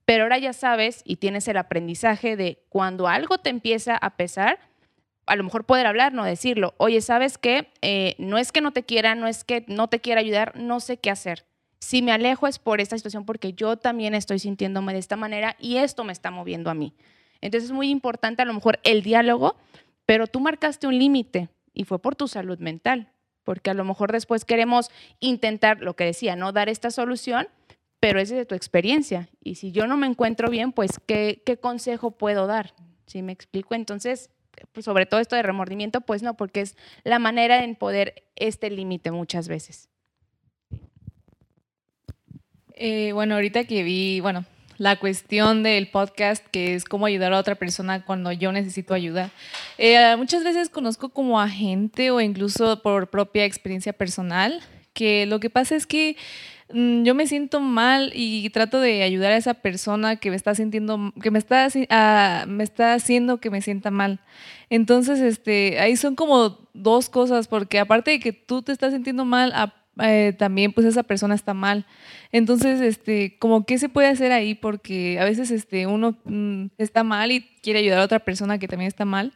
pero 0.05 0.23
ahora 0.23 0.37
ya 0.37 0.53
sabes 0.53 1.01
y 1.05 1.17
tienes 1.17 1.47
el 1.47 1.57
aprendizaje 1.57 2.35
de 2.35 2.63
cuando 2.69 3.07
algo 3.07 3.37
te 3.37 3.49
empieza 3.49 3.95
a 3.97 4.15
pesar, 4.15 4.59
a 5.25 5.35
lo 5.35 5.43
mejor 5.43 5.65
poder 5.65 5.87
hablar, 5.87 6.13
no 6.13 6.23
decirlo. 6.23 6.75
Oye, 6.77 7.01
¿sabes 7.01 7.37
qué? 7.37 7.69
Eh, 7.81 8.15
no 8.19 8.37
es 8.37 8.51
que 8.51 8.61
no 8.61 8.71
te 8.71 8.83
quiera, 8.83 9.15
no 9.15 9.27
es 9.27 9.43
que 9.43 9.65
no 9.67 9.87
te 9.87 9.99
quiera 9.99 10.21
ayudar, 10.21 10.55
no 10.55 10.79
sé 10.79 10.97
qué 10.97 11.09
hacer. 11.09 11.45
Si 11.79 12.01
me 12.01 12.11
alejo 12.11 12.47
es 12.47 12.59
por 12.59 12.81
esta 12.81 12.97
situación 12.97 13.25
porque 13.25 13.53
yo 13.53 13.77
también 13.77 14.15
estoy 14.15 14.39
sintiéndome 14.39 14.93
de 14.93 14.99
esta 14.99 15.15
manera 15.15 15.55
y 15.59 15.77
esto 15.77 16.03
me 16.03 16.13
está 16.13 16.31
moviendo 16.31 16.69
a 16.69 16.73
mí. 16.73 16.93
Entonces 17.45 17.69
es 17.69 17.75
muy 17.75 17.91
importante 17.91 18.41
a 18.41 18.45
lo 18.45 18.55
mejor 18.55 18.79
el 18.83 19.03
diálogo, 19.03 19.55
pero 20.07 20.25
tú 20.25 20.39
marcaste 20.39 20.87
un 20.87 20.97
límite 20.97 21.49
y 21.75 21.83
fue 21.83 21.99
por 21.99 22.15
tu 22.15 22.27
salud 22.27 22.57
mental, 22.57 23.11
porque 23.43 23.69
a 23.69 23.75
lo 23.75 23.85
mejor 23.85 24.11
después 24.11 24.45
queremos 24.45 24.89
intentar, 25.19 25.79
lo 25.79 25.95
que 25.95 26.05
decía, 26.05 26.35
no 26.35 26.53
dar 26.53 26.69
esta 26.69 26.89
solución, 26.89 27.47
pero 27.99 28.19
es 28.19 28.29
de 28.29 28.47
tu 28.47 28.55
experiencia. 28.55 29.29
Y 29.43 29.55
si 29.55 29.71
yo 29.71 29.85
no 29.85 29.95
me 29.95 30.07
encuentro 30.07 30.49
bien, 30.49 30.71
pues, 30.71 30.99
¿qué, 31.05 31.59
consejo 31.61 32.09
puedo 32.09 32.47
dar? 32.47 32.73
¿Sí 33.05 33.21
me 33.21 33.31
explico? 33.31 33.75
Entonces, 33.75 34.31
pues, 34.71 34.83
sobre 34.83 35.05
todo 35.05 35.19
esto 35.19 35.35
de 35.35 35.43
remordimiento, 35.43 36.01
pues 36.01 36.23
no, 36.23 36.35
porque 36.35 36.61
es 36.61 36.75
la 37.03 37.19
manera 37.19 37.63
en 37.63 37.75
poder 37.75 38.23
este 38.35 38.71
límite 38.71 39.11
muchas 39.11 39.47
veces. 39.47 39.87
Eh, 42.73 43.11
bueno, 43.13 43.35
ahorita 43.35 43.65
que 43.65 43.83
vi, 43.83 44.19
bueno, 44.19 44.45
la 44.77 44.97
cuestión 44.97 45.63
del 45.63 45.87
podcast, 45.87 46.45
que 46.47 46.75
es 46.75 46.85
cómo 46.85 47.05
ayudar 47.05 47.33
a 47.33 47.39
otra 47.39 47.55
persona 47.55 48.03
cuando 48.03 48.31
yo 48.31 48.51
necesito 48.51 48.93
ayuda. 48.93 49.31
Eh, 49.77 50.15
muchas 50.17 50.43
veces 50.43 50.69
conozco 50.69 51.09
como 51.09 51.39
a 51.39 51.49
gente 51.49 52.11
o 52.11 52.21
incluso 52.21 52.81
por 52.81 53.07
propia 53.09 53.45
experiencia 53.45 53.93
personal, 53.93 54.61
que 54.93 55.25
lo 55.25 55.39
que 55.39 55.49
pasa 55.49 55.75
es 55.75 55.85
que 55.85 56.17
mm, 56.73 57.03
yo 57.03 57.15
me 57.15 57.27
siento 57.27 57.59
mal 57.59 58.11
y 58.13 58.49
trato 58.49 58.79
de 58.79 59.03
ayudar 59.03 59.31
a 59.31 59.37
esa 59.37 59.53
persona 59.53 60.17
que 60.17 60.29
me 60.29 60.35
está 60.35 60.55
sintiendo, 60.55 61.13
que 61.21 61.31
me 61.31 61.39
está, 61.39 61.67
uh, 61.67 62.47
me 62.47 62.63
está 62.63 62.93
haciendo 62.93 63.39
que 63.39 63.49
me 63.49 63.61
sienta 63.61 63.91
mal. 63.91 64.19
Entonces, 64.69 65.19
este, 65.19 65.79
ahí 65.79 65.95
son 65.95 66.15
como 66.15 66.57
dos 66.73 67.09
cosas, 67.09 67.47
porque 67.47 67.79
aparte 67.79 68.11
de 68.11 68.19
que 68.19 68.33
tú 68.33 68.61
te 68.61 68.71
estás 68.71 68.93
sintiendo 68.93 69.23
mal, 69.25 69.53
eh, 70.01 70.33
también 70.37 70.73
pues 70.73 70.85
esa 70.85 71.03
persona 71.03 71.35
está 71.35 71.53
mal. 71.53 71.85
Entonces, 72.31 72.81
este, 72.81 73.37
como 73.39 73.65
qué 73.65 73.77
se 73.77 73.89
puede 73.89 74.07
hacer 74.07 74.31
ahí, 74.31 74.55
porque 74.55 75.19
a 75.19 75.23
veces 75.23 75.51
este, 75.51 75.87
uno 75.87 76.17
mm, 76.25 76.67
está 76.77 77.03
mal 77.03 77.31
y 77.31 77.41
quiere 77.61 77.79
ayudar 77.79 77.99
a 77.99 78.05
otra 78.05 78.19
persona 78.19 78.57
que 78.57 78.67
también 78.67 78.87
está 78.87 79.05
mal, 79.05 79.33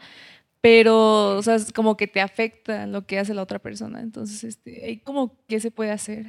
pero, 0.62 1.38
o 1.38 1.42
sea, 1.42 1.56
es 1.56 1.72
como 1.72 1.96
que 1.96 2.08
te 2.08 2.22
afecta 2.22 2.86
lo 2.88 3.06
que 3.06 3.20
hace 3.20 3.34
la 3.34 3.44
otra 3.44 3.60
persona. 3.60 4.02
Entonces, 4.02 4.44
este, 4.44 5.02
como 5.04 5.38
qué 5.48 5.60
se 5.60 5.72
puede 5.72 5.92
hacer. 5.92 6.28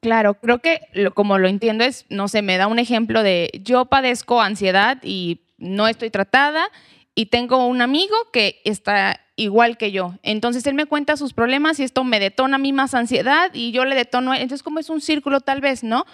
Claro, 0.00 0.34
creo 0.34 0.60
que 0.60 0.80
como 1.14 1.36
lo 1.38 1.46
entiendo 1.46 1.84
es, 1.84 2.06
no 2.08 2.28
sé, 2.28 2.40
me 2.40 2.56
da 2.56 2.66
un 2.66 2.78
ejemplo 2.78 3.22
de 3.22 3.50
yo 3.62 3.84
padezco 3.84 4.40
ansiedad 4.40 4.98
y 5.02 5.42
no 5.58 5.88
estoy 5.88 6.08
tratada 6.08 6.64
y 7.14 7.26
tengo 7.26 7.66
un 7.66 7.82
amigo 7.82 8.16
que 8.32 8.62
está 8.64 9.20
igual 9.40 9.78
que 9.78 9.90
yo. 9.90 10.14
Entonces 10.22 10.66
él 10.66 10.74
me 10.74 10.84
cuenta 10.84 11.16
sus 11.16 11.32
problemas 11.32 11.80
y 11.80 11.84
esto 11.84 12.04
me 12.04 12.20
detona 12.20 12.56
a 12.56 12.58
mí 12.58 12.74
más 12.74 12.94
ansiedad 12.94 13.50
y 13.54 13.72
yo 13.72 13.86
le 13.86 13.96
detono. 13.96 14.34
Entonces 14.34 14.62
como 14.62 14.80
es 14.80 14.90
un 14.90 15.00
círculo 15.00 15.40
tal 15.40 15.62
vez, 15.62 15.82
¿no? 15.82 16.04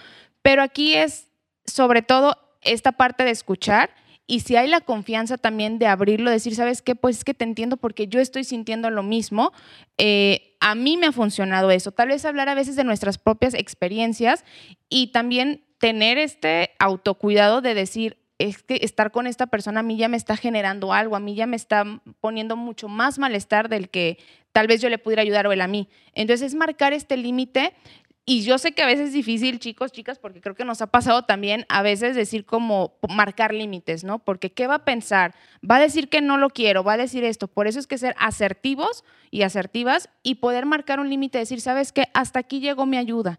Pero 0.42 0.62
aquí 0.62 0.94
es 0.94 1.26
sobre 1.64 2.02
todo 2.02 2.36
esta 2.62 2.92
parte 2.92 3.24
de 3.24 3.32
escuchar 3.32 3.90
y 4.28 4.40
si 4.40 4.54
hay 4.54 4.68
la 4.68 4.80
confianza 4.80 5.38
también 5.38 5.80
de 5.80 5.88
abrirlo, 5.88 6.30
decir, 6.30 6.54
¿sabes 6.54 6.82
qué? 6.82 6.94
Pues 6.94 7.18
es 7.18 7.24
que 7.24 7.34
te 7.34 7.44
entiendo 7.44 7.76
porque 7.76 8.06
yo 8.06 8.20
estoy 8.20 8.44
sintiendo 8.44 8.90
lo 8.90 9.02
mismo. 9.02 9.52
Eh, 9.98 10.56
a 10.60 10.76
mí 10.76 10.96
me 10.96 11.06
ha 11.06 11.12
funcionado 11.12 11.72
eso. 11.72 11.90
Tal 11.90 12.08
vez 12.08 12.24
hablar 12.24 12.48
a 12.48 12.54
veces 12.54 12.76
de 12.76 12.84
nuestras 12.84 13.18
propias 13.18 13.54
experiencias 13.54 14.44
y 14.88 15.08
también 15.08 15.64
tener 15.78 16.18
este 16.18 16.70
autocuidado 16.78 17.60
de 17.60 17.74
decir, 17.74 18.18
es 18.38 18.62
que 18.62 18.78
estar 18.82 19.10
con 19.10 19.26
esta 19.26 19.46
persona 19.46 19.80
a 19.80 19.82
mí 19.82 19.96
ya 19.96 20.08
me 20.08 20.16
está 20.16 20.36
generando 20.36 20.92
algo, 20.92 21.16
a 21.16 21.20
mí 21.20 21.34
ya 21.34 21.46
me 21.46 21.56
está 21.56 21.84
poniendo 22.20 22.56
mucho 22.56 22.88
más 22.88 23.18
malestar 23.18 23.68
del 23.68 23.88
que 23.88 24.18
tal 24.52 24.66
vez 24.66 24.80
yo 24.80 24.88
le 24.88 24.98
pudiera 24.98 25.22
ayudar 25.22 25.46
o 25.46 25.52
él 25.52 25.60
a 25.60 25.68
mí. 25.68 25.88
Entonces, 26.12 26.48
es 26.48 26.54
marcar 26.54 26.92
este 26.92 27.16
límite. 27.16 27.74
Y 28.28 28.42
yo 28.42 28.58
sé 28.58 28.72
que 28.72 28.82
a 28.82 28.86
veces 28.86 29.08
es 29.08 29.12
difícil, 29.12 29.60
chicos, 29.60 29.92
chicas, 29.92 30.18
porque 30.18 30.40
creo 30.40 30.56
que 30.56 30.64
nos 30.64 30.82
ha 30.82 30.88
pasado 30.88 31.22
también 31.22 31.64
a 31.68 31.82
veces 31.82 32.16
decir 32.16 32.44
como 32.44 32.94
marcar 33.08 33.54
límites, 33.54 34.02
¿no? 34.02 34.18
Porque 34.18 34.50
¿qué 34.50 34.66
va 34.66 34.74
a 34.74 34.84
pensar? 34.84 35.32
Va 35.68 35.76
a 35.76 35.80
decir 35.80 36.08
que 36.08 36.20
no 36.20 36.36
lo 36.36 36.50
quiero, 36.50 36.82
va 36.82 36.94
a 36.94 36.96
decir 36.96 37.22
esto. 37.22 37.46
Por 37.46 37.68
eso 37.68 37.78
es 37.78 37.86
que 37.86 37.98
ser 37.98 38.16
asertivos 38.18 39.04
y 39.30 39.42
asertivas 39.42 40.08
y 40.24 40.36
poder 40.36 40.66
marcar 40.66 40.98
un 40.98 41.08
límite, 41.08 41.38
decir, 41.38 41.60
¿sabes 41.60 41.92
qué? 41.92 42.08
Hasta 42.14 42.40
aquí 42.40 42.58
llegó 42.58 42.84
mi 42.84 42.96
ayuda 42.96 43.38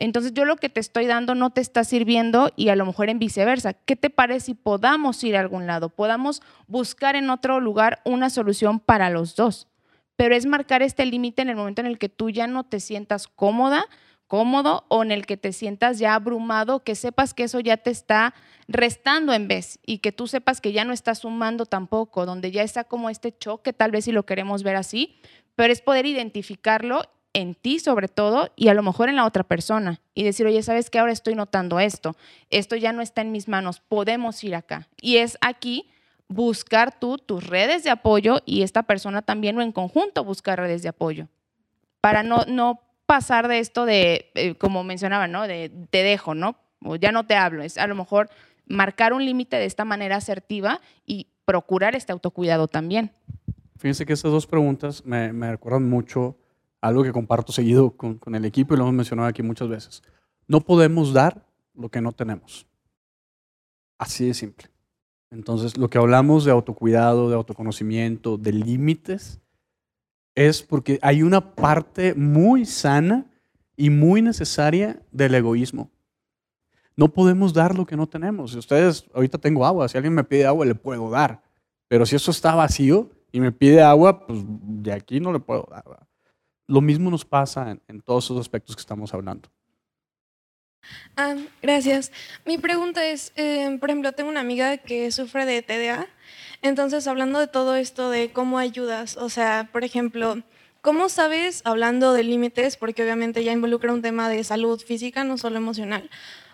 entonces 0.00 0.32
yo 0.32 0.44
lo 0.44 0.56
que 0.56 0.68
te 0.68 0.78
estoy 0.78 1.06
dando 1.06 1.34
no 1.34 1.50
te 1.50 1.60
está 1.60 1.82
sirviendo 1.82 2.52
y 2.54 2.68
a 2.68 2.76
lo 2.76 2.86
mejor 2.86 3.10
en 3.10 3.18
viceversa. 3.18 3.72
¿Qué 3.72 3.96
te 3.96 4.10
parece 4.10 4.46
si 4.46 4.54
podamos 4.54 5.24
ir 5.24 5.36
a 5.36 5.40
algún 5.40 5.66
lado? 5.66 5.88
Podamos 5.88 6.40
buscar 6.68 7.16
en 7.16 7.30
otro 7.30 7.58
lugar 7.58 8.00
una 8.04 8.30
solución 8.30 8.78
para 8.78 9.10
los 9.10 9.34
dos. 9.34 9.66
Pero 10.14 10.36
es 10.36 10.46
marcar 10.46 10.82
este 10.82 11.04
límite 11.04 11.42
en 11.42 11.48
el 11.48 11.56
momento 11.56 11.80
en 11.80 11.88
el 11.88 11.98
que 11.98 12.08
tú 12.08 12.30
ya 12.30 12.46
no 12.46 12.62
te 12.62 12.78
sientas 12.78 13.26
cómoda, 13.26 13.86
cómodo 14.28 14.84
o 14.86 15.02
en 15.02 15.10
el 15.10 15.26
que 15.26 15.36
te 15.36 15.52
sientas 15.52 15.98
ya 15.98 16.14
abrumado, 16.14 16.84
que 16.84 16.94
sepas 16.94 17.34
que 17.34 17.42
eso 17.42 17.58
ya 17.58 17.76
te 17.76 17.90
está 17.90 18.34
restando 18.68 19.32
en 19.32 19.48
vez 19.48 19.80
y 19.84 19.98
que 19.98 20.12
tú 20.12 20.28
sepas 20.28 20.60
que 20.60 20.70
ya 20.70 20.84
no 20.84 20.92
está 20.92 21.16
sumando 21.16 21.66
tampoco, 21.66 22.24
donde 22.24 22.52
ya 22.52 22.62
está 22.62 22.84
como 22.84 23.10
este 23.10 23.36
choque, 23.36 23.72
tal 23.72 23.90
vez 23.90 24.04
si 24.04 24.12
lo 24.12 24.26
queremos 24.26 24.62
ver 24.62 24.76
así, 24.76 25.20
pero 25.56 25.72
es 25.72 25.80
poder 25.80 26.06
identificarlo 26.06 27.02
en 27.40 27.54
ti 27.54 27.78
sobre 27.78 28.08
todo 28.08 28.50
y 28.56 28.68
a 28.68 28.74
lo 28.74 28.82
mejor 28.82 29.08
en 29.08 29.16
la 29.16 29.24
otra 29.24 29.44
persona 29.44 30.00
y 30.14 30.24
decir, 30.24 30.46
oye, 30.46 30.62
¿sabes 30.62 30.90
qué? 30.90 30.98
Ahora 30.98 31.12
estoy 31.12 31.34
notando 31.34 31.78
esto, 31.80 32.16
esto 32.50 32.76
ya 32.76 32.92
no 32.92 33.00
está 33.00 33.20
en 33.20 33.32
mis 33.32 33.48
manos, 33.48 33.80
podemos 33.80 34.42
ir 34.42 34.54
acá. 34.54 34.88
Y 35.00 35.18
es 35.18 35.38
aquí 35.40 35.88
buscar 36.28 36.98
tú 36.98 37.16
tus 37.16 37.46
redes 37.46 37.84
de 37.84 37.90
apoyo 37.90 38.40
y 38.44 38.62
esta 38.62 38.82
persona 38.82 39.22
también 39.22 39.56
o 39.56 39.62
en 39.62 39.72
conjunto 39.72 40.24
buscar 40.24 40.58
redes 40.58 40.82
de 40.82 40.88
apoyo 40.90 41.28
para 42.00 42.22
no, 42.22 42.44
no 42.46 42.80
pasar 43.06 43.48
de 43.48 43.60
esto 43.60 43.86
de, 43.86 44.30
eh, 44.34 44.54
como 44.56 44.84
mencionaba, 44.84 45.28
¿no? 45.28 45.46
De 45.46 45.70
te 45.90 46.02
dejo, 46.02 46.34
¿no? 46.34 46.56
O 46.84 46.96
ya 46.96 47.12
no 47.12 47.26
te 47.26 47.34
hablo. 47.36 47.62
Es 47.62 47.78
a 47.78 47.86
lo 47.86 47.94
mejor 47.94 48.28
marcar 48.66 49.12
un 49.12 49.24
límite 49.24 49.56
de 49.56 49.64
esta 49.64 49.84
manera 49.84 50.16
asertiva 50.16 50.80
y 51.06 51.28
procurar 51.44 51.96
este 51.96 52.12
autocuidado 52.12 52.68
también. 52.68 53.12
Fíjense 53.78 54.04
que 54.04 54.12
estas 54.12 54.32
dos 54.32 54.46
preguntas 54.46 55.04
me, 55.06 55.32
me 55.32 55.50
recuerdan 55.50 55.88
mucho 55.88 56.36
algo 56.80 57.02
que 57.02 57.12
comparto 57.12 57.52
seguido 57.52 57.90
con, 57.96 58.20
el 58.34 58.44
equipo 58.44 58.74
y 58.74 58.76
lo 58.76 58.84
hemos 58.84 58.94
mencionado 58.94 59.28
aquí 59.28 59.42
muchas 59.42 59.68
veces. 59.68 60.02
No 60.46 60.60
podemos 60.60 61.12
dar 61.12 61.46
lo 61.74 61.88
que 61.88 62.00
no 62.00 62.12
tenemos. 62.12 62.66
Así 63.98 64.26
de 64.26 64.34
simple. 64.34 64.68
Entonces, 65.30 65.76
lo 65.76 65.90
que 65.90 65.98
hablamos 65.98 66.44
de 66.44 66.52
autocuidado, 66.52 67.28
de 67.28 67.34
autoconocimiento, 67.34 68.38
de 68.38 68.52
límites, 68.52 69.40
es 70.34 70.62
porque 70.62 70.98
hay 71.02 71.22
una 71.22 71.54
parte 71.54 72.14
muy 72.14 72.64
sana 72.64 73.26
y 73.76 73.90
muy 73.90 74.22
necesaria 74.22 75.02
del 75.10 75.34
egoísmo. 75.34 75.90
No 76.96 77.12
podemos 77.12 77.52
dar 77.52 77.76
lo 77.76 77.86
que 77.86 77.96
no 77.96 78.08
tenemos. 78.08 78.52
Si 78.52 78.58
ustedes, 78.58 79.06
ahorita 79.14 79.38
tengo 79.38 79.66
agua, 79.66 79.88
si 79.88 79.98
alguien 79.98 80.14
me 80.14 80.24
pide 80.24 80.46
agua, 80.46 80.64
le 80.64 80.74
puedo 80.74 81.10
dar. 81.10 81.42
Pero 81.88 82.06
si 82.06 82.16
eso 82.16 82.30
está 82.30 82.54
vacío 82.54 83.10
y 83.30 83.40
me 83.40 83.52
pide 83.52 83.82
agua, 83.82 84.26
pues 84.26 84.42
de 84.46 84.92
aquí 84.92 85.20
no 85.20 85.32
le 85.32 85.40
puedo 85.40 85.66
dar. 85.70 86.07
Lo 86.68 86.82
mismo 86.82 87.10
nos 87.10 87.24
pasa 87.24 87.78
en, 87.88 88.00
todos 88.02 88.26
esos 88.26 88.38
aspectos 88.38 88.76
que 88.76 88.80
estamos 88.80 89.14
hablando. 89.14 89.48
Ah, 91.16 91.34
gracias. 91.62 92.12
Mi 92.44 92.58
pregunta 92.58 93.06
es, 93.06 93.32
em, 93.36 93.78
por 93.78 93.88
ejemplo, 93.88 94.12
tengo 94.12 94.28
una 94.28 94.40
amiga 94.40 94.76
que 94.76 95.10
sufre 95.10 95.46
de 95.46 95.62
TDA, 95.62 96.06
entonces 96.60 97.06
hablando 97.06 97.38
de 97.38 97.48
todo 97.48 97.74
esto 97.74 98.10
de 98.10 98.32
cómo 98.32 98.58
ayudas, 98.58 99.16
o 99.16 99.30
sea, 99.30 99.70
por 99.72 99.82
ejemplo, 99.82 100.42
¿cómo 100.82 101.08
sabes, 101.08 101.62
hablando 101.64 102.12
de 102.12 102.22
límites, 102.22 102.76
porque 102.76 103.02
obviamente 103.02 103.44
ya 103.44 103.52
involucra 103.52 103.92
un 103.92 104.02
tema 104.02 104.28
de 104.28 104.44
salud 104.44 104.78
física, 104.78 105.24
no 105.24 105.38
solo 105.38 105.56
emocional, 105.56 106.10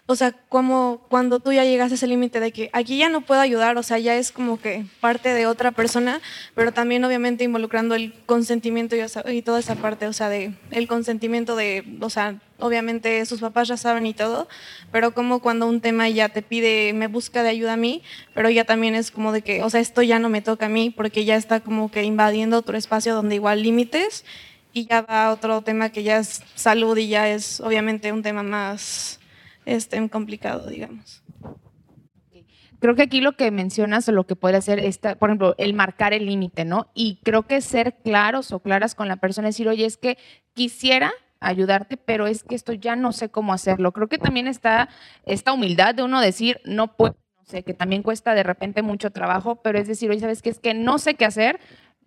o 0.07 0.17
sea, 0.17 0.33
como 0.51 1.01
cuando 1.09 1.41
tú 1.41 1.53
ya 1.53 1.65
llegas 1.65 1.91
a 1.91 1.95
ese 1.95 2.07
límite 2.07 2.39
de 2.39 2.53
que 2.53 2.69
aquí 2.75 2.99
ya 2.99 3.09
no 3.09 3.23
puedo 3.23 3.41
ayudar, 3.41 3.79
o 3.79 3.83
sea, 3.83 3.99
ya 3.99 4.17
es 4.17 4.33
como 4.33 4.61
que 4.61 4.85
parte 5.01 5.33
de 5.33 5.47
otra 5.47 5.73
persona, 5.73 6.21
pero 6.55 6.73
también 6.73 7.03
obviamente 7.05 7.45
involucrando 7.45 7.95
el 7.95 8.13
consentimiento 8.27 8.97
y, 8.97 9.43
toda 9.43 9.59
esa 9.59 9.77
parte, 9.77 10.07
o 10.07 10.13
sea, 10.13 10.29
de 10.29 10.53
el 10.71 10.89
consentimiento 10.89 11.57
de, 11.57 11.97
o 12.01 12.11
sea, 12.11 12.39
obviamente 12.59 13.25
sus 13.25 13.41
papás 13.41 13.69
ya 13.69 13.79
saben 13.79 14.05
y 14.05 14.13
todo, 14.13 14.47
pero 14.93 15.15
como 15.15 15.41
cuando 15.41 15.67
un 15.67 15.81
tema 15.81 16.07
ya 16.11 16.29
te 16.29 16.43
pide, 16.43 16.93
me 16.93 17.07
busca 17.07 17.43
de 17.43 17.49
ayuda 17.49 17.73
a 17.73 17.79
mí, 17.79 18.03
pero 18.35 18.51
ya 18.51 18.65
también 18.65 18.95
es 18.95 19.11
como 19.11 19.33
de 19.33 19.41
que, 19.41 19.63
o 19.63 19.71
sea, 19.71 19.81
esto 19.81 20.03
ya 20.03 20.19
no 20.19 20.29
me 20.29 20.43
toca 20.43 20.67
a 20.67 20.69
mí 20.69 20.91
porque 20.91 21.25
ya 21.25 21.37
está 21.37 21.61
como 21.61 21.91
que 21.91 22.03
invadiendo 22.03 22.59
otro 22.59 22.77
espacio 22.77 23.15
donde 23.15 23.37
igual 23.37 23.63
límites 23.63 24.27
y 24.75 24.87
ya 24.87 25.01
va 25.01 25.33
otro 25.33 25.63
tema 25.63 25.89
que 25.89 26.03
ya 26.03 26.19
es 26.19 26.43
salud 26.57 26.99
y 26.99 27.09
ya 27.09 27.31
es 27.31 27.61
obviamente 27.61 28.13
un 28.13 28.23
tema 28.23 28.43
más 28.43 29.19
este, 29.67 30.09
complicado, 30.09 30.69
digamos. 30.69 31.23
Creo 32.81 32.95
que 32.95 33.03
aquí 33.03 33.21
lo 33.21 33.33
que 33.33 33.51
mencionas 33.51 34.09
o 34.09 34.13
lo 34.13 34.27
que 34.27 34.37
puede 34.37 34.59
hacer, 34.59 34.79
esta, 34.79 35.15
por 35.15 35.31
ejemplo, 35.31 35.55
el 35.57 35.73
marcar 35.73 36.13
el 36.13 36.27
límite, 36.27 36.67
¿no? 36.67 36.91
Y 36.93 37.19
creo 37.23 37.45
que 37.45 37.61
ser 37.63 37.95
claros 38.05 38.53
o 38.53 38.61
claras 38.61 38.95
con 38.95 39.09
la 39.09 39.17
persona, 39.17 39.49
decir, 39.49 39.69
oye, 39.69 39.87
es 39.87 39.97
que 39.97 40.19
quisiera 40.53 41.13
ayudarte, 41.41 41.97
pero 41.97 42.27
es 42.27 42.45
que 42.45 42.55
esto 42.55 42.73
ya 42.73 42.97
no 42.97 43.13
sé 43.13 43.31
cómo 43.31 43.53
hacerlo. 43.53 43.93
Creo 43.93 44.09
que 44.09 44.19
también 44.19 44.49
está 44.49 44.89
esta 45.25 45.53
humildad 45.53 45.95
de 45.95 46.03
uno 46.03 46.21
decir, 46.21 46.61
no 46.65 46.97
puedo, 46.97 47.17
no 47.39 47.45
sé, 47.47 47.63
que 47.63 47.75
también 47.75 48.03
cuesta 48.03 48.35
de 48.35 48.43
repente 48.43 48.83
mucho 48.83 49.11
trabajo, 49.11 49.63
pero 49.63 49.79
es 49.79 49.89
decir, 49.89 50.11
oye, 50.11 50.21
¿sabes 50.21 50.43
qué? 50.43 50.51
Es 50.51 50.59
que 50.59 50.75
no 50.75 50.99
sé 50.99 51.15
qué 51.15 51.25
hacer, 51.25 51.61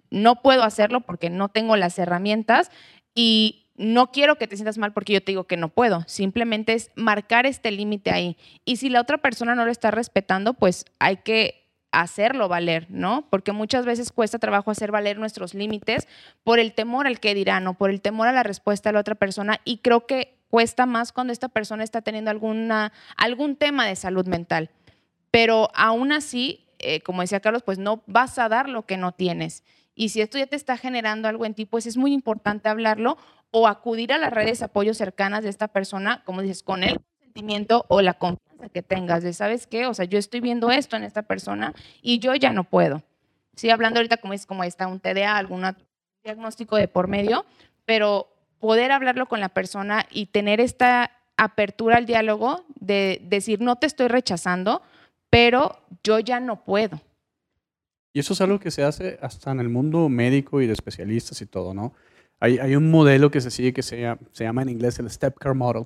no 0.09 0.41
puedo 0.41 0.63
hacerlo 0.63 1.01
porque 1.01 1.29
no 1.29 1.49
tengo 1.49 1.75
las 1.75 1.97
herramientas 1.99 2.71
y 3.15 3.66
no 3.77 4.11
quiero 4.11 4.37
que 4.37 4.47
te 4.47 4.57
sientas 4.57 4.77
mal 4.77 4.91
porque 4.91 5.13
yo 5.13 5.21
te 5.21 5.31
digo 5.31 5.45
que 5.45 5.55
no 5.55 5.69
puedo. 5.69 6.03
Simplemente 6.07 6.73
es 6.73 6.91
marcar 6.95 7.45
este 7.45 7.71
límite 7.71 8.11
ahí. 8.11 8.37
Y 8.65 8.77
si 8.77 8.89
la 8.89 9.01
otra 9.01 9.19
persona 9.19 9.55
no 9.55 9.65
lo 9.65 9.71
está 9.71 9.91
respetando, 9.91 10.55
pues 10.55 10.85
hay 10.99 11.17
que 11.17 11.67
hacerlo 11.91 12.47
valer, 12.47 12.87
¿no? 12.89 13.27
Porque 13.29 13.51
muchas 13.51 13.85
veces 13.85 14.11
cuesta 14.11 14.39
trabajo 14.39 14.71
hacer 14.71 14.91
valer 14.91 15.17
nuestros 15.17 15.53
límites 15.53 16.07
por 16.43 16.59
el 16.59 16.73
temor 16.73 17.07
al 17.07 17.19
que 17.19 17.33
dirán 17.33 17.67
o 17.67 17.75
por 17.75 17.89
el 17.89 18.01
temor 18.01 18.27
a 18.27 18.31
la 18.31 18.43
respuesta 18.43 18.89
de 18.89 18.93
la 18.93 18.99
otra 18.99 19.15
persona 19.15 19.61
y 19.63 19.77
creo 19.77 20.05
que 20.05 20.37
cuesta 20.49 20.85
más 20.85 21.11
cuando 21.11 21.31
esta 21.33 21.49
persona 21.49 21.83
está 21.83 22.01
teniendo 22.01 22.31
alguna, 22.31 22.91
algún 23.15 23.55
tema 23.55 23.85
de 23.85 23.95
salud 23.95 24.25
mental. 24.27 24.69
Pero 25.31 25.69
aún 25.75 26.11
así, 26.11 26.65
eh, 26.79 27.01
como 27.01 27.21
decía 27.21 27.39
Carlos, 27.39 27.63
pues 27.63 27.77
no 27.77 28.03
vas 28.07 28.39
a 28.39 28.49
dar 28.49 28.69
lo 28.69 28.85
que 28.85 28.97
no 28.97 29.11
tienes. 29.11 29.63
Y 29.93 30.09
si 30.09 30.21
esto 30.21 30.37
ya 30.37 30.45
te 30.45 30.55
está 30.55 30.77
generando 30.77 31.27
algo 31.27 31.45
en 31.45 31.55
ti, 31.55 31.65
pues 31.65 31.87
es 31.87 31.97
muy 31.97 32.13
importante 32.13 32.69
hablarlo 32.69 33.17
o 33.51 33.67
acudir 33.67 34.13
a 34.13 34.17
las 34.17 34.31
redes 34.31 34.59
de 34.59 34.65
apoyo 34.65 34.93
cercanas 34.93 35.43
de 35.43 35.49
esta 35.49 35.67
persona, 35.67 36.23
como 36.25 36.41
dices, 36.41 36.63
con 36.63 36.83
el 36.83 36.99
consentimiento 36.99 37.85
o 37.87 38.01
la 38.01 38.13
confianza 38.13 38.69
que 38.69 38.81
tengas 38.81 39.23
de, 39.23 39.33
¿sabes 39.33 39.67
qué? 39.67 39.85
O 39.85 39.93
sea, 39.93 40.05
yo 40.05 40.19
estoy 40.19 40.41
viendo 40.41 40.71
esto 40.71 40.95
en 40.95 41.03
esta 41.03 41.23
persona 41.23 41.73
y 42.01 42.19
yo 42.19 42.35
ya 42.35 42.51
no 42.51 42.63
puedo. 42.63 43.03
Sí, 43.55 43.69
hablando 43.69 43.99
ahorita 43.99 44.17
como 44.17 44.33
es 44.33 44.45
como 44.45 44.63
está 44.63 44.87
un 44.87 44.99
TDA, 44.99 45.37
algún 45.37 45.63
diagnóstico 46.23 46.75
de 46.75 46.87
por 46.87 47.07
medio, 47.07 47.45
pero 47.85 48.27
poder 48.59 48.91
hablarlo 48.91 49.27
con 49.27 49.39
la 49.39 49.49
persona 49.49 50.05
y 50.11 50.27
tener 50.27 50.59
esta 50.59 51.11
apertura 51.37 51.97
al 51.97 52.05
diálogo 52.05 52.65
de 52.79 53.21
decir, 53.23 53.61
no 53.61 53.77
te 53.77 53.87
estoy 53.87 54.07
rechazando, 54.07 54.81
pero 55.29 55.79
yo 56.03 56.19
ya 56.19 56.39
no 56.39 56.63
puedo. 56.63 56.99
Y 58.13 58.19
eso 58.19 58.33
es 58.33 58.41
algo 58.41 58.59
que 58.59 58.71
se 58.71 58.83
hace 58.83 59.19
hasta 59.21 59.51
en 59.51 59.59
el 59.59 59.69
mundo 59.69 60.09
médico 60.09 60.61
y 60.61 60.67
de 60.67 60.73
especialistas 60.73 61.41
y 61.41 61.45
todo, 61.45 61.73
¿no? 61.73 61.93
Hay, 62.39 62.75
un 62.75 62.91
modelo 62.91 63.31
que 63.31 63.41
se 63.41 63.49
sigue 63.49 63.73
que 63.73 63.81
se 63.81 64.01
llama, 64.01 64.21
se 64.31 64.43
llama 64.43 64.61
en 64.61 64.69
inglés 64.69 64.99
el 64.99 65.09
Step 65.09 65.37
Care 65.39 65.55
Model, 65.55 65.85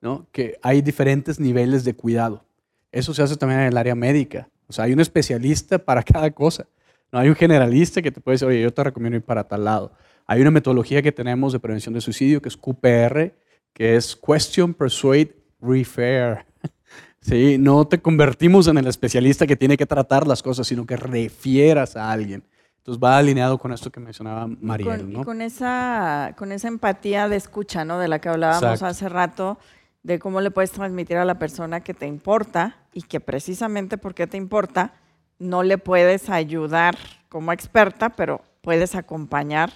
¿no? 0.00 0.26
que 0.32 0.58
hay 0.62 0.82
diferentes 0.82 1.38
niveles 1.38 1.84
de 1.84 1.94
cuidado. 1.94 2.44
Eso 2.90 3.14
se 3.14 3.22
hace 3.22 3.36
también 3.36 3.60
en 3.60 3.66
el 3.68 3.76
área 3.76 3.94
médica. 3.94 4.48
O 4.68 4.72
sea, 4.72 4.84
hay 4.84 4.92
un 4.92 5.00
especialista 5.00 5.78
para 5.78 6.02
cada 6.02 6.30
cosa. 6.30 6.66
No 7.12 7.20
hay 7.20 7.28
un 7.28 7.36
generalista 7.36 8.02
que 8.02 8.10
te 8.10 8.20
puede 8.20 8.34
decir, 8.34 8.48
oye, 8.48 8.62
yo 8.62 8.72
te 8.72 8.82
recomiendo 8.82 9.16
ir 9.16 9.22
para 9.22 9.44
tal 9.44 9.64
lado. 9.64 9.92
Hay 10.26 10.40
una 10.40 10.50
metodología 10.50 11.02
que 11.02 11.12
tenemos 11.12 11.52
de 11.52 11.60
prevención 11.60 11.94
de 11.94 12.00
suicidio 12.00 12.42
que 12.42 12.48
es 12.48 12.56
QPR, 12.56 13.32
que 13.72 13.96
es 13.96 14.16
Question, 14.16 14.74
Persuade, 14.74 15.36
Refer. 15.60 16.44
Sí, 17.20 17.56
no 17.58 17.88
te 17.88 18.00
convertimos 18.00 18.68
en 18.68 18.78
el 18.78 18.86
especialista 18.86 19.48
que 19.48 19.56
tiene 19.56 19.76
que 19.76 19.84
tratar 19.84 20.28
las 20.28 20.44
cosas, 20.44 20.68
sino 20.68 20.86
que 20.86 20.96
refieras 20.96 21.96
a 21.96 22.12
alguien. 22.12 22.44
Entonces 22.86 23.02
va 23.02 23.18
alineado 23.18 23.58
con 23.58 23.72
esto 23.72 23.90
que 23.90 23.98
mencionaba 23.98 24.46
María. 24.46 24.96
¿no? 24.98 25.22
Y 25.22 25.24
con 25.24 25.42
esa, 25.42 26.36
con 26.38 26.52
esa 26.52 26.68
empatía 26.68 27.28
de 27.28 27.34
escucha, 27.34 27.84
¿no? 27.84 27.98
De 27.98 28.06
la 28.06 28.20
que 28.20 28.28
hablábamos 28.28 28.80
hace 28.80 29.08
rato, 29.08 29.58
de 30.04 30.20
cómo 30.20 30.40
le 30.40 30.52
puedes 30.52 30.70
transmitir 30.70 31.16
a 31.16 31.24
la 31.24 31.36
persona 31.36 31.80
que 31.80 31.94
te 31.94 32.06
importa 32.06 32.76
y 32.92 33.02
que 33.02 33.18
precisamente 33.18 33.98
porque 33.98 34.28
te 34.28 34.36
importa, 34.36 34.92
no 35.40 35.64
le 35.64 35.78
puedes 35.78 36.30
ayudar 36.30 36.96
como 37.28 37.50
experta, 37.50 38.10
pero 38.10 38.40
puedes 38.60 38.94
acompañar 38.94 39.72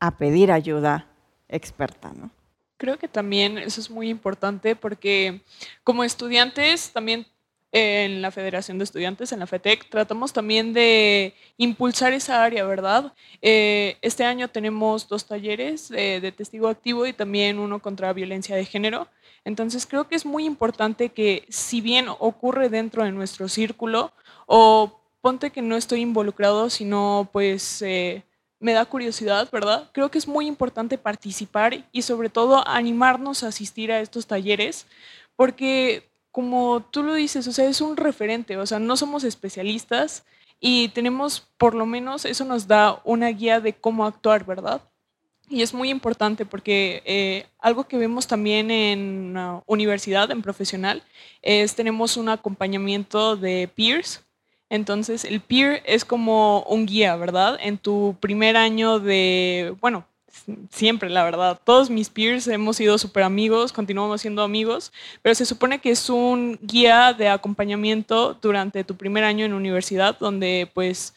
a 0.00 0.16
pedir 0.16 0.50
ayuda 0.50 1.06
experta, 1.50 2.10
¿no? 2.14 2.30
Creo 2.78 2.96
que 2.96 3.06
también 3.06 3.58
eso 3.58 3.82
es 3.82 3.90
muy 3.90 4.08
importante 4.08 4.76
porque 4.76 5.42
como 5.82 6.04
estudiantes 6.04 6.90
también 6.90 7.26
en 7.74 8.22
la 8.22 8.30
Federación 8.30 8.78
de 8.78 8.84
Estudiantes, 8.84 9.32
en 9.32 9.40
la 9.40 9.48
FETEC, 9.48 9.90
tratamos 9.90 10.32
también 10.32 10.72
de 10.72 11.34
impulsar 11.56 12.12
esa 12.12 12.44
área, 12.44 12.64
¿verdad? 12.64 13.12
Eh, 13.42 13.96
este 14.00 14.24
año 14.24 14.46
tenemos 14.46 15.08
dos 15.08 15.26
talleres 15.26 15.90
eh, 15.90 16.20
de 16.22 16.30
testigo 16.30 16.68
activo 16.68 17.04
y 17.04 17.12
también 17.12 17.58
uno 17.58 17.82
contra 17.82 18.12
violencia 18.12 18.54
de 18.54 18.64
género. 18.64 19.08
Entonces 19.44 19.86
creo 19.86 20.06
que 20.06 20.14
es 20.14 20.24
muy 20.24 20.44
importante 20.44 21.08
que 21.08 21.44
si 21.48 21.80
bien 21.80 22.06
ocurre 22.20 22.68
dentro 22.68 23.02
de 23.02 23.10
nuestro 23.10 23.48
círculo 23.48 24.12
o 24.46 25.00
ponte 25.20 25.50
que 25.50 25.60
no 25.60 25.76
estoy 25.76 26.00
involucrado, 26.02 26.70
sino 26.70 27.28
pues 27.32 27.82
eh, 27.82 28.22
me 28.60 28.72
da 28.72 28.84
curiosidad, 28.84 29.48
¿verdad? 29.50 29.90
Creo 29.92 30.12
que 30.12 30.18
es 30.18 30.28
muy 30.28 30.46
importante 30.46 30.96
participar 30.96 31.88
y 31.90 32.02
sobre 32.02 32.28
todo 32.28 32.62
animarnos 32.68 33.42
a 33.42 33.48
asistir 33.48 33.90
a 33.90 33.98
estos 33.98 34.28
talleres 34.28 34.86
porque 35.34 36.13
como 36.34 36.84
tú 36.90 37.04
lo 37.04 37.14
dices, 37.14 37.46
o 37.46 37.52
sea, 37.52 37.68
es 37.68 37.80
un 37.80 37.96
referente, 37.96 38.56
o 38.56 38.66
sea, 38.66 38.80
no 38.80 38.96
somos 38.96 39.22
especialistas 39.22 40.24
y 40.58 40.88
tenemos, 40.88 41.46
por 41.56 41.76
lo 41.76 41.86
menos, 41.86 42.24
eso 42.24 42.44
nos 42.44 42.66
da 42.66 43.00
una 43.04 43.28
guía 43.28 43.60
de 43.60 43.72
cómo 43.72 44.04
actuar, 44.04 44.44
¿verdad? 44.44 44.82
Y 45.48 45.62
es 45.62 45.72
muy 45.72 45.90
importante 45.90 46.44
porque 46.44 47.04
eh, 47.06 47.46
algo 47.60 47.84
que 47.84 47.98
vemos 47.98 48.26
también 48.26 48.72
en 48.72 49.36
universidad, 49.66 50.28
en 50.32 50.42
profesional, 50.42 51.04
es 51.40 51.76
tenemos 51.76 52.16
un 52.16 52.28
acompañamiento 52.28 53.36
de 53.36 53.70
peers. 53.72 54.24
Entonces, 54.68 55.24
el 55.24 55.40
peer 55.40 55.84
es 55.86 56.04
como 56.04 56.64
un 56.64 56.84
guía, 56.84 57.14
¿verdad? 57.14 57.60
En 57.62 57.78
tu 57.78 58.16
primer 58.18 58.56
año 58.56 58.98
de, 58.98 59.72
bueno, 59.80 60.04
siempre, 60.70 61.10
la 61.10 61.24
verdad. 61.24 61.60
Todos 61.64 61.90
mis 61.90 62.10
peers 62.10 62.46
hemos 62.48 62.76
sido 62.76 62.98
súper 62.98 63.22
amigos, 63.22 63.72
continuamos 63.72 64.20
siendo 64.20 64.42
amigos, 64.42 64.92
pero 65.22 65.34
se 65.34 65.46
supone 65.46 65.80
que 65.80 65.90
es 65.90 66.10
un 66.10 66.58
guía 66.62 67.12
de 67.12 67.28
acompañamiento 67.28 68.34
durante 68.34 68.84
tu 68.84 68.96
primer 68.96 69.24
año 69.24 69.44
en 69.46 69.54
universidad, 69.54 70.18
donde 70.18 70.70
pues 70.74 71.14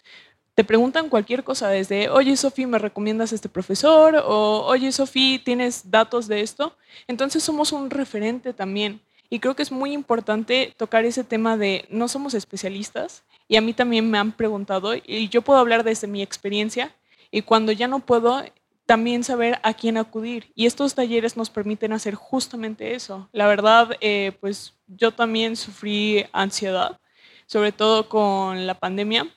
te 0.55 0.63
preguntan 0.63 1.09
cualquier 1.09 1.43
cosa, 1.43 1.69
desde, 1.69 2.09
oye 2.09 2.35
Sofi, 2.35 2.65
¿me 2.65 2.79
recomiendas 2.79 3.31
este 3.31 3.47
profesor? 3.47 4.15
O, 4.25 4.65
oye 4.65 4.91
Sofi, 4.91 5.39
¿tienes 5.43 5.91
datos 5.91 6.27
de 6.27 6.41
esto? 6.41 6.75
Entonces 7.07 7.43
somos 7.43 7.71
un 7.71 7.89
referente 7.89 8.53
también. 8.53 8.99
Y 9.29 9.39
creo 9.39 9.55
que 9.55 9.61
es 9.61 9.71
muy 9.71 9.91
importante 9.91 10.73
tocar 10.77 11.05
ese 11.05 11.23
tema 11.23 11.57
de 11.57 11.85
no 11.89 12.07
somos 12.07 12.33
especialistas. 12.33 13.23
Y 13.47 13.57
a 13.57 13.61
mí 13.61 13.73
también 13.73 14.09
me 14.09 14.17
han 14.17 14.31
preguntado, 14.31 14.93
y 14.95 15.29
yo 15.29 15.41
puedo 15.41 15.59
hablar 15.59 15.83
desde 15.83 16.07
mi 16.07 16.21
experiencia, 16.21 16.91
y 17.29 17.41
cuando 17.41 17.71
ya 17.71 17.87
no 17.87 17.99
puedo, 17.99 18.43
también 18.87 19.25
saber 19.25 19.59
a 19.63 19.73
quién 19.73 19.97
acudir. 19.97 20.51
Y 20.55 20.65
estos 20.65 20.95
talleres 20.95 21.37
nos 21.37 21.49
permiten 21.49 21.91
hacer 21.91 22.15
justamente 22.15 22.95
eso. 22.95 23.29
La 23.33 23.45
verdad, 23.45 23.91
eh, 23.99 24.31
pues 24.39 24.73
yo 24.87 25.11
también 25.11 25.57
sufrí 25.57 26.25
ansiedad, 26.31 26.97
sobre 27.45 27.73
todo 27.73 28.07
con 28.07 28.65
la 28.65 28.79
pandemia. 28.79 29.27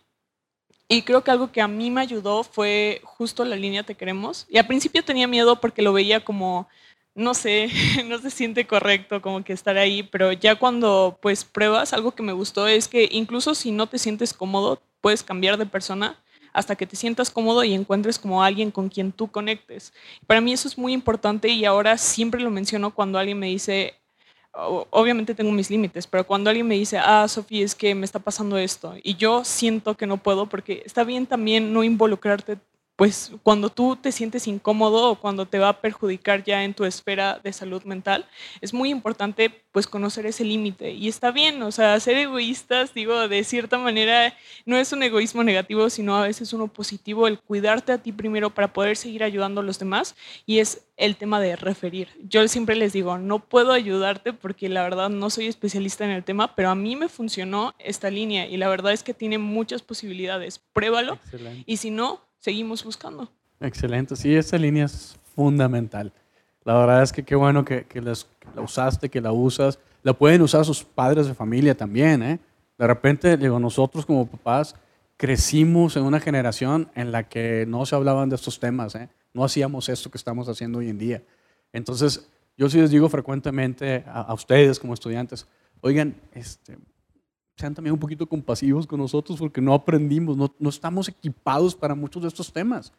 Y 0.88 1.02
creo 1.02 1.22
que 1.24 1.32
algo 1.32 1.50
que 1.50 1.60
a 1.60 1.68
mí 1.68 1.90
me 1.90 2.00
ayudó 2.00 2.44
fue 2.44 3.00
justo 3.04 3.44
la 3.44 3.56
línea 3.56 3.82
Te 3.82 3.96
Queremos. 3.96 4.46
Y 4.48 4.58
al 4.58 4.68
principio 4.68 5.04
tenía 5.04 5.26
miedo 5.26 5.60
porque 5.60 5.82
lo 5.82 5.92
veía 5.92 6.24
como, 6.24 6.68
no 7.16 7.34
sé, 7.34 7.70
no 8.06 8.18
se 8.18 8.30
siente 8.30 8.68
correcto 8.68 9.20
como 9.20 9.42
que 9.42 9.52
estar 9.52 9.76
ahí, 9.78 10.04
pero 10.04 10.32
ya 10.32 10.54
cuando 10.60 11.18
pues 11.20 11.44
pruebas, 11.44 11.92
algo 11.92 12.12
que 12.12 12.22
me 12.22 12.32
gustó 12.32 12.68
es 12.68 12.86
que 12.86 13.08
incluso 13.10 13.56
si 13.56 13.72
no 13.72 13.88
te 13.88 13.98
sientes 13.98 14.32
cómodo, 14.32 14.80
puedes 15.00 15.24
cambiar 15.24 15.56
de 15.58 15.66
persona 15.66 16.16
hasta 16.52 16.76
que 16.76 16.86
te 16.86 16.96
sientas 16.96 17.30
cómodo 17.30 17.64
y 17.64 17.74
encuentres 17.74 18.18
como 18.18 18.42
alguien 18.42 18.70
con 18.70 18.88
quien 18.88 19.12
tú 19.12 19.28
conectes. 19.28 19.92
Para 20.26 20.40
mí 20.40 20.52
eso 20.52 20.68
es 20.68 20.78
muy 20.78 20.92
importante 20.92 21.48
y 21.48 21.64
ahora 21.64 21.98
siempre 21.98 22.40
lo 22.40 22.50
menciono 22.50 22.94
cuando 22.94 23.18
alguien 23.18 23.38
me 23.38 23.46
dice, 23.46 23.94
obviamente 24.52 25.34
tengo 25.34 25.52
mis 25.52 25.70
límites, 25.70 26.06
pero 26.06 26.26
cuando 26.26 26.50
alguien 26.50 26.66
me 26.66 26.74
dice, 26.74 26.98
ah, 26.98 27.26
Sofía, 27.28 27.64
es 27.64 27.74
que 27.74 27.94
me 27.94 28.04
está 28.04 28.18
pasando 28.18 28.58
esto, 28.58 28.94
y 29.02 29.14
yo 29.14 29.44
siento 29.44 29.96
que 29.96 30.06
no 30.06 30.16
puedo, 30.16 30.46
porque 30.46 30.82
está 30.84 31.04
bien 31.04 31.26
también 31.26 31.72
no 31.72 31.84
involucrarte 31.84 32.58
pues 33.00 33.32
cuando 33.42 33.70
tú 33.70 33.96
te 33.96 34.12
sientes 34.12 34.46
incómodo 34.46 35.10
o 35.10 35.14
cuando 35.18 35.46
te 35.46 35.58
va 35.58 35.70
a 35.70 35.80
perjudicar 35.80 36.44
ya 36.44 36.64
en 36.64 36.74
tu 36.74 36.84
esfera 36.84 37.40
de 37.42 37.50
salud 37.50 37.82
mental, 37.84 38.26
es 38.60 38.74
muy 38.74 38.90
importante 38.90 39.64
pues 39.72 39.86
conocer 39.86 40.26
ese 40.26 40.44
límite. 40.44 40.90
Y 40.90 41.08
está 41.08 41.30
bien, 41.30 41.62
o 41.62 41.72
sea, 41.72 41.98
ser 41.98 42.18
egoístas, 42.18 42.92
digo, 42.92 43.26
de 43.26 43.42
cierta 43.42 43.78
manera 43.78 44.36
no 44.66 44.76
es 44.76 44.92
un 44.92 45.02
egoísmo 45.02 45.42
negativo, 45.42 45.88
sino 45.88 46.14
a 46.14 46.26
veces 46.26 46.52
uno 46.52 46.68
positivo, 46.68 47.26
el 47.26 47.38
cuidarte 47.38 47.92
a 47.92 47.96
ti 48.02 48.12
primero 48.12 48.50
para 48.50 48.74
poder 48.74 48.98
seguir 48.98 49.24
ayudando 49.24 49.62
a 49.62 49.64
los 49.64 49.78
demás. 49.78 50.14
Y 50.44 50.58
es 50.58 50.82
el 50.98 51.16
tema 51.16 51.40
de 51.40 51.56
referir. 51.56 52.08
Yo 52.28 52.46
siempre 52.48 52.76
les 52.76 52.92
digo, 52.92 53.16
no 53.16 53.38
puedo 53.38 53.72
ayudarte 53.72 54.34
porque 54.34 54.68
la 54.68 54.82
verdad 54.82 55.08
no 55.08 55.30
soy 55.30 55.46
especialista 55.46 56.04
en 56.04 56.10
el 56.10 56.22
tema, 56.22 56.54
pero 56.54 56.68
a 56.68 56.74
mí 56.74 56.96
me 56.96 57.08
funcionó 57.08 57.74
esta 57.78 58.10
línea 58.10 58.46
y 58.46 58.58
la 58.58 58.68
verdad 58.68 58.92
es 58.92 59.02
que 59.02 59.14
tiene 59.14 59.38
muchas 59.38 59.80
posibilidades. 59.80 60.58
Pruébalo. 60.58 61.18
Y 61.64 61.78
si 61.78 61.90
no, 61.90 62.20
seguimos 62.40 62.84
buscando. 62.84 63.30
Excelente, 63.60 64.16
sí, 64.16 64.34
esa 64.34 64.58
línea 64.58 64.86
es 64.86 65.16
fundamental. 65.36 66.12
La 66.64 66.74
verdad 66.74 67.02
es 67.02 67.12
que 67.12 67.22
qué 67.22 67.36
bueno 67.36 67.64
que, 67.64 67.84
que, 67.84 68.00
la 68.00 68.14
usaste, 68.62 69.08
que 69.08 69.20
la 69.20 69.32
usas. 69.32 69.78
La 70.02 70.12
pueden 70.12 70.42
usar 70.42 70.64
sus 70.64 70.82
padres 70.82 71.26
de 71.26 71.34
familia 71.34 71.76
también. 71.76 72.22
¿eh? 72.22 72.40
De 72.78 72.86
repente, 72.86 73.36
digo, 73.36 73.58
nosotros 73.58 74.04
como 74.04 74.26
papás 74.26 74.74
crecimos 75.16 75.96
en 75.96 76.04
una 76.04 76.20
generación 76.20 76.90
en 76.94 77.12
la 77.12 77.28
que 77.28 77.66
no 77.68 77.84
se 77.84 77.94
hablaban 77.94 78.28
de 78.30 78.36
estos 78.36 78.58
temas. 78.58 78.94
¿eh? 78.94 79.08
No 79.34 79.44
hacíamos 79.44 79.88
esto 79.88 80.10
que 80.10 80.18
estamos 80.18 80.48
haciendo 80.48 80.78
hoy 80.78 80.88
en 80.88 80.98
día. 80.98 81.22
Entonces, 81.72 82.28
yo 82.56 82.68
sí 82.68 82.78
les 82.78 82.90
digo 82.90 83.08
frecuentemente 83.08 84.04
a, 84.06 84.22
a 84.22 84.34
ustedes 84.34 84.78
como 84.78 84.94
estudiantes, 84.94 85.46
oigan, 85.82 86.14
este, 86.32 86.78
sean 87.60 87.74
también 87.74 87.92
un 87.92 88.00
poquito 88.00 88.26
compasivos 88.26 88.86
con 88.86 88.98
nosotros 88.98 89.38
porque 89.38 89.60
no 89.60 89.74
aprendimos, 89.74 90.36
no, 90.36 90.52
no, 90.58 90.68
estamos 90.68 91.08
equipados 91.08 91.74
para 91.74 91.94
muchos 91.94 92.22
de 92.22 92.28
estos 92.28 92.52
temas. 92.52 92.92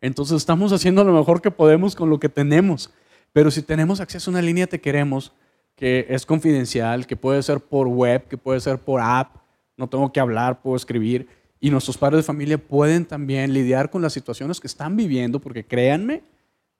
Entonces 0.00 0.36
estamos 0.36 0.72
haciendo 0.72 1.04
lo 1.04 1.12
mejor 1.12 1.40
que 1.40 1.50
podemos 1.50 1.94
con 1.94 2.10
lo 2.10 2.18
que 2.18 2.28
tenemos. 2.28 2.90
Pero 3.32 3.50
si 3.50 3.62
tenemos 3.62 4.00
acceso 4.00 4.30
a 4.30 4.32
una 4.32 4.42
línea 4.42 4.66
Te 4.66 4.80
Queremos, 4.80 5.32
que 5.76 6.06
es 6.08 6.24
confidencial, 6.24 7.06
que 7.06 7.16
puede 7.16 7.42
ser 7.42 7.60
por 7.60 7.86
web, 7.86 8.26
que 8.28 8.38
puede 8.38 8.60
ser 8.60 8.78
por 8.78 9.00
app, 9.00 9.36
no 9.76 9.88
tengo 9.88 10.10
que 10.10 10.20
hablar, 10.20 10.62
puedo 10.62 10.76
escribir, 10.76 11.28
y 11.60 11.70
nuestros 11.70 11.98
padres 11.98 12.18
de 12.18 12.22
familia 12.22 12.58
pueden 12.58 13.04
también 13.04 13.52
lidiar 13.52 13.90
con 13.90 14.02
las 14.02 14.12
situaciones 14.12 14.60
que 14.60 14.66
están 14.66 14.96
viviendo, 14.96 15.38
porque 15.38 15.64
créanme 15.64 16.22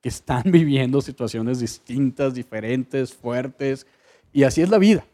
que 0.01 0.09
están 0.09 0.43
viviendo 0.47 1.01
situaciones 1.01 1.61
distintas, 1.61 2.35
diferentes, 2.35 3.13
fuertes, 3.13 3.87
y 4.33 4.45
así 4.45 4.63
es 4.63 4.71
la 4.71 4.79
vida. 4.79 5.07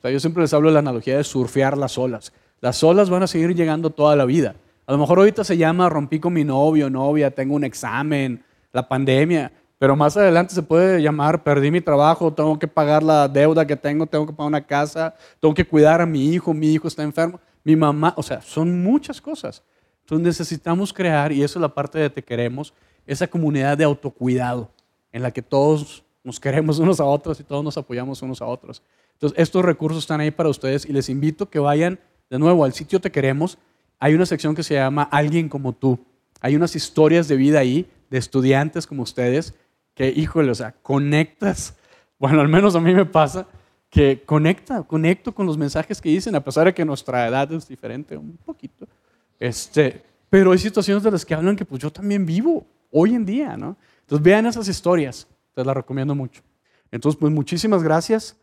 O 0.00 0.02
sea, 0.02 0.10
yo 0.10 0.18
siempre 0.18 0.42
les 0.42 0.54
hablo 0.54 0.70
de 0.70 0.72
la 0.72 0.78
analogía 0.78 1.18
de 1.18 1.24
surfear 1.24 1.76
las 1.76 1.98
olas. 1.98 2.32
Las 2.62 2.82
olas 2.82 3.10
van 3.10 3.22
a 3.22 3.26
seguir 3.26 3.54
llegando 3.54 3.90
toda 3.90 4.16
la 4.16 4.24
vida. 4.24 4.54
A 4.86 4.92
lo 4.92 4.98
mejor 4.98 5.18
ahorita 5.18 5.44
se 5.44 5.58
llama 5.58 5.90
rompí 5.90 6.18
con 6.18 6.32
mi 6.32 6.42
novio, 6.42 6.88
novia, 6.88 7.30
tengo 7.30 7.54
un 7.54 7.64
examen, 7.64 8.42
la 8.72 8.88
pandemia, 8.88 9.52
pero 9.78 9.94
más 9.96 10.16
adelante 10.16 10.54
se 10.54 10.62
puede 10.62 11.02
llamar 11.02 11.42
perdí 11.42 11.70
mi 11.70 11.82
trabajo, 11.82 12.32
tengo 12.32 12.58
que 12.58 12.66
pagar 12.66 13.02
la 13.02 13.28
deuda 13.28 13.66
que 13.66 13.76
tengo, 13.76 14.06
tengo 14.06 14.26
que 14.26 14.32
pagar 14.32 14.48
una 14.48 14.66
casa, 14.66 15.14
tengo 15.38 15.54
que 15.54 15.66
cuidar 15.66 16.00
a 16.00 16.06
mi 16.06 16.32
hijo, 16.32 16.54
mi 16.54 16.72
hijo 16.72 16.88
está 16.88 17.02
enfermo, 17.02 17.38
mi 17.62 17.76
mamá, 17.76 18.14
o 18.16 18.22
sea, 18.22 18.40
son 18.40 18.82
muchas 18.82 19.20
cosas. 19.20 19.62
Entonces 20.00 20.26
necesitamos 20.26 20.94
crear, 20.94 21.30
y 21.30 21.42
eso 21.42 21.58
es 21.58 21.60
la 21.60 21.74
parte 21.74 21.98
de 21.98 22.08
te 22.08 22.22
queremos, 22.24 22.72
esa 23.06 23.26
comunidad 23.26 23.76
de 23.76 23.84
autocuidado 23.84 24.70
en 25.12 25.22
la 25.22 25.30
que 25.30 25.42
todos 25.42 26.04
nos 26.24 26.40
queremos 26.40 26.78
unos 26.78 27.00
a 27.00 27.04
otros 27.04 27.38
y 27.38 27.44
todos 27.44 27.62
nos 27.62 27.76
apoyamos 27.76 28.22
unos 28.22 28.42
a 28.42 28.46
otros. 28.46 28.82
Entonces, 29.20 29.38
estos 29.38 29.62
recursos 29.62 30.04
están 30.04 30.20
ahí 30.20 30.30
para 30.30 30.48
ustedes 30.48 30.86
y 30.86 30.94
les 30.94 31.10
invito 31.10 31.50
que 31.50 31.58
vayan 31.58 32.00
de 32.30 32.38
nuevo 32.38 32.64
al 32.64 32.72
sitio 32.72 33.02
Te 33.02 33.10
Queremos. 33.10 33.58
Hay 33.98 34.14
una 34.14 34.24
sección 34.24 34.54
que 34.54 34.62
se 34.62 34.74
llama 34.74 35.02
Alguien 35.02 35.50
como 35.50 35.74
tú. 35.74 35.98
Hay 36.40 36.56
unas 36.56 36.74
historias 36.74 37.28
de 37.28 37.36
vida 37.36 37.58
ahí 37.58 37.86
de 38.08 38.16
estudiantes 38.16 38.86
como 38.86 39.02
ustedes 39.02 39.52
que, 39.94 40.08
híjole, 40.08 40.50
o 40.50 40.54
sea, 40.54 40.72
conectas. 40.80 41.76
Bueno, 42.18 42.40
al 42.40 42.48
menos 42.48 42.74
a 42.76 42.80
mí 42.80 42.94
me 42.94 43.04
pasa 43.04 43.46
que 43.90 44.22
conecta, 44.24 44.84
conecto 44.84 45.32
con 45.32 45.44
los 45.44 45.58
mensajes 45.58 46.00
que 46.00 46.08
dicen, 46.08 46.34
a 46.34 46.42
pesar 46.42 46.64
de 46.64 46.72
que 46.72 46.86
nuestra 46.86 47.28
edad 47.28 47.52
es 47.52 47.68
diferente 47.68 48.16
un 48.16 48.38
poquito. 48.38 48.88
Este, 49.38 50.02
pero 50.30 50.52
hay 50.52 50.58
situaciones 50.58 51.02
de 51.02 51.10
las 51.10 51.26
que 51.26 51.34
hablan 51.34 51.56
que 51.56 51.66
pues 51.66 51.82
yo 51.82 51.90
también 51.90 52.24
vivo 52.24 52.66
hoy 52.90 53.14
en 53.14 53.26
día, 53.26 53.54
¿no? 53.58 53.76
Entonces 54.00 54.24
vean 54.24 54.46
esas 54.46 54.66
historias, 54.66 55.28
te 55.54 55.62
las 55.62 55.76
recomiendo 55.76 56.14
mucho. 56.14 56.40
Entonces, 56.90 57.18
pues 57.20 57.30
muchísimas 57.30 57.82
gracias. 57.82 58.39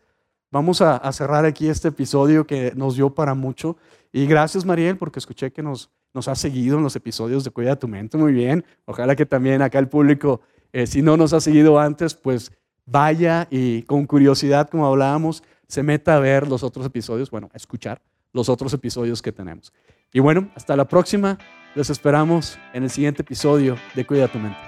Vamos 0.50 0.80
a, 0.80 1.12
cerrar 1.12 1.44
aquí 1.44 1.68
este 1.68 1.88
episodio 1.88 2.46
que 2.46 2.72
nos 2.74 2.96
dio 2.96 3.14
para 3.14 3.34
mucho. 3.34 3.76
Y 4.12 4.26
gracias, 4.26 4.64
Mariel, 4.64 4.96
porque 4.96 5.18
escuché 5.18 5.52
que 5.52 5.62
nos, 5.62 5.90
nos 6.14 6.26
has 6.28 6.38
seguido 6.38 6.78
en 6.78 6.84
los 6.84 6.96
episodios 6.96 7.44
de 7.44 7.50
Cuida 7.50 7.76
tu 7.76 7.86
Mente. 7.86 8.16
Muy 8.16 8.32
bien. 8.32 8.64
Ojalá 8.86 9.14
que 9.14 9.26
también 9.26 9.60
acá 9.60 9.78
el 9.78 9.88
público, 9.88 10.40
eh, 10.72 10.86
si 10.86 11.02
no 11.02 11.16
nos 11.16 11.34
ha 11.34 11.40
seguido 11.40 11.78
antes, 11.78 12.14
pues 12.14 12.50
vaya 12.86 13.46
y 13.50 13.82
con 13.82 14.06
curiosidad, 14.06 14.70
como 14.70 14.86
hablábamos, 14.86 15.42
se 15.66 15.82
meta 15.82 16.16
a 16.16 16.18
ver 16.18 16.48
los 16.48 16.62
otros 16.62 16.86
episodios, 16.86 17.30
bueno, 17.30 17.50
a 17.52 17.56
escuchar 17.56 18.00
los 18.32 18.48
otros 18.48 18.72
episodios 18.72 19.20
que 19.20 19.32
tenemos. 19.32 19.72
Y 20.12 20.20
bueno, 20.20 20.48
hasta 20.54 20.76
la 20.76 20.86
próxima. 20.86 21.38
Les 21.74 21.90
esperamos 21.90 22.58
en 22.72 22.84
el 22.84 22.90
siguiente 22.90 23.22
episodio 23.22 23.76
de 23.94 24.06
Cuida 24.06 24.28
tu 24.28 24.38
Mente. 24.38 24.67